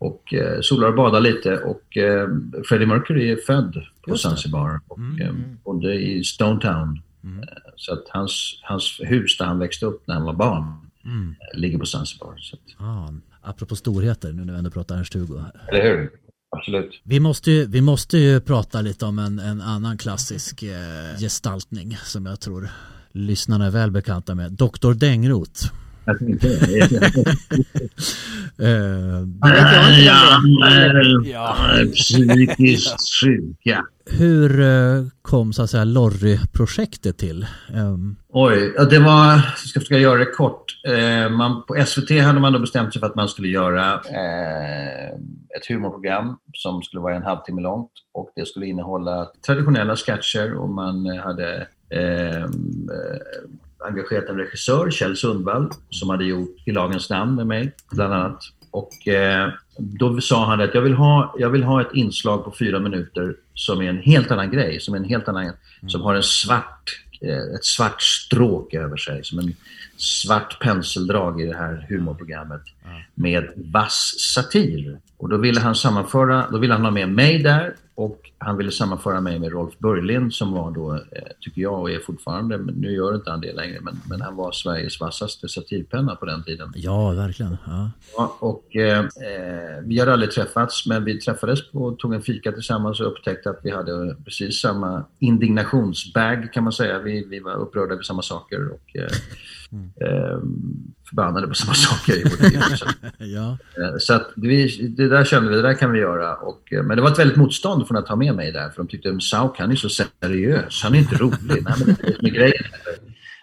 och 0.00 0.34
eh, 0.34 0.60
solar 0.60 0.88
och 0.88 0.94
badar 0.96 1.20
lite. 1.20 1.56
Och 1.56 1.96
eh, 1.96 2.28
Freddie 2.68 2.86
Mercury 2.86 3.30
är 3.32 3.36
född 3.46 3.82
på. 4.02 4.16
Zanzibar 4.16 4.80
och 4.88 4.98
eh, 5.20 5.32
bodde 5.64 5.94
i 5.94 6.24
Stone 6.24 6.60
Town. 6.60 7.00
Eh, 7.24 7.48
Så 7.76 7.92
att 7.92 8.04
hans, 8.08 8.58
hans 8.62 9.00
hus 9.02 9.38
där 9.38 9.44
han 9.46 9.58
växte 9.58 9.86
upp 9.86 10.06
när 10.06 10.14
han 10.14 10.24
var 10.24 10.32
barn 10.34 10.64
Mm. 11.04 11.34
eh, 11.54 11.58
ligger 11.60 11.78
på 11.78 11.86
Zanzibar. 11.86 12.34
Så 12.38 12.56
att, 12.56 12.62
Ja, 12.78 13.12
apropå 13.42 13.76
storheter 13.76 14.32
nu 14.32 14.44
när 14.44 14.52
vi 14.52 14.58
ändå 14.58 14.70
pratar 14.70 14.96
Ernst-Hugo. 14.96 15.44
eller 15.68 15.82
hur? 15.82 16.10
Absolut. 16.56 17.00
Vi 17.04 17.20
måste, 17.20 17.50
ju, 17.50 17.66
vi 17.66 17.80
måste 17.80 18.18
ju 18.18 18.40
prata 18.40 18.80
lite 18.80 19.04
om 19.06 19.18
en, 19.18 19.38
en 19.38 19.60
annan 19.60 19.98
klassisk 19.98 20.62
eh, 20.62 21.18
gestaltning 21.20 21.96
som 22.04 22.26
jag 22.26 22.40
tror 22.40 22.68
lyssnarna 23.12 23.66
är 23.66 23.70
väl 23.70 23.90
bekanta 23.90 24.34
med. 24.34 24.52
Dr. 24.52 24.92
Dängrot. 24.94 25.60
Jag 26.04 26.18
tänkte 26.18 26.48
det. 26.48 26.80
Eh, 28.58 29.26
Ja, 30.04 30.42
ja. 31.24 31.56
psykiskt 31.94 33.00
sjuka. 33.22 33.84
hur 34.10 34.60
eh, 34.60 35.04
kom 35.22 35.52
så 35.52 35.62
att 35.62 35.70
säga 35.70 35.84
Lorry-projektet 35.84 37.18
till? 37.18 37.46
Ehm, 37.74 38.16
Oj, 38.28 38.72
ja, 38.76 38.84
det 38.84 38.98
var, 38.98 39.32
jag 39.34 39.58
ska 39.58 39.80
försöka 39.80 39.98
göra 39.98 40.18
det 40.18 40.24
kort. 40.26 40.64
Eh, 40.88 41.30
man, 41.30 41.62
på 41.66 41.84
SVT 41.86 42.10
hade 42.22 42.40
man 42.40 42.52
då 42.52 42.58
bestämt 42.58 42.92
sig 42.92 43.00
för 43.00 43.06
att 43.06 43.14
man 43.14 43.28
skulle 43.28 43.48
göra 43.48 43.92
eh, 43.94 45.08
ett 45.56 45.66
humorprogram 45.68 46.36
som 46.52 46.82
skulle 46.82 47.00
vara 47.00 47.16
en 47.16 47.22
halvtimme 47.22 47.60
långt 47.62 47.92
och 48.14 48.32
det 48.36 48.46
skulle 48.48 48.66
innehålla 48.66 49.28
traditionella 49.46 49.96
sketcher 49.96 50.54
och 50.54 50.68
man 50.70 51.06
eh, 51.06 51.22
hade 51.22 51.66
eh, 51.90 52.36
eh, 52.42 52.44
engagerat 53.86 54.28
en 54.28 54.36
regissör, 54.36 54.90
Kjell 54.90 55.16
Sundvall, 55.16 55.70
som 55.90 56.10
hade 56.10 56.24
gjort 56.24 56.56
I 56.64 56.72
lagens 56.72 57.10
namn 57.10 57.34
med 57.34 57.46
mig, 57.46 57.72
bland 57.90 58.14
annat. 58.14 58.42
Och 58.70 59.08
eh, 59.08 59.48
då 59.78 60.20
sa 60.20 60.46
han 60.46 60.60
att 60.60 60.74
jag 60.74 60.82
vill, 60.82 60.94
ha, 60.94 61.34
jag 61.38 61.50
vill 61.50 61.62
ha 61.62 61.80
ett 61.80 61.94
inslag 61.94 62.44
på 62.44 62.54
fyra 62.58 62.78
minuter 62.78 63.34
som 63.54 63.80
är 63.80 63.88
en 63.88 63.98
helt 63.98 64.30
annan 64.30 64.50
grej, 64.50 64.80
som 64.80 64.94
är 64.94 64.98
en 64.98 65.04
helt 65.04 65.28
annan, 65.28 65.52
som 65.86 66.00
har 66.00 66.14
en 66.14 66.22
svart, 66.22 67.02
eh, 67.20 67.54
ett 67.54 67.64
svart 67.64 68.02
stråk 68.02 68.74
över 68.74 68.96
sig, 68.96 69.24
som 69.24 69.38
en 69.38 69.54
svart 69.96 70.60
penseldrag 70.60 71.40
i 71.40 71.46
det 71.46 71.56
här 71.56 71.86
humorprogrammet 71.88 72.62
med 73.14 73.48
vass 73.56 74.14
satir. 74.34 74.98
Och 75.16 75.28
då 75.28 75.36
ville 75.36 75.60
han 75.60 75.74
sammanföra, 75.74 76.46
då 76.50 76.58
ville 76.58 76.74
han 76.74 76.84
ha 76.84 76.90
med 76.90 77.08
mig 77.08 77.38
där 77.38 77.74
och 77.94 78.29
han 78.42 78.56
ville 78.56 78.70
sammanföra 78.70 79.20
mig 79.20 79.38
med 79.38 79.52
Rolf 79.52 79.78
Börjlind 79.78 80.34
som 80.34 80.52
var 80.52 80.70
då, 80.70 80.94
eh, 80.94 81.00
tycker 81.40 81.62
jag 81.62 81.80
och 81.80 81.90
är 81.90 81.98
fortfarande, 81.98 82.58
men 82.58 82.74
nu 82.74 82.92
gör 82.92 83.14
inte 83.14 83.30
han 83.30 83.40
det 83.40 83.52
längre, 83.52 83.80
men, 83.80 84.00
men 84.08 84.20
han 84.20 84.36
var 84.36 84.52
Sveriges 84.52 85.00
vassaste 85.00 85.48
satirpenna 85.48 86.16
på 86.16 86.26
den 86.26 86.42
tiden. 86.44 86.72
ja, 86.74 87.10
verkligen. 87.10 87.56
Ja. 87.66 87.90
Ja, 88.16 88.36
och, 88.40 88.76
eh, 88.76 88.98
eh, 88.98 89.80
vi 89.84 89.98
hade 89.98 90.12
aldrig 90.12 90.30
träffats, 90.30 90.86
men 90.86 91.04
vi 91.04 91.20
träffades 91.20 91.60
och 91.72 91.98
tog 91.98 92.14
en 92.14 92.22
fika 92.22 92.52
tillsammans 92.52 93.00
och 93.00 93.06
upptäckte 93.06 93.50
att 93.50 93.60
vi 93.62 93.70
hade 93.70 94.16
precis 94.24 94.60
samma 94.60 95.04
indignationsbag 95.18 96.52
kan 96.52 96.64
man 96.64 96.72
säga. 96.72 96.98
Vi, 96.98 97.24
vi 97.24 97.40
var 97.40 97.54
upprörda 97.54 97.92
över 97.92 98.02
samma 98.02 98.22
saker 98.22 98.68
och 98.72 98.96
eh, 98.96 99.10
eh, 100.08 100.38
förbannade 101.08 101.46
på 101.46 101.54
samma 101.54 101.74
saker 101.74 102.18
i 102.18 102.22
vårt 102.22 102.40
liv. 102.40 102.60
Så, 102.76 102.86
ja. 103.18 103.58
eh, 103.78 103.96
så 103.98 104.14
att 104.14 104.30
vi, 104.36 104.86
det 104.96 105.08
där 105.08 105.24
kände 105.24 105.50
vi, 105.50 105.56
det 105.56 105.62
där 105.62 105.74
kan 105.74 105.92
vi 105.92 105.98
göra. 105.98 106.36
Och, 106.36 106.72
men 106.84 106.96
det 106.96 107.02
var 107.02 107.10
ett 107.10 107.18
väldigt 107.18 107.36
motstånd 107.36 107.88
från 107.88 107.96
att 107.96 108.08
ha 108.08 108.16
med 108.16 108.29
mig 108.32 108.52
där, 108.52 108.70
för 108.70 108.76
de 108.76 108.88
tyckte 108.88 109.10
att 109.10 109.22
Sauk, 109.22 109.58
han 109.58 109.70
är 109.70 109.76
så 109.76 109.88
seriös, 109.88 110.82
han 110.82 110.94
är 110.94 110.98
inte 110.98 111.16
rolig. 111.16 111.38
Nej, 111.48 111.74
men 111.78 111.96
det 111.96 112.02
är 112.02 112.06
det 112.06 112.16
som 112.16 112.26
är 112.26 112.30
grejen. 112.30 112.64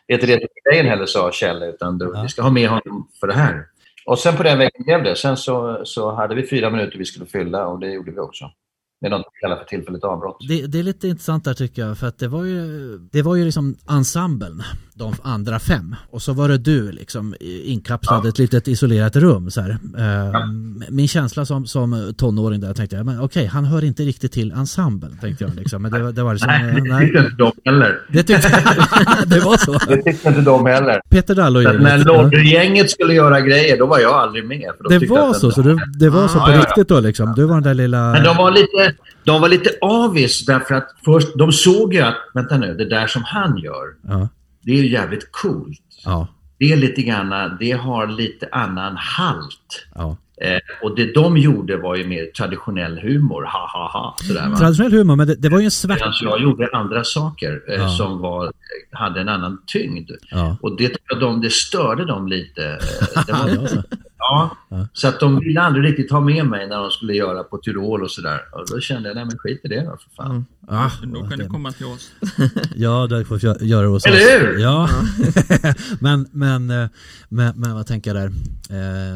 Det 0.07 0.13
är 0.13 0.17
inte 0.17 0.27
det 0.27 0.33
som 0.33 0.47
är 0.63 0.71
grejen 0.71 0.85
heller, 0.85 1.05
sa 1.05 1.31
Kjell, 1.31 1.63
utan 1.63 1.97
du, 1.97 2.21
vi 2.21 2.29
ska 2.29 2.41
ha 2.41 2.49
med 2.49 2.69
honom 2.69 3.09
för 3.19 3.27
det 3.27 3.33
här. 3.33 3.65
Och 4.05 4.19
sen 4.19 4.37
på 4.37 4.43
den 4.43 4.57
vägen 4.57 4.83
blev 4.85 5.03
det. 5.03 5.15
Sen 5.15 5.37
så, 5.37 5.81
så 5.83 6.15
hade 6.15 6.35
vi 6.35 6.47
fyra 6.47 6.69
minuter 6.69 6.97
vi 6.97 7.05
skulle 7.05 7.25
fylla 7.25 7.67
och 7.67 7.79
det 7.79 7.91
gjorde 7.91 8.11
vi 8.11 8.19
också. 8.19 8.45
Är 9.05 9.09
något 9.09 9.27
vi 9.33 9.39
kallar 9.39 9.57
för 9.57 9.65
tillfälligt 9.65 10.03
avbrott. 10.03 10.37
Det, 10.47 10.67
det 10.67 10.79
är 10.79 10.83
lite 10.83 11.07
intressant 11.07 11.43
där 11.43 11.53
tycker 11.53 11.81
jag, 11.81 11.97
för 11.97 12.07
att 12.07 12.19
det 12.19 12.27
var 12.27 12.43
ju, 12.43 12.97
det 12.97 13.21
var 13.21 13.35
ju 13.35 13.45
liksom 13.45 13.75
ensemblen, 13.89 14.63
de 14.97 15.13
andra 15.23 15.59
fem. 15.59 15.95
Och 16.09 16.21
så 16.21 16.33
var 16.33 16.49
det 16.49 16.57
du 16.57 16.91
liksom 16.91 17.35
inkapslad 17.63 18.25
i 18.25 18.29
ett 18.29 18.39
litet 18.39 18.67
isolerat 18.67 19.15
rum. 19.15 19.51
Så 19.51 19.61
här. 19.61 19.69
Eh, 19.97 20.39
Min 20.89 21.07
känsla 21.07 21.45
som, 21.45 21.65
som 21.65 22.13
tonåring 22.17 22.61
där 22.61 22.73
tänkte 22.73 22.95
jag, 22.95 23.05
men 23.05 23.21
okej, 23.21 23.45
han 23.45 23.65
hör 23.65 23.83
inte 23.83 24.03
riktigt 24.03 24.31
till 24.31 24.51
ensemblen, 24.51 25.17
tänkte 25.21 25.43
jag. 25.43 25.55
Liksom. 25.55 25.81
Men 25.81 25.91
det, 25.91 26.11
det 26.11 26.23
var 26.23 26.33
liksom, 26.33 26.49
Nej, 26.49 26.81
det 26.81 26.99
tyckte 26.99 27.19
inte 27.19 27.35
de 27.37 27.51
heller. 27.65 27.99
Det 28.11 28.23
tyckte 28.23 28.49
det 29.25 29.39
var 29.39 29.57
så. 29.57 29.73
Det 29.87 30.01
tyckte 30.01 30.27
inte 30.29 30.41
de 30.41 30.65
heller. 30.65 31.01
Peter 31.09 31.35
Så 31.35 31.61
gänget. 31.61 31.81
när 31.81 31.97
Lodder-gänget 31.97 32.91
skulle 32.91 33.13
göra 33.13 33.41
grejer, 33.41 33.77
då 33.77 33.85
var 33.85 33.99
jag 33.99 34.13
aldrig 34.13 34.47
med. 34.47 34.71
De 34.89 34.99
Det 34.99 35.07
var 35.07 35.33
så, 35.33 35.51
så 35.51 35.61
det, 35.61 35.79
det 35.99 36.09
var 36.09 36.27
så 36.27 36.37
Ja, 36.37 36.45
på 36.45 36.51
ja, 36.51 36.55
ja. 36.55 36.61
riktigt 36.61 36.87
då 36.87 36.99
liksom. 36.99 37.33
Du 37.35 37.45
var 37.45 37.53
den 37.55 37.63
där 37.63 37.73
lilla... 37.73 38.11
Men 38.11 38.23
de 38.23 38.37
var 38.37 38.51
lite, 38.51 38.95
de 39.23 39.41
var 39.41 39.49
lite 39.49 39.69
avis 39.81 40.45
därför 40.45 40.75
att 40.75 40.87
först, 41.05 41.27
de 41.37 41.51
såg 41.51 41.93
ju 41.93 42.01
att, 42.01 42.15
vänta 42.33 42.57
nu, 42.57 42.73
det 42.73 42.89
där 42.89 43.07
som 43.07 43.23
han 43.25 43.57
gör, 43.57 43.85
Ja, 44.07 44.29
det 44.67 44.71
är 44.79 44.83
ju 44.83 44.89
jävligt 44.91 45.31
coolt. 45.31 45.79
ja, 46.05 46.27
Det 46.59 46.71
är 46.71 46.77
lite 46.77 47.01
grann, 47.01 47.57
det 47.59 47.71
har 47.71 48.07
lite 48.07 48.49
annan 48.51 48.95
halt. 48.97 49.87
ja. 49.95 50.17
Eh, 50.41 50.59
och 50.81 50.95
det 50.95 51.13
de 51.13 51.37
gjorde 51.37 51.77
var 51.77 51.95
ju 51.95 52.07
mer 52.07 52.25
traditionell 52.25 52.99
humor, 52.99 53.43
ha 53.43 53.69
ha 53.73 53.89
ha. 53.93 54.15
Sådär, 54.27 54.49
va? 54.49 54.55
Traditionell 54.57 54.91
humor, 54.91 55.15
men 55.15 55.27
det, 55.27 55.35
det 55.35 55.49
var 55.49 55.59
ju 55.59 55.65
en 55.65 55.71
svart... 55.71 55.99
Medan 55.99 56.13
jag 56.21 56.41
gjorde 56.41 56.69
andra 56.73 57.03
saker 57.03 57.61
eh, 57.69 57.75
Ja. 57.75 57.89
som 57.89 58.19
var 58.19 58.51
hade 58.91 59.21
en 59.21 59.29
annan 59.29 59.61
tyngd. 59.67 60.11
Ja. 60.31 60.57
Och 60.61 60.77
det, 60.77 60.97
de, 61.19 61.41
det 61.41 61.49
störde 61.53 62.05
dem 62.05 62.27
lite. 62.27 62.63
Eh, 62.65 63.23
Det 63.27 63.31
var, 63.31 63.83
Ja, 64.19 64.57
så. 64.69 64.75
ja, 64.75 64.87
så 64.93 65.07
att 65.07 65.19
de 65.19 65.39
ville 65.39 65.61
aldrig 65.61 65.85
riktigt 65.85 66.11
ha 66.11 66.19
med 66.19 66.45
mig 66.45 66.67
när 66.67 66.77
de 66.81 66.91
skulle 66.91 67.13
göra 67.13 67.43
på 67.43 67.57
Tyrol 67.57 68.03
och 68.03 68.11
sådär. 68.11 68.39
Och 68.53 68.65
då 68.71 68.79
kände 68.79 69.09
jag, 69.09 69.15
nej 69.15 69.25
men 69.25 69.37
skit 69.37 69.61
i 69.63 69.67
det 69.67 69.79
då 69.85 69.97
för 70.03 70.15
fan. 70.23 70.45
Ah, 70.67 70.89
Då 71.03 71.19
kan 71.21 71.29
det- 71.29 71.35
du 71.43 71.49
komma 71.49 71.71
till 71.71 71.85
oss. 71.85 72.11
Ja, 72.75 73.07
du 73.09 73.25
får 73.25 73.37
gö- 73.37 73.63
göra 73.63 73.81
det 73.81 73.87
hos 73.87 74.05
Eller 74.05 74.17
oss. 74.17 74.23
hur? 74.41 74.59
Ja. 74.59 74.89
men, 75.99 76.27
men, 76.31 76.69
eh, 76.69 76.89
men, 77.29 77.53
men 77.59 77.73
vad 77.73 77.87
tänker 77.87 78.15
jag 78.15 78.31
där? 78.31 78.31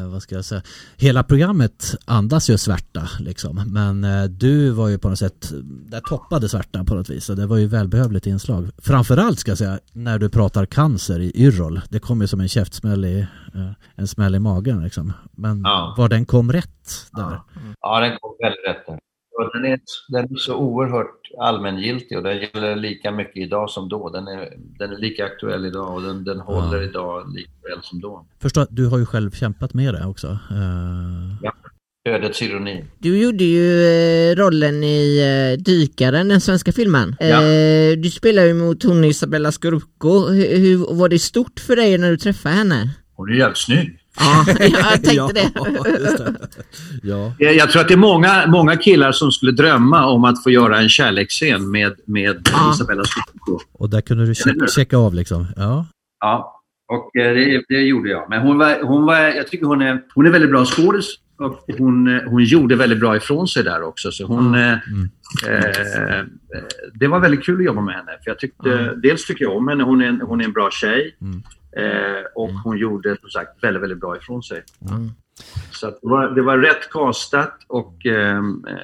Eh, 0.02 0.08
vad 0.08 0.22
ska 0.22 0.34
jag 0.34 0.44
säga? 0.44 0.62
Hela 0.96 1.22
programmet 1.22 1.94
andas 2.04 2.50
ju 2.50 2.58
svärta 2.58 3.08
liksom. 3.20 3.62
Men 3.66 4.04
eh, 4.04 4.24
du 4.24 4.70
var 4.70 4.88
ju 4.88 4.98
på 4.98 5.08
något 5.08 5.18
sätt, 5.18 5.52
där 5.64 6.00
toppade 6.00 6.48
svärta 6.48 6.84
på 6.84 6.94
något 6.94 7.10
vis. 7.10 7.30
Och 7.30 7.36
det 7.36 7.46
var 7.46 7.56
ju 7.56 7.66
välbehövligt 7.66 8.26
inslag. 8.26 8.70
Framförallt 8.78 9.38
ska 9.38 9.50
jag 9.50 9.58
säga, 9.58 9.78
när 9.92 10.18
du 10.18 10.28
pratar 10.28 10.66
cancer 10.66 11.20
i 11.20 11.32
Yrrol. 11.34 11.80
Det 11.88 11.98
kom 11.98 12.20
ju 12.20 12.26
som 12.26 12.40
en 12.40 12.48
käftsmäll 12.48 13.04
i, 13.04 13.20
eh, 13.54 13.70
en 13.96 14.08
smäll 14.08 14.34
i 14.34 14.38
magen 14.38 14.82
liksom. 14.92 15.12
Men 15.36 15.60
Ja. 15.64 15.94
var 15.98 16.08
den 16.08 16.24
kom 16.26 16.52
rätt 16.52 17.08
där? 17.12 17.40
Ja, 17.80 18.00
den 18.00 18.18
kom 18.20 18.36
väldigt 18.42 18.66
rätt 18.68 18.86
där. 18.86 18.98
Och 19.38 19.50
den, 19.54 19.72
är, 19.72 19.80
den 20.08 20.24
är 20.24 20.36
så 20.36 20.54
oerhört 20.56 21.20
allmängiltig 21.40 22.16
och 22.18 22.24
den 22.24 22.36
gäller 22.40 22.76
lika 22.76 23.10
mycket 23.10 23.36
idag 23.36 23.70
som 23.70 23.88
då. 23.88 24.10
Den 24.10 24.28
är, 24.28 24.48
den 24.78 24.92
är 24.92 24.96
lika 24.98 25.24
aktuell 25.24 25.66
idag 25.66 25.94
och 25.94 26.02
den, 26.02 26.24
den 26.24 26.40
håller 26.40 26.82
idag 26.82 27.34
lika 27.34 27.50
väl 27.62 27.82
som 27.82 28.00
då. 28.00 28.26
Förstå, 28.42 28.66
du 28.70 28.86
har 28.86 28.98
ju 28.98 29.06
själv 29.06 29.30
kämpat 29.30 29.74
med 29.74 29.94
det 29.94 30.06
också. 30.06 30.26
Eh, 30.50 32.12
Ödets 32.14 32.42
ironi. 32.42 32.84
Du 32.98 33.18
gjorde 33.18 33.44
ju 33.44 33.84
eh, 33.84 34.36
rollen 34.36 34.84
i 34.84 35.18
eh, 35.58 35.62
Dykaren, 35.62 36.28
den 36.28 36.40
svenska 36.40 36.72
filmen. 36.72 37.16
Ja. 37.20 37.42
Eh, 37.42 37.96
du 37.98 38.10
spelar 38.10 38.42
ju 38.44 38.54
mot 38.54 38.82
hon 38.82 39.04
Isabella 39.04 39.52
Scorupco. 39.52 40.26
Hur, 40.28 40.56
hur 40.58 40.94
var 40.94 41.08
det 41.08 41.18
stort 41.18 41.60
för 41.60 41.76
dig 41.76 41.98
när 41.98 42.10
du 42.10 42.16
träffade 42.16 42.54
henne? 42.54 42.90
Hon 43.16 43.30
är 43.30 43.34
jävligt 43.34 43.58
snygg. 43.58 43.98
Ja, 44.18 44.44
jag 44.58 44.92
tänkte 44.92 45.14
ja, 45.14 45.30
det. 45.34 45.52
Ja. 47.02 47.34
Jag 47.38 47.70
tror 47.70 47.82
att 47.82 47.88
det 47.88 47.94
är 47.94 47.98
många, 47.98 48.46
många 48.46 48.76
killar 48.76 49.12
som 49.12 49.32
skulle 49.32 49.52
drömma 49.52 50.06
om 50.06 50.24
att 50.24 50.42
få 50.42 50.50
göra 50.50 50.78
en 50.78 50.88
kärleksscen 50.88 51.70
med, 51.70 51.92
med 52.06 52.48
Ja. 52.52 52.72
Isabella 52.74 53.02
Scorupco. 53.04 53.58
Och 53.72 53.90
där 53.90 54.00
kunde 54.00 54.26
du 54.26 54.34
checka, 54.34 54.66
checka 54.66 54.96
av 54.96 55.14
liksom. 55.14 55.46
Ja. 55.56 55.86
Ja, 56.20 56.62
och 56.88 57.16
eh, 57.16 57.34
det, 57.34 57.64
det 57.68 57.80
gjorde 57.80 58.10
jag. 58.10 58.30
Men 58.30 58.42
hon 58.42 58.58
var, 58.58 58.82
hon 58.82 59.06
var, 59.06 59.18
jag 59.18 59.48
tycker 59.48 59.66
hon 59.66 59.82
är, 59.82 60.02
hon 60.14 60.26
är 60.26 60.30
väldigt 60.30 60.50
bra 60.50 60.64
skådis 60.64 61.18
och 61.38 61.74
hon, 61.78 62.16
eh, 62.16 62.22
hon 62.22 62.44
gjorde 62.44 62.76
väldigt 62.76 63.00
bra 63.00 63.16
ifrån 63.16 63.48
sig 63.48 63.64
där 63.64 63.82
också. 63.82 64.12
Så 64.12 64.26
hon, 64.26 64.54
eh, 64.54 64.72
eh, 64.72 66.24
det 66.94 67.08
var 67.08 67.20
väldigt 67.20 67.44
kul 67.44 67.58
att 67.58 67.64
jobba 67.64 67.80
med 67.80 67.94
henne. 67.94 68.12
För 68.24 68.30
jag 68.30 68.38
tyckte, 68.38 68.94
Dels 69.02 69.26
tycker 69.26 69.44
jag 69.44 69.56
om 69.56 69.68
henne, 69.68 69.84
hon 69.84 70.02
är 70.02 70.06
en, 70.06 70.20
hon 70.20 70.40
är 70.40 70.44
en 70.44 70.52
bra 70.52 70.70
tjej. 70.70 71.16
Mm. 71.20 71.42
Eh, 71.76 72.24
och 72.34 72.50
hon 72.50 72.78
gjorde 72.78 73.16
som 73.20 73.30
sagt 73.30 73.64
väldigt, 73.64 73.82
väldigt 73.82 74.00
bra 74.00 74.16
ifrån 74.16 74.42
sig. 74.42 74.62
Mm. 74.90 75.10
Så 75.70 75.88
att 75.88 75.98
det, 76.02 76.08
var, 76.08 76.30
det 76.30 76.42
var 76.42 76.58
rätt 76.58 76.90
castat 76.90 77.54
och 77.66 78.06
ehm, 78.06 78.64
eh, 78.68 78.74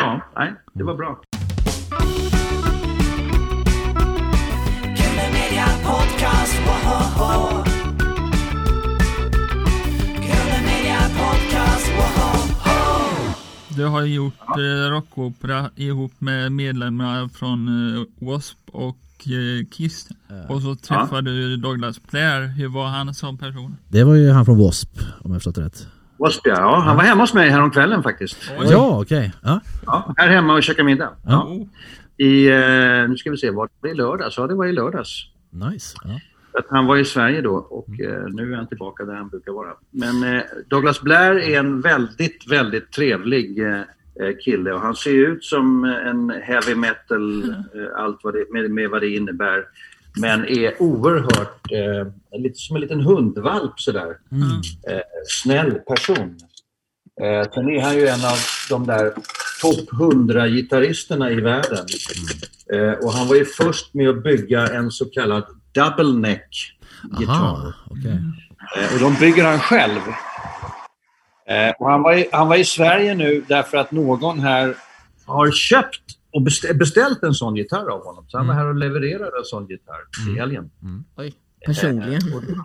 ja, 0.00 0.20
nej, 0.36 0.54
det 0.72 0.84
var 0.84 0.94
bra. 0.94 1.20
Du 13.76 13.84
har 13.84 14.02
gjort 14.02 14.48
eh, 14.48 14.90
rockopera 14.90 15.70
ihop 15.76 16.12
med 16.18 16.52
medlemmar 16.52 17.28
från 17.28 17.68
eh, 17.68 18.00
W.A.S.P. 18.20 18.72
och 18.72 18.96
Kiss. 19.70 20.08
Och 20.48 20.62
så 20.62 20.74
träffade 20.74 21.30
du 21.30 21.56
Douglas 21.56 22.02
Blair. 22.10 22.46
Hur 22.46 22.68
var 22.68 22.86
han 22.86 23.14
som 23.14 23.38
person? 23.38 23.76
Det 23.88 24.04
var 24.04 24.14
ju 24.14 24.30
han 24.30 24.44
från 24.44 24.58
W.A.S.P. 24.58 25.00
om 25.24 25.32
jag 25.32 25.42
förstått 25.42 25.58
rätt. 25.58 25.86
Wasp, 26.16 26.40
ja. 26.44 26.54
ja, 26.54 26.78
han 26.78 26.96
var 26.96 27.04
hemma 27.04 27.22
hos 27.22 27.34
mig 27.34 27.50
häromkvällen 27.50 28.02
faktiskt. 28.02 28.36
Ja, 28.70 29.00
okej. 29.02 29.32
Ja. 29.42 29.60
Ja, 29.86 30.14
här 30.16 30.28
hemma 30.28 30.54
och 30.54 30.62
käkade 30.62 30.84
middag. 30.84 31.10
Ja. 31.26 31.48
I, 32.16 32.46
eh, 32.46 33.08
nu 33.08 33.16
ska 33.16 33.30
vi 33.30 33.36
se, 33.36 33.50
var 33.50 33.68
det 33.82 33.88
i 33.88 33.94
lördags? 33.94 34.36
Ja, 34.38 34.46
det 34.46 34.54
var 34.54 34.66
i 34.66 34.72
lördags. 34.72 35.26
Nice. 35.50 35.96
Ja. 36.04 36.20
Att 36.58 36.66
han 36.70 36.86
var 36.86 36.96
i 36.96 37.04
Sverige 37.04 37.40
då 37.40 37.54
och 37.54 38.00
eh, 38.00 38.26
nu 38.28 38.52
är 38.52 38.56
han 38.56 38.66
tillbaka 38.66 39.04
där 39.04 39.14
han 39.14 39.28
brukar 39.28 39.52
vara. 39.52 39.68
Men 39.90 40.36
eh, 40.36 40.42
Douglas 40.68 41.00
Blair 41.00 41.38
är 41.38 41.58
en 41.58 41.80
väldigt, 41.80 42.50
väldigt 42.50 42.92
trevlig 42.92 43.58
eh, 43.58 43.80
kille 44.44 44.72
och 44.72 44.80
han 44.80 44.96
ser 44.96 45.10
ut 45.28 45.44
som 45.44 45.84
en 45.84 46.30
heavy 46.42 46.74
metal, 46.74 47.50
eh, 47.50 47.58
allt 47.96 48.20
vad 48.22 48.34
det, 48.34 48.52
med, 48.52 48.70
med 48.70 48.90
vad 48.90 49.00
det 49.00 49.08
innebär. 49.08 49.64
Men 50.16 50.44
är 50.44 50.82
oerhört, 50.82 51.72
eh, 51.72 52.40
lite 52.40 52.58
som 52.58 52.76
en 52.76 52.82
liten 52.82 53.00
hundvalp 53.00 53.80
sådär. 53.80 54.16
Eh, 54.88 55.00
snäll 55.26 55.72
person. 55.72 56.38
Eh, 57.22 57.50
sen 57.54 57.68
är 57.70 57.82
han 57.82 57.94
ju 57.96 58.06
en 58.06 58.24
av 58.24 58.38
de 58.68 58.86
där 58.86 59.12
topp 59.60 59.92
100 59.92 60.48
gitarristerna 60.48 61.30
i 61.30 61.40
världen. 61.40 61.86
Eh, 62.72 62.92
och 62.92 63.12
han 63.12 63.28
var 63.28 63.36
ju 63.36 63.44
först 63.44 63.94
med 63.94 64.08
att 64.08 64.22
bygga 64.22 64.66
en 64.66 64.90
så 64.90 65.04
kallad 65.04 65.44
double 65.74 66.28
neck 66.28 66.48
gitarr. 67.20 67.34
Aha. 67.34 67.72
Eh, 68.76 68.94
och 68.94 69.00
de 69.00 69.14
bygger 69.20 69.44
han 69.44 69.58
själv. 69.58 70.00
Eh, 71.46 71.70
och 71.78 71.90
han, 71.90 72.02
var 72.02 72.14
i, 72.14 72.28
han 72.32 72.48
var 72.48 72.56
i 72.56 72.64
Sverige 72.64 73.14
nu 73.14 73.44
därför 73.48 73.76
att 73.76 73.92
någon 73.92 74.38
här 74.40 74.74
har 75.26 75.50
köpt 75.50 76.02
och 76.32 76.40
bestä- 76.42 76.74
beställt 76.74 77.22
en 77.22 77.34
sån 77.34 77.56
gitarr 77.56 77.90
av 77.90 78.04
honom. 78.04 78.24
Så 78.28 78.36
han 78.38 78.46
var 78.46 78.54
här 78.54 78.66
och 78.66 78.74
levererade 78.74 79.38
en 79.38 79.44
sån 79.44 79.66
gitarr 79.66 80.04
i 80.34 80.38
helgen. 80.38 80.70
Oj, 81.16 81.34
personligen. 81.66 82.34
Och 82.34 82.42
då 82.42 82.64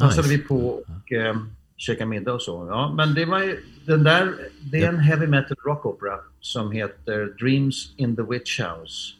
passade 0.00 0.28
vi 0.28 0.38
på 0.38 0.56
och 0.68 1.12
eh, 1.12 1.36
käka 1.76 2.06
middag 2.06 2.32
och 2.32 2.42
så. 2.42 2.66
Ja, 2.70 2.92
men 2.96 3.14
det 3.14 3.24
var 3.24 3.38
ju, 3.42 3.64
den 3.86 4.04
där, 4.04 4.34
det 4.60 4.82
är 4.82 4.88
en 4.88 4.98
heavy 4.98 5.26
metal 5.26 5.56
rock 5.66 5.86
opera 5.86 6.14
som 6.40 6.70
heter 6.72 7.26
Dreams 7.44 7.94
in 7.96 8.16
the 8.16 8.22
Witch 8.22 8.60
House. 8.60 9.12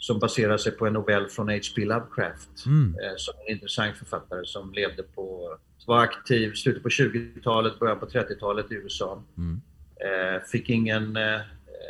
Som 0.00 0.18
baserar 0.18 0.56
sig 0.56 0.72
på 0.72 0.86
en 0.86 0.92
novell 0.92 1.28
från 1.28 1.48
H.P. 1.48 1.84
Lovecraft. 1.84 2.66
Mm. 2.66 2.96
Eh, 3.02 3.16
som 3.16 3.34
en 3.46 3.52
intressant 3.52 3.96
författare 3.96 4.44
som 4.44 4.72
levde 4.72 5.02
på, 5.02 5.56
var 5.86 6.00
aktiv 6.00 6.52
slutet 6.52 6.82
på 6.82 6.88
20-talet, 6.88 7.78
början 7.78 7.98
på 7.98 8.06
30-talet 8.06 8.72
i 8.72 8.74
USA. 8.74 9.22
Mm. 9.38 9.60
Eh, 10.00 10.42
fick 10.42 10.68
ingen 10.68 11.16
eh, 11.16 11.40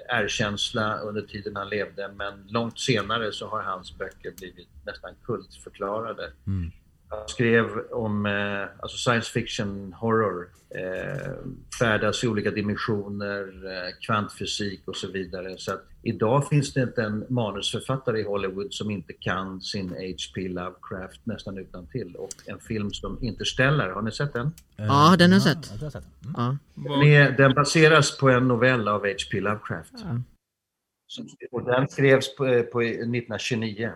erkänsla 0.08 0.98
under 0.98 1.22
tiden 1.22 1.56
han 1.56 1.68
levde 1.68 2.12
men 2.16 2.46
långt 2.48 2.80
senare 2.80 3.32
så 3.32 3.48
har 3.48 3.62
hans 3.62 3.98
böcker 3.98 4.32
blivit 4.36 4.68
nästan 4.86 5.10
kultförklarade. 5.24 6.32
Mm. 6.46 6.70
Han 7.12 7.28
skrev 7.28 7.66
om 7.90 8.26
eh, 8.26 8.62
alltså 8.82 8.96
science 8.96 9.30
fiction, 9.32 9.92
horror, 9.92 10.48
eh, 10.74 11.30
färdas 11.78 12.24
i 12.24 12.28
olika 12.28 12.50
dimensioner, 12.50 13.42
eh, 13.66 13.92
kvantfysik 14.06 14.80
och 14.88 14.96
så 14.96 15.10
vidare. 15.10 15.54
Så 15.58 15.72
att 15.72 15.84
idag 16.02 16.48
finns 16.48 16.72
det 16.74 16.82
inte 16.82 17.02
en 17.02 17.24
manusförfattare 17.28 18.20
i 18.20 18.22
Hollywood 18.22 18.74
som 18.74 18.90
inte 18.90 19.12
kan 19.12 19.60
sin 19.60 19.88
H.P. 19.88 20.48
Lovecraft 20.48 21.20
nästan 21.26 21.58
utan 21.58 21.86
till. 21.86 22.16
Och 22.16 22.28
en 22.46 22.58
film 22.60 22.90
som 22.90 23.18
Interstellar, 23.24 23.88
har 23.90 24.02
ni 24.02 24.12
sett 24.12 24.32
den? 24.32 24.52
Ja, 24.76 25.16
den 25.18 25.30
har 25.32 25.36
jag 25.36 25.42
sett. 25.42 25.70
Ja, 25.70 25.76
har 25.78 25.84
jag 25.84 25.92
sett. 25.92 26.04
Mm. 26.24 26.34
Ja. 26.36 26.56
Den, 26.74 27.02
är, 27.02 27.30
den 27.30 27.54
baseras 27.54 28.18
på 28.18 28.30
en 28.30 28.48
novell 28.48 28.88
av 28.88 29.00
H.P. 29.06 29.40
Lovecraft. 29.40 29.98
Som- 29.98 31.28
Och 31.52 31.64
den 31.64 31.88
skrevs 31.88 32.36
på, 32.36 32.46
eh, 32.46 32.62
på 32.62 32.80
1929. 32.80 33.90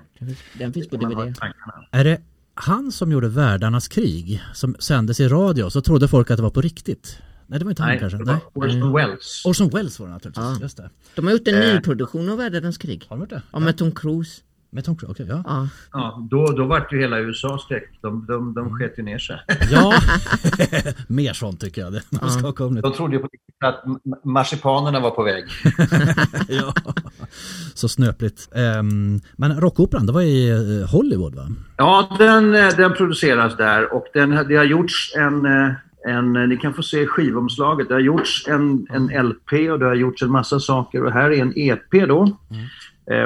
Den 0.59 0.73
finns 0.73 0.89
på 0.89 0.97
DVD. 0.97 1.35
Är 1.91 2.05
det 2.05 2.21
han 2.55 2.93
som 2.93 3.13
gjorde 3.13 3.29
Världarnas 3.29 3.89
krig 3.89 4.43
som 4.55 4.77
sändes 4.79 5.21
i 5.21 5.29
radio 5.29 5.71
så 5.71 5.81
trodde 5.81 6.09
folk 6.09 6.31
att 6.31 6.37
det 6.37 6.43
var 6.43 6.51
på 6.51 6.61
riktigt? 6.61 7.19
Nej, 7.47 7.59
det 7.59 7.65
var 7.65 7.71
inte 7.73 7.83
han 7.83 7.91
Nej, 7.91 7.99
kanske. 8.01 8.19
det 8.19 8.25
var 8.25 8.41
Orson 8.55 8.93
Welles. 8.93 9.43
Orson 9.45 9.69
Welles 9.69 9.99
var 10.01 10.07
det 10.07 10.13
naturligtvis. 10.13 10.45
Ja. 10.45 10.59
Just 10.63 10.77
det. 10.77 10.91
De 11.15 11.27
har 11.27 11.33
gjort 11.33 11.49
en 11.49 11.55
Eh. 11.63 11.75
nyproduktion 11.75 12.29
av 12.29 12.39
Världens 12.39 12.79
krig. 12.79 13.07
Har 13.09 13.17
de 13.17 13.21
gjort 13.21 13.31
det? 13.31 13.43
Ja, 13.53 13.59
med 13.59 13.77
Tom 13.79 13.93
Cruise. 13.93 14.43
Med 14.75 14.85
Tom 14.85 14.97
Cruise? 14.97 15.13
Okej, 15.13 15.27
ja. 15.29 15.43
Ja. 15.47 15.69
Ja, 15.93 16.27
då, 16.31 16.47
då 16.47 16.65
vart 16.65 16.93
ju 16.93 17.01
hela 17.01 17.19
USA 17.19 17.59
skräck. 17.59 17.99
De, 18.01 18.27
de, 18.27 18.55
de 18.55 18.71
sket 18.71 18.99
ju 18.99 19.03
ner 19.03 19.19
sig. 19.19 19.41
Ja, 19.71 19.95
mer 21.09 21.33
sånt 21.33 21.61
tycker 21.61 21.81
jag. 21.81 21.93
Lite. 21.93 22.07
De 22.83 22.93
trodde 22.93 23.17
ju 23.17 23.23
på 23.23 23.29
att 23.65 23.85
marsipanerna 24.25 25.01
var 25.01 25.11
på 25.11 25.23
väg. 25.23 25.45
ja. 26.49 26.75
Så 27.75 27.89
snöpligt. 27.89 28.49
Ehm, 28.55 29.21
men 29.37 29.61
rockoperan, 29.61 30.07
det 30.07 30.13
var 30.13 30.23
i 30.23 30.51
eh, 30.51 30.91
Hollywood 30.91 31.35
va? 31.35 31.49
Ja, 31.77 32.17
den, 32.19 32.55
eh, 32.55 32.69
den 32.77 32.93
produceras 32.93 33.57
där 33.57 33.95
och 33.95 34.05
den, 34.15 34.31
det 34.31 34.57
har 34.57 34.65
gjorts 34.65 35.15
en, 35.17 35.47
eh, 35.47 35.73
en, 36.07 36.33
ni 36.33 36.57
kan 36.57 36.75
få 36.75 36.83
se 36.83 37.07
skivomslaget, 37.07 37.89
det 37.89 37.95
har 37.95 38.01
gjorts 38.01 38.49
en, 38.49 38.87
en 38.91 39.27
LP 39.29 39.71
och 39.73 39.79
det 39.79 39.87
har 39.87 39.95
gjorts 39.95 40.23
en 40.23 40.31
massa 40.31 40.61
saker 40.61 41.05
och 41.05 41.13
här 41.13 41.31
är 41.31 41.43
en 41.43 41.53
EP 41.57 42.09
då. 42.09 42.23
Eh, 42.23 42.57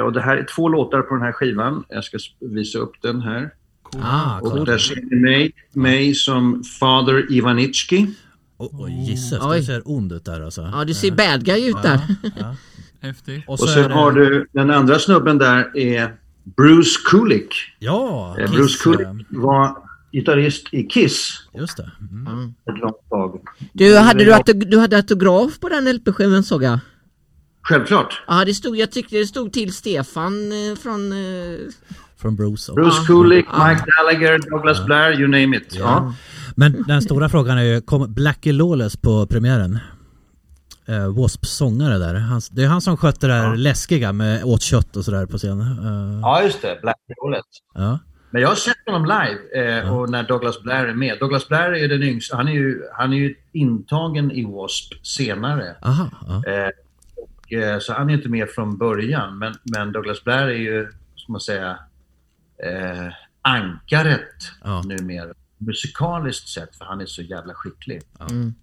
Och 0.05 0.13
det 0.13 0.21
här 0.21 0.37
är 0.37 0.43
två 0.55 0.69
låtar 0.69 1.01
på 1.01 1.13
den 1.13 1.23
här 1.23 1.31
skivan. 1.31 1.83
Jag 1.89 2.03
ska 2.03 2.17
visa 2.39 2.79
upp 2.79 2.93
den 3.01 3.21
här. 3.21 3.49
Ah, 4.01 4.39
Och 4.39 4.65
där 4.65 4.77
ser 4.77 4.95
ni 4.95 5.15
mig, 5.19 5.51
mig 5.73 6.15
som 6.15 6.63
Fader 6.63 7.31
Ivanitsky. 7.31 8.07
Oj, 8.57 8.69
oh, 8.73 9.09
gisses, 9.09 9.39
Oj. 9.41 9.59
du 9.59 9.65
ser 9.65 9.81
ond 9.85 10.11
ut 10.13 10.25
där 10.25 10.41
alltså. 10.41 10.61
ja, 10.73 10.85
du 10.85 10.93
ser 10.93 11.11
bad 11.11 11.45
guy 11.45 11.69
ut 11.69 11.81
där. 11.83 11.99
Ja. 12.39 12.55
häftigt. 13.07 13.43
Och 13.47 13.53
Och 13.53 13.59
så 13.59 13.67
sen 13.67 13.87
det- 13.89 13.93
har 13.93 14.11
du 14.11 14.47
den 14.51 14.71
andra 14.71 14.99
snubben 14.99 15.37
där 15.37 15.77
är 15.77 16.15
Bruce 16.43 16.99
Kulick. 17.05 17.53
Ja, 17.79 18.35
Eh, 18.39 18.45
Kiss, 18.45 18.55
Bruce 18.55 18.83
Kulick 18.83 19.07
eh, 19.07 19.13
var 19.29 19.77
gitarrist 20.11 20.67
i 20.73 20.83
Kiss 20.83 21.47
Just 21.53 21.77
det. 21.77 21.91
Mm. 22.11 22.53
ett 22.69 22.77
långt 22.79 23.09
tag. 23.09 23.41
Du, 23.73 23.97
hade 23.97 24.23
du, 24.25 24.31
autog- 24.33 24.65
du 24.69 24.77
hade 24.79 24.95
autograf 24.95 25.59
på 25.59 25.69
den 25.69 25.87
LP-skivan 25.95 26.43
såg 26.43 26.63
jag? 26.63 26.79
Självklart. 27.69 28.21
Ja, 28.27 28.45
det 28.45 28.53
stod, 28.53 28.77
jag 28.77 28.91
tyckte 28.91 29.15
det 29.17 29.25
stod 29.25 29.53
till 29.53 29.73
Stefan 29.73 30.51
eh, 30.51 30.75
från... 30.75 31.11
Eh, 31.11 31.59
Från 32.17 32.35
Bruce. 32.35 32.73
Bruce 32.73 33.05
Kulick, 33.07 33.45
Mike 33.45 33.83
Gallagher, 33.87 34.49
Douglas 34.51 34.85
Blair, 34.85 35.19
you 35.19 35.27
name 35.27 35.57
it. 35.57 35.75
Ja. 35.75 36.13
Men 36.55 36.83
den 36.87 37.01
stora 37.01 37.29
frågan 37.29 37.57
är 37.57 37.63
ju, 37.63 37.81
kom 37.81 38.13
Blackie 38.13 38.53
Lawless 38.53 38.97
på 38.97 39.25
premiären? 39.27 39.79
Eh, 40.85 41.07
Wasps 41.07 41.49
sångare 41.49 41.97
där. 41.97 42.15
Han, 42.15 42.41
det 42.51 42.63
är 42.63 42.67
han 42.67 42.81
som 42.81 42.97
skötte 42.97 43.27
det 43.27 43.33
där 43.33 43.55
läskiga 43.55 44.13
med 44.13 44.43
åt 44.43 44.61
kött 44.61 44.95
och 44.95 45.05
sådär 45.05 45.25
på 45.25 45.37
scen. 45.37 45.61
Eh, 45.61 46.19
ja, 46.21 46.43
just 46.43 46.61
det. 46.61 46.79
Black 46.81 46.97
Roulette. 47.23 47.47
ja. 47.75 47.99
Men 48.31 48.41
jag 48.41 48.49
har 48.49 48.55
sett 48.55 48.77
honom 48.85 49.05
live 49.05 49.77
eh, 49.79 49.93
och 49.97 50.09
när 50.09 50.23
Douglas 50.23 50.61
Blair 50.61 50.85
är 50.85 50.93
med. 50.93 51.17
Douglas 51.19 51.47
Blair 51.47 51.73
är 51.73 51.87
den 51.87 52.03
yngsta. 52.03 52.35
Han 52.37 52.47
är 52.47 52.53
ju, 52.53 52.81
han 52.97 53.13
är 53.13 53.17
ju 53.17 53.35
intagen 53.53 54.31
i 54.31 54.41
W.A.S.P. 54.43 54.95
senare. 55.03 55.75
Aha, 55.81 56.09
ja. 56.27 56.51
Eh, 56.51 56.69
eh, 57.53 57.79
så 57.79 57.93
han 57.93 58.09
är 58.09 58.13
inte 58.13 58.29
med 58.29 58.49
från 58.49 58.77
början. 58.77 59.37
Men, 59.39 59.53
men 59.63 59.91
Douglas 59.91 60.23
Blair 60.23 60.47
är 60.47 60.53
ju, 60.53 60.91
ska 61.15 61.31
man 61.31 61.41
säga, 61.41 61.79
eh, 62.63 63.13
ankaret 63.41 64.35
Ja. 64.63 64.81
numera. 64.85 65.33
Musikaliskt 65.57 66.47
sett, 66.49 66.75
för 66.75 66.85
han 66.85 67.01
är 67.01 67.05
så 67.05 67.21
jävla 67.21 67.53
skicklig. 67.53 68.01
mm. 68.29 68.53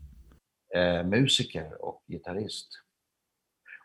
Eh, 0.77 1.07
musiker 1.07 1.85
och 1.85 2.03
gitarrist. 2.09 2.69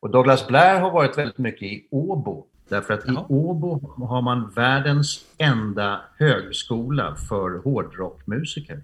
Och 0.01 0.09
Douglas 0.11 0.47
Blair 0.47 0.79
har 0.79 0.91
varit 0.91 1.17
väldigt 1.17 1.37
mycket 1.37 1.61
i 1.63 1.87
Åbo. 1.91 2.47
Därför 2.69 2.93
att 2.93 3.03
Jaha. 3.07 3.21
i 3.29 3.33
Åbo 3.33 4.05
har 4.05 4.21
man 4.21 4.49
världens 4.49 5.25
enda 5.37 6.01
högskola 6.17 7.15
för 7.15 7.57
hårdrockmusiker. 7.63 8.83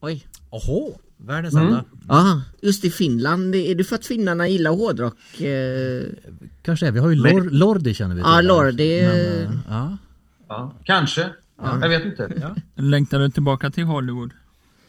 Oj. 0.00 0.26
Oho, 0.50 0.92
världens 1.16 1.54
Mm. 1.54 1.66
enda. 1.66 1.84
Ja, 2.08 2.42
just 2.62 2.84
i 2.84 2.90
Finland. 2.90 3.54
Är 3.54 3.74
det 3.74 3.84
för 3.84 3.96
att 3.96 4.06
finnarna 4.06 4.48
gillar 4.48 4.70
hårdrock? 4.70 5.40
Eh, 5.40 6.02
Kanske 6.62 6.86
är. 6.86 6.90
Vi 6.92 6.98
har 6.98 7.10
ju 7.10 7.16
Lor- 7.16 7.50
Lordi 7.50 7.94
känner 7.94 8.14
vi 8.14 8.20
Ja, 8.20 8.38
till. 8.38 8.46
Lordi, 8.48 9.02
Men, 9.02 9.46
eh, 9.50 9.58
ja. 9.68 9.96
Ja, 10.48 10.72
kanske. 10.84 11.30
Jag 11.62 11.88
vet 11.88 12.04
inte. 12.04 12.54
Längtar 12.74 13.18
du 13.18 13.30
tillbaka 13.30 13.70
till 13.70 13.84
Hollywood? 13.84 14.30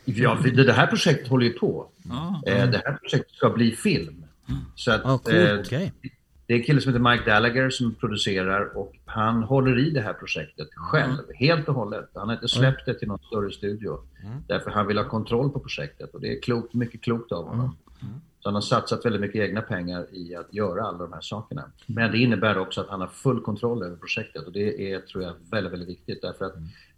Ja, 0.05 0.37
för 0.41 0.49
det 0.49 0.73
här 0.73 0.87
projektet 0.87 1.27
håller 1.27 1.45
ju 1.45 1.53
på. 1.53 1.87
Ja. 2.09 2.41
Eh, 2.47 2.69
det 2.69 2.81
här 2.85 2.93
projektet 3.01 3.31
ska 3.35 3.49
bli 3.49 3.71
film. 3.71 4.23
Så 4.75 4.91
att, 4.91 5.01
Ja, 5.03 5.17
coolt. 5.17 5.35
eh, 5.35 5.59
Okej. 5.59 5.93
Det 6.47 6.53
är 6.53 6.57
en 6.57 6.63
kille 6.63 6.81
som 6.81 6.93
heter 6.93 7.11
Mike 7.11 7.25
Gallagher 7.25 7.69
som 7.69 7.95
producerar 7.95 8.77
och 8.77 8.95
han 9.05 9.43
håller 9.43 9.79
i 9.79 9.89
det 9.89 10.01
här 10.01 10.13
projektet 10.13 10.67
själv, 10.73 11.17
helt 11.35 11.69
och 11.69 11.75
hållet. 11.75 12.09
Han 12.13 12.27
har 12.27 12.35
inte 12.35 12.47
släppt 12.47 12.85
det 12.85 12.93
till 12.93 13.07
någon 13.07 13.19
större 13.19 13.51
studio. 13.51 13.99
Därför 14.47 14.71
han 14.71 14.87
vill 14.87 14.97
ha 14.97 15.05
kontroll 15.05 15.49
på 15.49 15.59
projektet 15.59 16.13
och 16.13 16.21
det 16.21 16.37
är 16.37 16.41
klokt, 16.41 16.73
mycket 16.73 17.01
klokt 17.01 17.31
av 17.31 17.47
honom. 17.47 17.75
Så 18.39 18.49
han 18.49 18.53
har 18.53 18.61
satsat 18.61 19.05
väldigt 19.05 19.21
mycket 19.21 19.41
egna 19.41 19.61
pengar 19.61 20.05
i 20.11 20.35
att 20.35 20.53
göra 20.53 20.83
alla 20.83 20.97
de 20.97 21.13
här 21.13 21.21
sakerna. 21.21 21.63
Men 21.85 22.11
det 22.11 22.17
innebär 22.17 22.57
också 22.57 22.81
att 22.81 22.89
han 22.89 23.01
har 23.01 23.07
full 23.07 23.41
kontroll 23.41 23.83
över 23.83 23.95
projektet 23.95 24.45
och 24.45 24.53
det 24.53 24.93
är, 24.93 24.99
tror 24.99 25.23
jag, 25.23 25.33
väldigt, 25.51 25.73
väldigt 25.73 25.89
viktigt 25.89 26.21
därför 26.21 26.45
att 26.45 26.53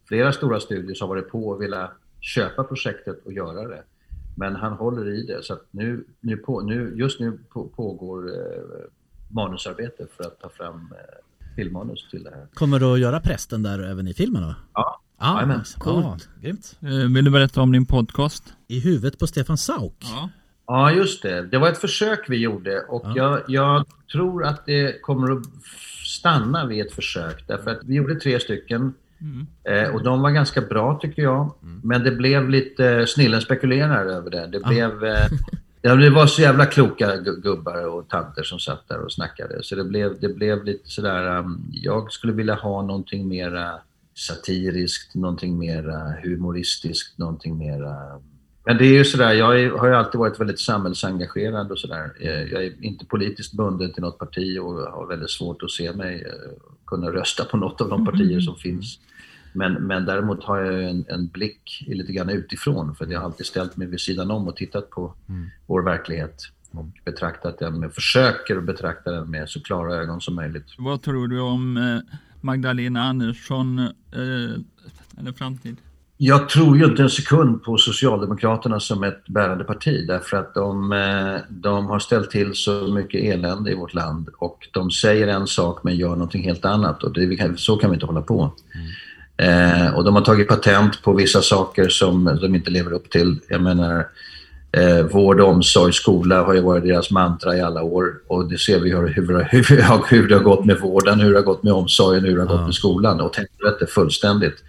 flera 0.08 0.32
stora 0.32 0.60
studios 0.60 1.02
har 1.02 1.08
varit 1.08 1.30
på 1.30 1.48
och 1.48 1.62
velat 1.62 1.92
köpa 2.22 2.64
projektet 2.64 3.26
och 3.26 3.34
göra 3.34 3.68
det. 3.68 3.84
Men 4.38 4.56
han 4.56 4.74
håller 4.74 5.10
i 5.10 5.24
det 5.24 5.44
så 5.44 5.54
att 5.54 5.66
nu, 5.72 6.06
nu, 6.20 6.38
på, 6.38 6.62
nu 6.62 6.94
just 6.96 7.20
nu 7.20 7.40
på, 7.50 7.68
pågår 7.68 8.30
eh, 8.30 8.62
manusarbete 9.30 10.08
för 10.18 10.24
att 10.24 10.40
ta 10.42 10.50
fram 10.50 10.76
eh, 10.76 11.54
filmmanus 11.56 12.08
till 12.12 12.24
det 12.24 12.30
här. 12.30 12.46
Kommer 12.54 12.80
du 12.80 12.86
att 12.94 13.00
göra 13.00 13.20
prästen 13.20 13.64
där 13.64 13.80
även 13.92 14.08
i 14.08 14.14
filmen 14.14 14.42
då? 14.42 14.56
Ja, 14.74 15.02
Ja, 15.20 15.34
Jajamän. 15.36 15.60
nice. 15.60 15.80
Coolt. 15.80 16.06
Ja, 16.06 16.18
grymt. 16.42 16.76
Eh, 16.82 16.88
Vill 17.14 17.26
du 17.26 17.32
berätta 17.32 17.62
om 17.62 17.72
din 17.72 17.86
podcast? 17.86 18.44
I 18.68 18.80
huvudet 18.80 19.20
på 19.20 19.28
Stefan 19.28 19.58
Sauk. 19.58 19.96
Ja. 20.00 20.30
Ja, 20.68 20.92
just 20.92 21.22
det. 21.24 21.42
Det 21.42 21.58
var 21.58 21.70
ett 21.70 21.78
försök 21.78 22.30
vi 22.30 22.38
gjorde 22.38 22.82
och 22.82 23.04
Ja. 23.06 23.14
jag, 23.16 23.42
jag 23.48 23.86
tror 24.12 24.46
att 24.46 24.66
det 24.66 25.02
kommer 25.02 25.32
att 25.32 25.44
stanna 26.06 26.66
vid 26.66 26.86
ett 26.86 26.94
försök. 26.94 27.48
Därför 27.48 27.72
att 27.72 27.80
vi 27.84 27.96
gjorde 27.96 28.16
tre 28.16 28.40
stycken 28.40 28.94
Mm. 29.22 29.48
eh, 29.64 29.96
och 29.96 30.04
de 30.04 30.22
var 30.22 30.30
ganska 30.32 30.62
bra 30.62 31.00
tycker 31.02 31.22
jag. 31.22 31.54
Men 31.84 32.04
det 32.04 32.12
blev 32.12 32.50
lite, 32.50 33.08
snillen 33.08 33.42
spekulerar 33.42 34.06
över 34.06 34.30
det. 34.32 34.48
Det 34.48 34.60
blev... 34.60 35.04
Eh, 35.04 35.28
ja, 35.88 35.96
det 35.96 36.10
var 36.10 36.28
så 36.28 36.42
jävla 36.42 36.66
kloka 36.66 37.16
gu- 37.16 37.42
gubbar 37.42 37.88
och 37.88 38.10
tanter 38.10 38.44
som 38.44 38.60
satt 38.60 38.88
där 38.88 39.00
och 39.02 39.12
snackade. 39.14 39.64
Så 39.64 39.76
det 39.76 39.84
blev, 39.84 40.20
det 40.20 40.30
blev 40.30 40.64
lite 40.64 40.90
sådär... 40.90 41.38
Um, 41.40 41.66
jag 41.72 42.12
skulle 42.12 42.34
vilja 42.34 42.56
ha 42.56 42.82
någonting 42.82 43.28
mera 43.28 43.80
satiriskt, 44.16 45.16
någonting 45.16 45.58
mera 45.60 46.14
humoristiskt, 46.24 47.18
någonting 47.18 47.58
mera... 47.58 47.96
Men 48.66 48.78
det 48.78 48.86
är 48.86 48.94
ju 48.94 49.06
sådär, 49.06 49.34
jag 49.34 49.62
är, 49.62 49.70
har 49.70 49.88
ju 49.88 49.94
alltid 49.96 50.20
varit 50.20 50.40
väldigt 50.40 50.60
samhällsengagerad 50.60 51.72
och 51.72 51.80
sådär. 51.80 52.12
Eh, 52.20 52.42
Jag 52.44 52.64
är 52.64 52.84
inte 52.86 53.06
politiskt 53.06 53.54
bunden 53.54 53.94
till 53.94 54.04
något 54.04 54.18
parti 54.20 54.60
och 54.60 54.74
har 54.74 55.08
väldigt 55.08 55.30
svårt 55.30 55.64
att 55.64 55.72
se 55.72 55.94
mig 55.94 56.16
eh, 56.22 56.58
kunna 56.86 57.08
rösta 57.12 57.46
på 57.46 57.58
något 57.58 57.82
av 57.82 57.90
de 57.90 58.06
partier 58.06 58.40
som 58.40 58.56
finns. 58.56 59.00
Men, 59.58 59.74
men 59.74 60.06
däremot 60.06 60.44
har 60.44 60.58
jag 60.58 60.90
en, 60.90 61.06
en 61.10 61.28
blick 61.28 61.86
lite 61.88 62.14
grann 62.14 62.30
utifrån 62.30 62.96
för 62.96 63.06
jag 63.06 63.20
har 63.20 63.26
alltid 63.26 63.46
ställt 63.46 63.78
mig 63.78 63.88
vid 63.88 64.00
sidan 64.00 64.32
om 64.32 64.48
och 64.48 64.56
tittat 64.56 64.90
på 64.90 65.14
vår 65.66 65.82
verklighet 65.82 66.42
och 66.72 66.86
betraktat 67.06 67.60
den 67.60 67.80
med, 67.80 67.94
försöker 67.94 68.62
betrakta 68.62 69.12
den 69.12 69.32
med 69.32 69.50
så 69.50 69.62
klara 69.62 69.96
ögon 69.96 70.22
som 70.22 70.36
möjligt. 70.36 70.66
Vad 70.78 71.02
tror 71.02 71.28
du 71.28 71.40
om 71.40 71.78
eh, 71.78 72.18
Magdalena 72.42 73.04
Andersson 73.04 73.80
eh, 73.80 75.20
eller 75.20 75.34
framtid? 75.36 75.78
Jag 76.20 76.50
tror 76.50 76.78
ju 76.78 76.86
inte 76.86 77.02
en 77.02 77.10
sekund 77.10 77.64
på 77.64 77.78
Socialdemokraterna 77.78 78.80
som 78.80 79.04
ett 79.04 79.28
bärande 79.28 79.64
parti 79.64 80.08
därför 80.08 80.38
att 80.38 80.54
de, 80.54 80.92
eh, 80.92 81.42
de 81.50 81.86
har 81.86 82.00
ställt 82.00 82.32
till 82.32 82.54
så 82.54 82.88
mycket 82.94 83.24
elände 83.24 83.72
i 83.72 83.76
vårt 83.76 83.94
land 83.94 84.30
och 84.38 84.68
de 84.74 84.92
säger 84.92 85.28
en 85.28 85.48
sak 85.48 85.84
men 85.84 85.96
gör 85.96 86.10
någonting 86.10 86.44
helt 86.44 86.66
annat 86.66 87.04
och 87.04 87.14
det, 87.14 87.60
så 87.60 87.78
kan 87.78 87.90
vi 87.90 87.94
inte 87.94 88.06
hålla 88.06 88.22
på. 88.22 88.52
Eh, 89.38 89.96
och 89.96 90.04
de 90.04 90.16
har 90.16 90.22
tagit 90.22 90.48
patent 90.48 91.02
på 91.02 91.14
vissa 91.14 91.42
saker 91.42 91.90
som 91.90 92.40
de 92.42 92.56
inte 92.56 92.72
lever 92.72 92.94
upp 92.94 93.10
till. 93.10 93.40
Jag 93.48 93.62
menar, 93.62 94.08
eh, 94.72 95.02
vård, 95.02 95.42
omsorg, 95.42 95.94
skola 95.94 96.44
har 96.44 96.54
ju 96.54 96.62
varit 96.62 96.84
deras 96.84 97.12
mantra 97.12 97.58
i 97.58 97.62
alla 97.62 97.84
år 97.84 98.14
och 98.28 98.50
det 98.50 98.58
ser 98.58 98.80
vi 98.80 98.90
hur, 98.90 99.08
hur, 99.08 99.48
hur, 99.52 99.64
hur 100.10 100.28
det 100.28 100.36
har 100.36 100.44
gått 100.44 100.66
med 100.66 100.80
vården, 100.80 101.20
hur 101.20 101.32
det 101.32 101.38
har 101.38 101.44
gått 101.44 101.64
med 101.64 101.74
omsorgen, 101.74 102.24
hur 102.24 102.36
det 102.36 102.42
har 102.42 102.58
gått 102.58 102.66
med 102.66 102.76
skolan 102.76 103.22
och 103.22 103.36
helvete 103.38 103.88
fullständigt. 103.88 104.64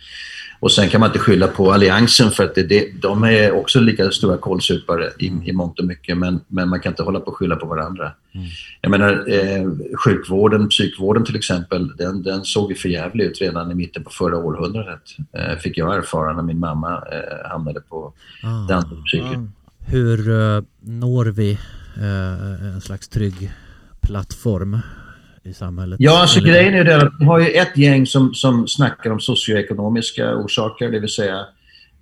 Och 0.60 0.72
sen 0.72 0.88
kan 0.88 1.00
man 1.00 1.08
inte 1.08 1.18
skylla 1.18 1.48
på 1.48 1.72
alliansen 1.72 2.30
för 2.30 2.44
att 2.44 2.54
det, 2.54 2.62
det, 2.62 3.02
de 3.02 3.24
är 3.24 3.52
också 3.52 3.80
lika 3.80 4.10
stora 4.10 4.36
kålsupare 4.36 5.10
i, 5.18 5.26
i 5.44 5.52
mångt 5.52 5.78
och 5.78 5.84
mycket 5.84 6.18
men, 6.18 6.40
men 6.48 6.68
man 6.68 6.80
kan 6.80 6.92
inte 6.92 7.02
hålla 7.02 7.20
på 7.20 7.26
och 7.26 7.36
skylla 7.36 7.56
på 7.56 7.66
varandra. 7.66 8.12
Jag 8.80 8.90
menar 8.90 9.24
eh, 9.28 9.68
sjukvården, 10.04 10.68
psykvården 10.68 11.24
till 11.24 11.36
exempel, 11.36 11.96
den, 11.96 12.22
den 12.22 12.44
såg 12.44 12.70
ju 12.70 12.76
för 12.76 12.88
jävligt 12.88 13.30
ut 13.30 13.40
redan 13.40 13.70
i 13.70 13.74
mitten 13.74 14.04
på 14.04 14.10
förra 14.10 14.36
århundradet. 14.36 15.02
Eh, 15.32 15.58
fick 15.58 15.78
jag 15.78 15.96
erfara 15.96 16.32
när 16.32 16.42
min 16.42 16.58
mamma 16.58 16.92
eh, 17.12 17.50
hamnade 17.50 17.80
på 17.80 18.12
Ah. 18.42 18.66
den 18.68 18.84
psyket. 19.04 19.38
Hur 19.86 20.30
eh, 20.30 20.62
når 20.80 21.24
vi 21.24 21.50
eh, 21.96 22.74
en 22.74 22.80
slags 22.80 23.08
trygg 23.08 23.52
plattform 24.00 24.78
i 25.48 25.54
samhället? 25.54 25.96
Ja, 26.00 26.20
alltså 26.20 26.38
Eller- 26.40 26.48
grejen 26.48 26.74
är 26.74 26.84
det 26.84 26.96
att 26.96 27.12
vi 27.20 27.24
har 27.24 27.38
ju 27.38 27.46
ett 27.46 27.76
gäng 27.76 28.06
som, 28.06 28.34
som 28.34 28.68
snackar 28.68 29.10
om 29.10 29.20
socioekonomiska 29.20 30.36
orsaker, 30.36 30.90
det 30.90 31.00
vill 31.00 31.08
säga 31.14 31.46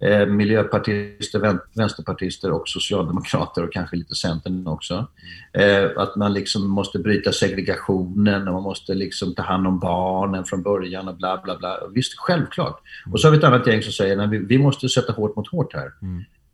eh, 0.01 0.26
miljöpartister, 0.26 1.38
vän, 1.38 1.59
vänsterpartister 1.74 2.51
och 2.53 2.68
socialdemokrater 2.68 3.64
och 3.64 3.72
kanske 3.72 3.97
lite 3.97 4.14
Centern 4.14 4.66
också. 4.66 5.07
Eh, 5.53 5.84
att 5.97 6.16
man 6.16 6.32
liksom 6.32 6.70
måste 6.70 6.99
bryta 6.99 7.32
segregationen 7.32 8.49
och 8.49 8.55
man 8.55 8.62
måste 8.62 8.94
liksom 8.94 9.34
ta 9.34 9.42
hand 9.42 9.66
om 9.66 9.78
barnen 9.78 10.44
från 10.44 10.62
början 10.62 11.09
och 11.09 11.16
bla 11.16 11.40
bla 11.44 11.59
bla. 11.59 11.78
Visst, 11.94 12.14
självklart. 12.18 12.80
Och 13.12 13.20
så 13.20 13.26
har 13.26 13.32
vi 13.32 13.38
ett 13.38 13.44
annat 13.44 13.66
gäng 13.66 13.82
som 13.82 13.92
säger 13.92 14.18
att 14.18 14.30
vi, 14.30 14.38
vi 14.38 14.59
måste 14.59 14.88
sätta 14.88 15.12
hårt 15.12 15.36
mot 15.36 15.49
hårt 15.49 15.74
här. 15.74 15.92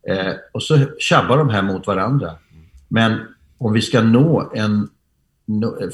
Eh, 0.08 0.32
och 0.52 0.62
så 0.62 0.78
tjabbar 0.98 1.38
de 1.38 1.48
här 1.48 1.62
mot 1.62 1.86
varandra. 1.86 2.30
Men 2.88 3.20
om 3.58 3.72
vi 3.72 3.80
ska 3.82 4.02
nå 4.02 4.52
en 4.54 4.88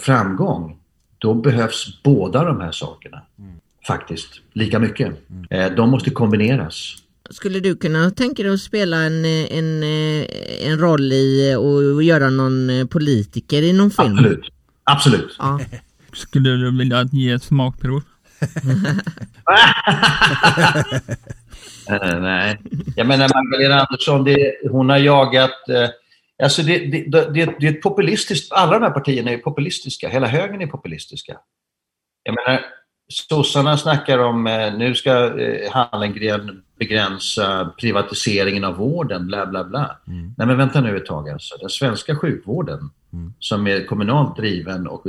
framgång, 0.01 0.78
då 1.19 1.35
behövs 1.35 2.03
båda 2.03 2.45
de 2.45 2.61
här 2.61 2.73
sakerna. 2.73 3.23
Faktiskt, 3.87 4.29
lika 4.53 4.79
mycket. 4.79 5.15
Eh, 5.51 5.71
de 5.71 5.91
måste 5.91 6.11
kombineras. 6.11 6.97
Skulle 7.31 7.61
du 7.61 7.77
kunna 7.77 8.11
tänka 8.11 8.43
dig 8.43 8.53
att 8.53 8.61
spela 8.61 8.97
en, 8.97 9.25
eh, 9.25 9.59
en, 9.59 9.83
eh, 9.83 10.27
en 10.71 10.79
roll 10.79 11.13
i 11.13 11.55
och, 11.59 11.95
och 11.95 12.03
göra 12.03 12.31
någon 12.31 12.71
eh, 12.71 12.87
politiker 12.87 13.63
i 13.63 13.73
någon 13.73 13.91
film? 13.91 14.13
Absolut. 14.13 14.53
Absolut. 14.85 15.37
Ja. 15.39 15.61
Skulle 16.13 16.51
du 16.51 16.79
vilja 16.79 17.09
ge 17.13 17.31
ett 17.31 17.43
smakprov? 17.43 18.03
Eh, 21.91 22.21
nej. 22.21 22.61
Jag 22.97 23.07
menar 23.07 23.31
Magdalena 23.35 23.81
Andersson, 23.81 24.25
det, 24.25 24.55
hon 24.71 24.89
har 24.89 24.99
jagat... 24.99 25.69
Eh, 25.69 25.89
alltså 26.43 26.63
det, 26.63 26.79
det, 26.79 27.05
det, 27.11 27.31
det, 27.31 27.55
det 27.61 27.67
är 27.67 27.71
ett 27.71 27.83
populistiskt... 27.83 28.53
Alla 28.53 28.79
de 28.79 28.83
här 28.83 28.91
partierna 28.91 29.31
är 29.31 29.39
populistiska. 29.39 30.09
Hela 30.09 30.27
högern 30.27 30.63
är 30.63 30.67
populistiska. 30.67 31.39
Jag 32.23 32.35
menar, 32.35 32.65
sossarna 33.09 33.77
snackar 33.77 34.19
om, 34.19 34.47
eh, 34.47 34.75
nu 34.75 34.95
ska 34.95 35.41
eh, 35.41 35.73
Hallengren 35.73 36.63
begränsa 36.79 37.73
privatiseringen 37.81 38.65
av 38.65 38.77
vården, 38.77 39.27
bla 39.27 39.47
bla 39.47 39.65
bla. 39.65 39.97
Nej 40.37 40.47
men 40.47 40.57
vänta 40.57 40.81
nu 40.81 40.97
ett 40.97 41.07
tag 41.07 41.31
alltså. 41.31 41.57
Den 41.61 41.69
svenska 41.69 42.17
sjukvården 42.17 42.91
som 43.39 43.67
är 43.67 43.87
kommunalt 43.87 44.37
driven 44.37 44.87
och 44.87 45.07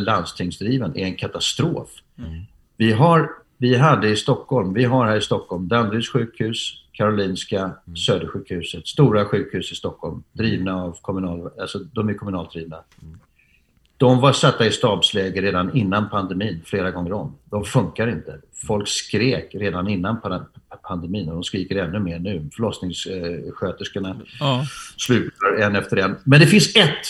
landstingsdriven 0.00 0.96
är 0.96 1.04
en 1.04 1.16
katastrof. 1.16 1.88
Vi, 2.76 2.92
har, 2.92 3.30
vi 3.58 3.76
hade 3.76 4.08
i 4.08 4.16
Stockholm, 4.16 4.74
vi 4.74 4.84
har 4.84 5.06
här 5.06 5.16
i 5.16 5.20
Stockholm 5.20 5.68
Danderyds 5.68 6.12
sjukhus, 6.12 6.72
Karolinska, 6.96 7.70
Södersjukhuset, 8.06 8.86
stora 8.86 9.24
sjukhus 9.24 9.72
i 9.72 9.74
Stockholm, 9.74 10.22
drivna 10.32 10.82
av 10.82 10.98
kommunal, 11.02 11.50
alltså 11.60 11.78
de 11.78 12.08
är 12.08 12.14
kommunalt 12.14 12.52
drivna. 12.52 12.80
De 13.98 14.20
var 14.20 14.32
satta 14.32 14.66
i 14.66 14.72
stabsläge 14.72 15.42
redan 15.42 15.76
innan 15.76 16.08
pandemin 16.10 16.62
flera 16.64 16.90
gånger 16.90 17.12
om. 17.12 17.36
De 17.44 17.64
funkar 17.64 18.08
inte. 18.08 18.40
Folk 18.66 18.88
skrek 18.88 19.50
redan 19.54 19.88
innan 19.88 20.20
pa- 20.20 20.46
pandemin 20.82 21.28
och 21.28 21.34
de 21.34 21.44
skriker 21.44 21.76
ännu 21.76 21.98
mer 21.98 22.18
nu. 22.18 22.48
Förlossningssköterskorna 22.52 24.20
Ja. 24.40 24.66
slutar 24.96 25.56
en 25.60 25.76
efter 25.76 25.96
en. 25.96 26.16
Men 26.24 26.40
det 26.40 26.46
finns 26.46 26.76
ett 26.76 27.06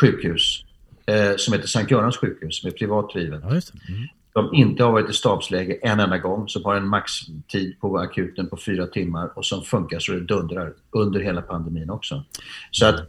sjukhus 0.00 0.64
eh, 1.06 1.36
som 1.36 1.54
heter 1.54 1.68
Sankt 1.68 1.90
Görans 1.90 2.16
sjukhus 2.16 2.60
som 2.60 2.68
är 2.68 2.74
privat 2.74 3.10
drivet. 3.12 3.40
Ja. 3.42 3.48
Mm. 3.50 3.60
Som 4.36 4.54
inte 4.54 4.84
har 4.84 4.92
varit 4.92 5.10
i 5.10 5.12
stabsläge 5.12 5.78
en 5.82 6.00
enda 6.00 6.18
gång, 6.18 6.48
som 6.48 6.64
har 6.64 6.76
en 6.76 6.88
maxtid 6.88 7.80
på 7.80 7.98
akuten 7.98 8.48
på 8.48 8.56
fyra 8.56 8.86
timmar 8.86 9.30
och 9.38 9.46
som 9.46 9.62
funkar 9.62 9.98
så 9.98 10.12
det 10.12 10.20
dundrar 10.20 10.72
under 10.90 11.20
hela 11.20 11.42
pandemin 11.42 11.90
också. 11.90 12.24
Så 12.70 12.86
att 12.86 13.00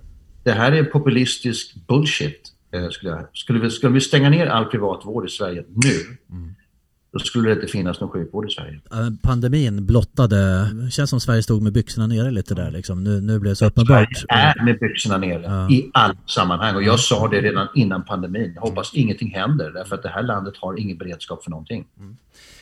det 0.44 0.52
här 0.52 0.72
är 0.72 0.84
populistisk 0.84 1.76
bullshit. 1.88 2.52
eh, 2.72 2.90
Skulle, 2.90 3.12
jag, 3.12 3.26
skulle, 3.34 3.60
vi, 3.60 3.70
skulle 3.70 3.94
vi 3.94 4.02
stänga 4.02 4.30
ner 4.30 4.48
all 4.48 4.66
privatvård 4.66 5.26
i 5.26 5.30
Sverige 5.30 5.64
nu, 5.68 6.18
mm 6.36 6.56
då 7.16 7.20
skulle 7.20 7.50
det 7.50 7.56
inte 7.56 7.68
finnas 7.68 8.00
någon 8.02 8.10
sjukvård 8.10 8.48
i 8.50 8.54
Sverige. 8.54 8.80
Pandemin 9.22 9.86
blottade, 9.86 10.68
känns 10.92 11.10
som 11.10 11.20
Sverige 11.20 11.44
stod 11.44 11.62
med 11.62 11.74
byxorna 11.74 12.08
nere 12.08 12.32
lite 12.32 12.56
där 12.56 12.72
liksom. 12.72 13.04
Nu, 13.04 13.22
nu 13.22 13.40
blev 13.40 13.52
det 13.52 13.56
så 13.56 13.66
uppenbart. 13.66 14.18
Sverige 14.18 14.54
är 14.60 14.66
med 14.66 14.80
byxorna 14.80 15.18
nere 15.18 15.42
Ja. 15.44 15.70
i 15.70 15.90
alla 15.94 16.16
sammanhang. 16.26 16.76
Och 16.76 16.84
jag 16.84 17.00
sa 17.00 17.28
det 17.28 17.42
redan 17.42 17.68
innan 17.76 18.04
pandemin. 18.04 18.52
Jag 18.56 18.62
hoppas 18.62 18.94
ingenting 18.94 19.32
händer 19.36 19.72
därför 19.72 19.96
att 19.96 20.04
det 20.04 20.10
här 20.10 20.24
landet 20.24 20.54
har 20.58 20.80
ingen 20.80 20.98
beredskap 20.98 21.44
för 21.44 21.52
någonting. 21.52 21.86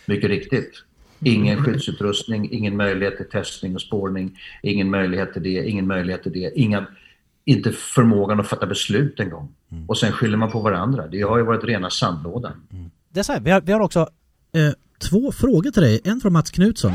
Mycket 0.05 0.29
riktigt. 0.29 0.83
Ingen 1.25 1.63
skyddsutrustning, 1.63 2.51
ingen 2.51 2.77
möjlighet 2.77 3.17
till 3.17 3.29
testning 3.29 3.75
och 3.75 3.81
spårning, 3.81 4.39
ingen 4.63 4.89
möjlighet 4.89 5.33
till 5.33 5.43
det, 5.43 5.69
ingen 5.69 5.87
möjlighet 5.87 6.23
till 6.23 6.31
det, 6.31 6.51
ingen, 6.55 6.85
inte 7.45 7.71
förmågan 7.71 8.39
att 8.39 8.47
fatta 8.47 8.65
beslut 8.65 9.19
en 9.19 9.29
gång. 9.29 9.53
Och 9.87 9.97
sen 9.97 10.11
skyller 10.11 10.37
man 10.37 10.51
på 10.51 10.59
varandra. 10.59 11.07
Det 11.07 11.21
har 11.21 11.37
ju 11.37 11.43
varit 11.43 11.63
rena 11.63 11.89
sandlådan. 11.89 12.53
Det 13.09 13.19
är 13.19 13.23
så 13.23 13.33
här, 13.33 13.39
vi 13.39 13.51
har, 13.51 13.61
vi 13.61 13.71
har 13.71 13.79
också 13.79 14.09
Eh, 14.53 14.73
två 15.09 15.31
frågor 15.31 15.71
till 15.71 15.81
dig, 15.81 16.01
en 16.03 16.19
från 16.21 16.33
Mats 16.33 16.51
Knutsson. 16.51 16.93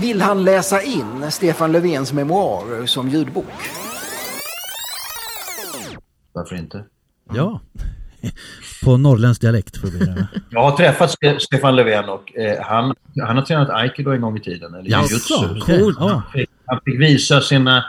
Vill 0.00 0.20
han 0.20 0.44
läsa 0.44 0.82
in 0.82 1.30
Stefan 1.30 1.72
Löfvens 1.72 2.12
memoarer 2.12 2.86
som 2.86 3.08
ljudbok? 3.08 3.46
Varför 6.32 6.56
inte? 6.56 6.84
Ja. 7.34 7.60
På 8.84 8.96
norrländsk 8.96 9.40
dialekt 9.40 9.82
bli 9.82 9.90
det. 9.90 10.26
Jag 10.50 10.60
har 10.70 10.76
träffat 10.76 11.10
Ste- 11.10 11.38
Stefan 11.38 11.76
Löfven 11.76 12.08
och 12.08 12.36
eh, 12.36 12.62
han, 12.62 12.94
han 13.26 13.36
har 13.36 13.42
tränat 13.44 13.70
aikido 13.70 14.10
en 14.10 14.20
gång 14.20 14.36
i 14.36 14.40
tiden. 14.40 14.74
Eller 14.74 14.90
Jaså. 14.90 15.58
Ja. 15.68 16.08
Han 16.08 16.22
fick, 16.32 16.50
han 16.66 16.80
fick 16.84 17.00
visa 17.00 17.40
sina, 17.40 17.84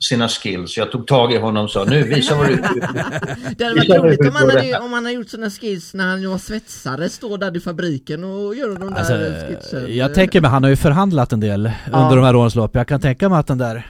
sina 0.00 0.28
skills. 0.28 0.76
Jag 0.76 0.92
tog 0.92 1.06
tag 1.06 1.32
i 1.32 1.36
honom 1.38 1.64
och 1.64 1.70
sa 1.70 1.84
nu 1.84 2.02
visa 2.02 2.34
vad 2.36 2.46
du... 2.48 2.56
Det 3.58 3.64
hade 3.64 3.74
varit 3.76 4.02
roligt 4.02 4.20
om 4.20 4.34
han 4.34 4.50
hade, 4.50 4.78
om 4.78 4.92
han 4.92 5.04
hade 5.04 5.12
gjort 5.16 5.28
såna 5.28 5.50
skills 5.50 5.94
när 5.94 6.06
han 6.06 6.30
var 6.30 6.38
svetsare, 6.38 7.08
står 7.08 7.38
där 7.38 7.56
i 7.56 7.60
fabriken 7.60 8.24
och 8.24 8.54
gör 8.56 8.68
de 8.78 8.90
där 8.94 8.98
Alltså, 8.98 9.14
skitsen. 9.48 9.96
jag 9.96 10.14
tänker 10.14 10.40
mig, 10.40 10.50
han 10.50 10.62
har 10.62 10.70
ju 10.70 10.76
förhandlat 10.76 11.32
en 11.32 11.40
del 11.40 11.70
under 11.92 12.16
de 12.16 12.24
här 12.24 12.36
årens 12.36 12.54
lopp. 12.54 12.74
Jag 12.74 12.88
kan 12.88 13.00
tänka 13.00 13.28
mig 13.28 13.38
att 13.38 13.46
den 13.46 13.58
där 13.58 13.86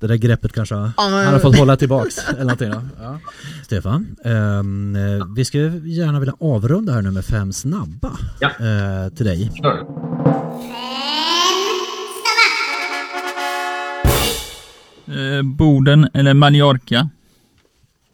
Det 0.00 0.06
där 0.08 0.14
greppet 0.16 0.52
kanske 0.52 0.74
har- 0.74 0.90
Ja, 0.96 1.02
han 1.02 1.32
har 1.32 1.38
fått 1.38 1.58
hålla 1.58 1.76
tillbaks 1.76 2.28
eller 2.28 2.40
någonting 2.40 2.70
då. 2.70 2.80
Ja. 3.02 3.18
Stefan, 3.64 4.16
ehm, 4.24 4.96
eh, 4.96 5.26
vi 5.36 5.44
skulle 5.44 5.68
gärna 5.88 6.18
vilja 6.20 6.34
avrunda 6.40 6.92
här 6.92 7.02
nu 7.02 7.10
med 7.10 7.24
fem 7.24 7.52
snabba 7.52 8.10
Ja. 8.40 8.48
eh, 8.48 9.12
till 9.16 9.26
dig. 9.26 9.50
Kör. 9.62 10.03
Eh, 15.14 15.42
Boden 15.42 16.08
eller 16.14 16.34
Mallorca? 16.34 17.08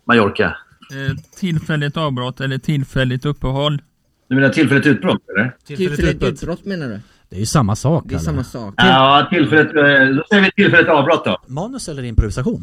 Mallorca. 0.04 0.56
Eh, 0.92 1.16
tillfälligt 1.36 1.96
avbrott 1.96 2.40
eller 2.40 2.58
tillfälligt 2.58 3.24
uppehåll? 3.24 3.82
Du 4.28 4.34
menar 4.34 4.48
tillfälligt 4.48 4.86
utbrott 4.86 5.22
eller? 5.36 5.56
Tillfälligt 5.66 6.22
utbrott 6.22 6.64
menar 6.64 6.88
du? 6.88 7.00
Det 7.28 7.36
är 7.36 7.40
ju 7.40 7.46
samma 7.46 7.76
sak. 7.76 8.04
Det 8.06 8.14
är 8.14 8.18
samma 8.18 8.44
sak. 8.44 8.74
Ja, 8.76 9.26
tillfälligt, 9.30 9.76
eh, 9.76 9.82
då 10.16 10.24
säger 10.30 10.42
vi 10.42 10.50
tillfälligt 10.62 10.88
avbrott 10.88 11.24
då. 11.24 11.38
Manus 11.46 11.88
eller 11.88 12.02
improvisation? 12.02 12.62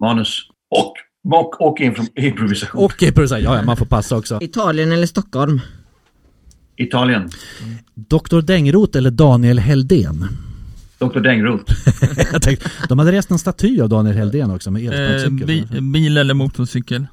Manus. 0.00 0.48
Och, 0.70 0.92
och, 1.34 1.60
och 1.60 1.78
impro- 1.78 2.18
improvisation. 2.18 2.84
Och 2.84 3.02
improvisation, 3.02 3.44
ja, 3.44 3.56
ja 3.56 3.62
man 3.62 3.76
får 3.76 3.86
passa 3.86 4.16
också. 4.16 4.38
Italien 4.42 4.92
eller 4.92 5.06
Stockholm? 5.06 5.60
Italien. 6.76 7.30
Dr 7.94 8.40
Dängrot 8.40 8.96
eller 8.96 9.10
Daniel 9.10 9.58
Heldén? 9.58 10.28
Dr 10.98 11.20
Dängroth. 11.20 11.72
Jag 12.32 12.42
tänkte, 12.42 12.70
de 12.88 12.98
hade 12.98 13.12
rest 13.12 13.30
en 13.30 13.38
staty 13.38 13.80
av 13.80 13.88
Daniel 13.88 14.16
Heldén 14.16 14.50
också 14.50 14.70
med 14.70 14.82
Eh, 14.82 14.88
elsparkcykel. 15.00 15.46
bi, 15.46 15.80
bil 15.80 16.16
eller 16.18 16.34
motorcykel? 16.34 17.06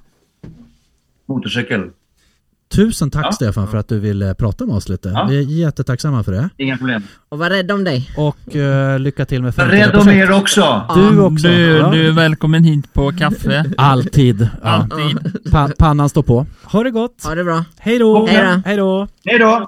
Motorcykel. 1.28 1.82
Tusen 2.74 3.12
tack 3.12 3.26
Ja. 3.26 3.32
Stefan 3.32 3.68
för 3.68 3.78
att 3.78 3.88
du 3.88 4.00
ville 4.00 4.36
prata 4.36 4.66
med 4.66 4.76
oss 4.76 4.90
lite. 4.90 5.10
Ja. 5.10 5.28
Vi 5.30 5.38
är 5.38 5.42
jättetacksamma 5.42 6.24
för 6.24 6.32
det. 6.32 6.50
Inga 6.58 6.78
problem. 6.78 7.04
Och 7.30 7.40
var 7.40 7.50
rädd 7.50 7.72
om 7.72 7.84
dig. 7.84 8.10
Och 8.18 8.56
eh, 8.56 9.00
lycka 9.00 9.26
till 9.26 9.42
med 9.44 9.54
Var 9.54 9.66
50 9.66 9.78
rädd 9.78 9.96
om 9.96 10.10
er 10.10 10.32
också! 10.32 10.86
Du 10.96 11.20
också. 11.20 11.48
Du, 11.48 11.78
Ja. 11.78 11.92
du 11.92 12.08
är 12.08 12.12
välkommen 12.12 12.64
hit 12.64 12.94
på 12.94 13.12
kaffe. 13.12 13.66
Alltid. 13.78 14.42
Ja. 14.64 14.70
Alltid. 14.70 15.52
Pa- 15.52 15.70
pannan 15.78 16.10
står 16.10 16.24
på. 16.24 16.46
Ha 16.64 16.84
det 16.84 16.92
gott. 16.92 17.24
Ha 17.24 17.36
det 17.36 17.44
bra. 17.44 17.66
Hej 17.80 18.00
då. 18.00 18.28
Hej 18.28 18.78
då. 18.78 19.08
Hej 19.26 19.40
då! 19.40 19.68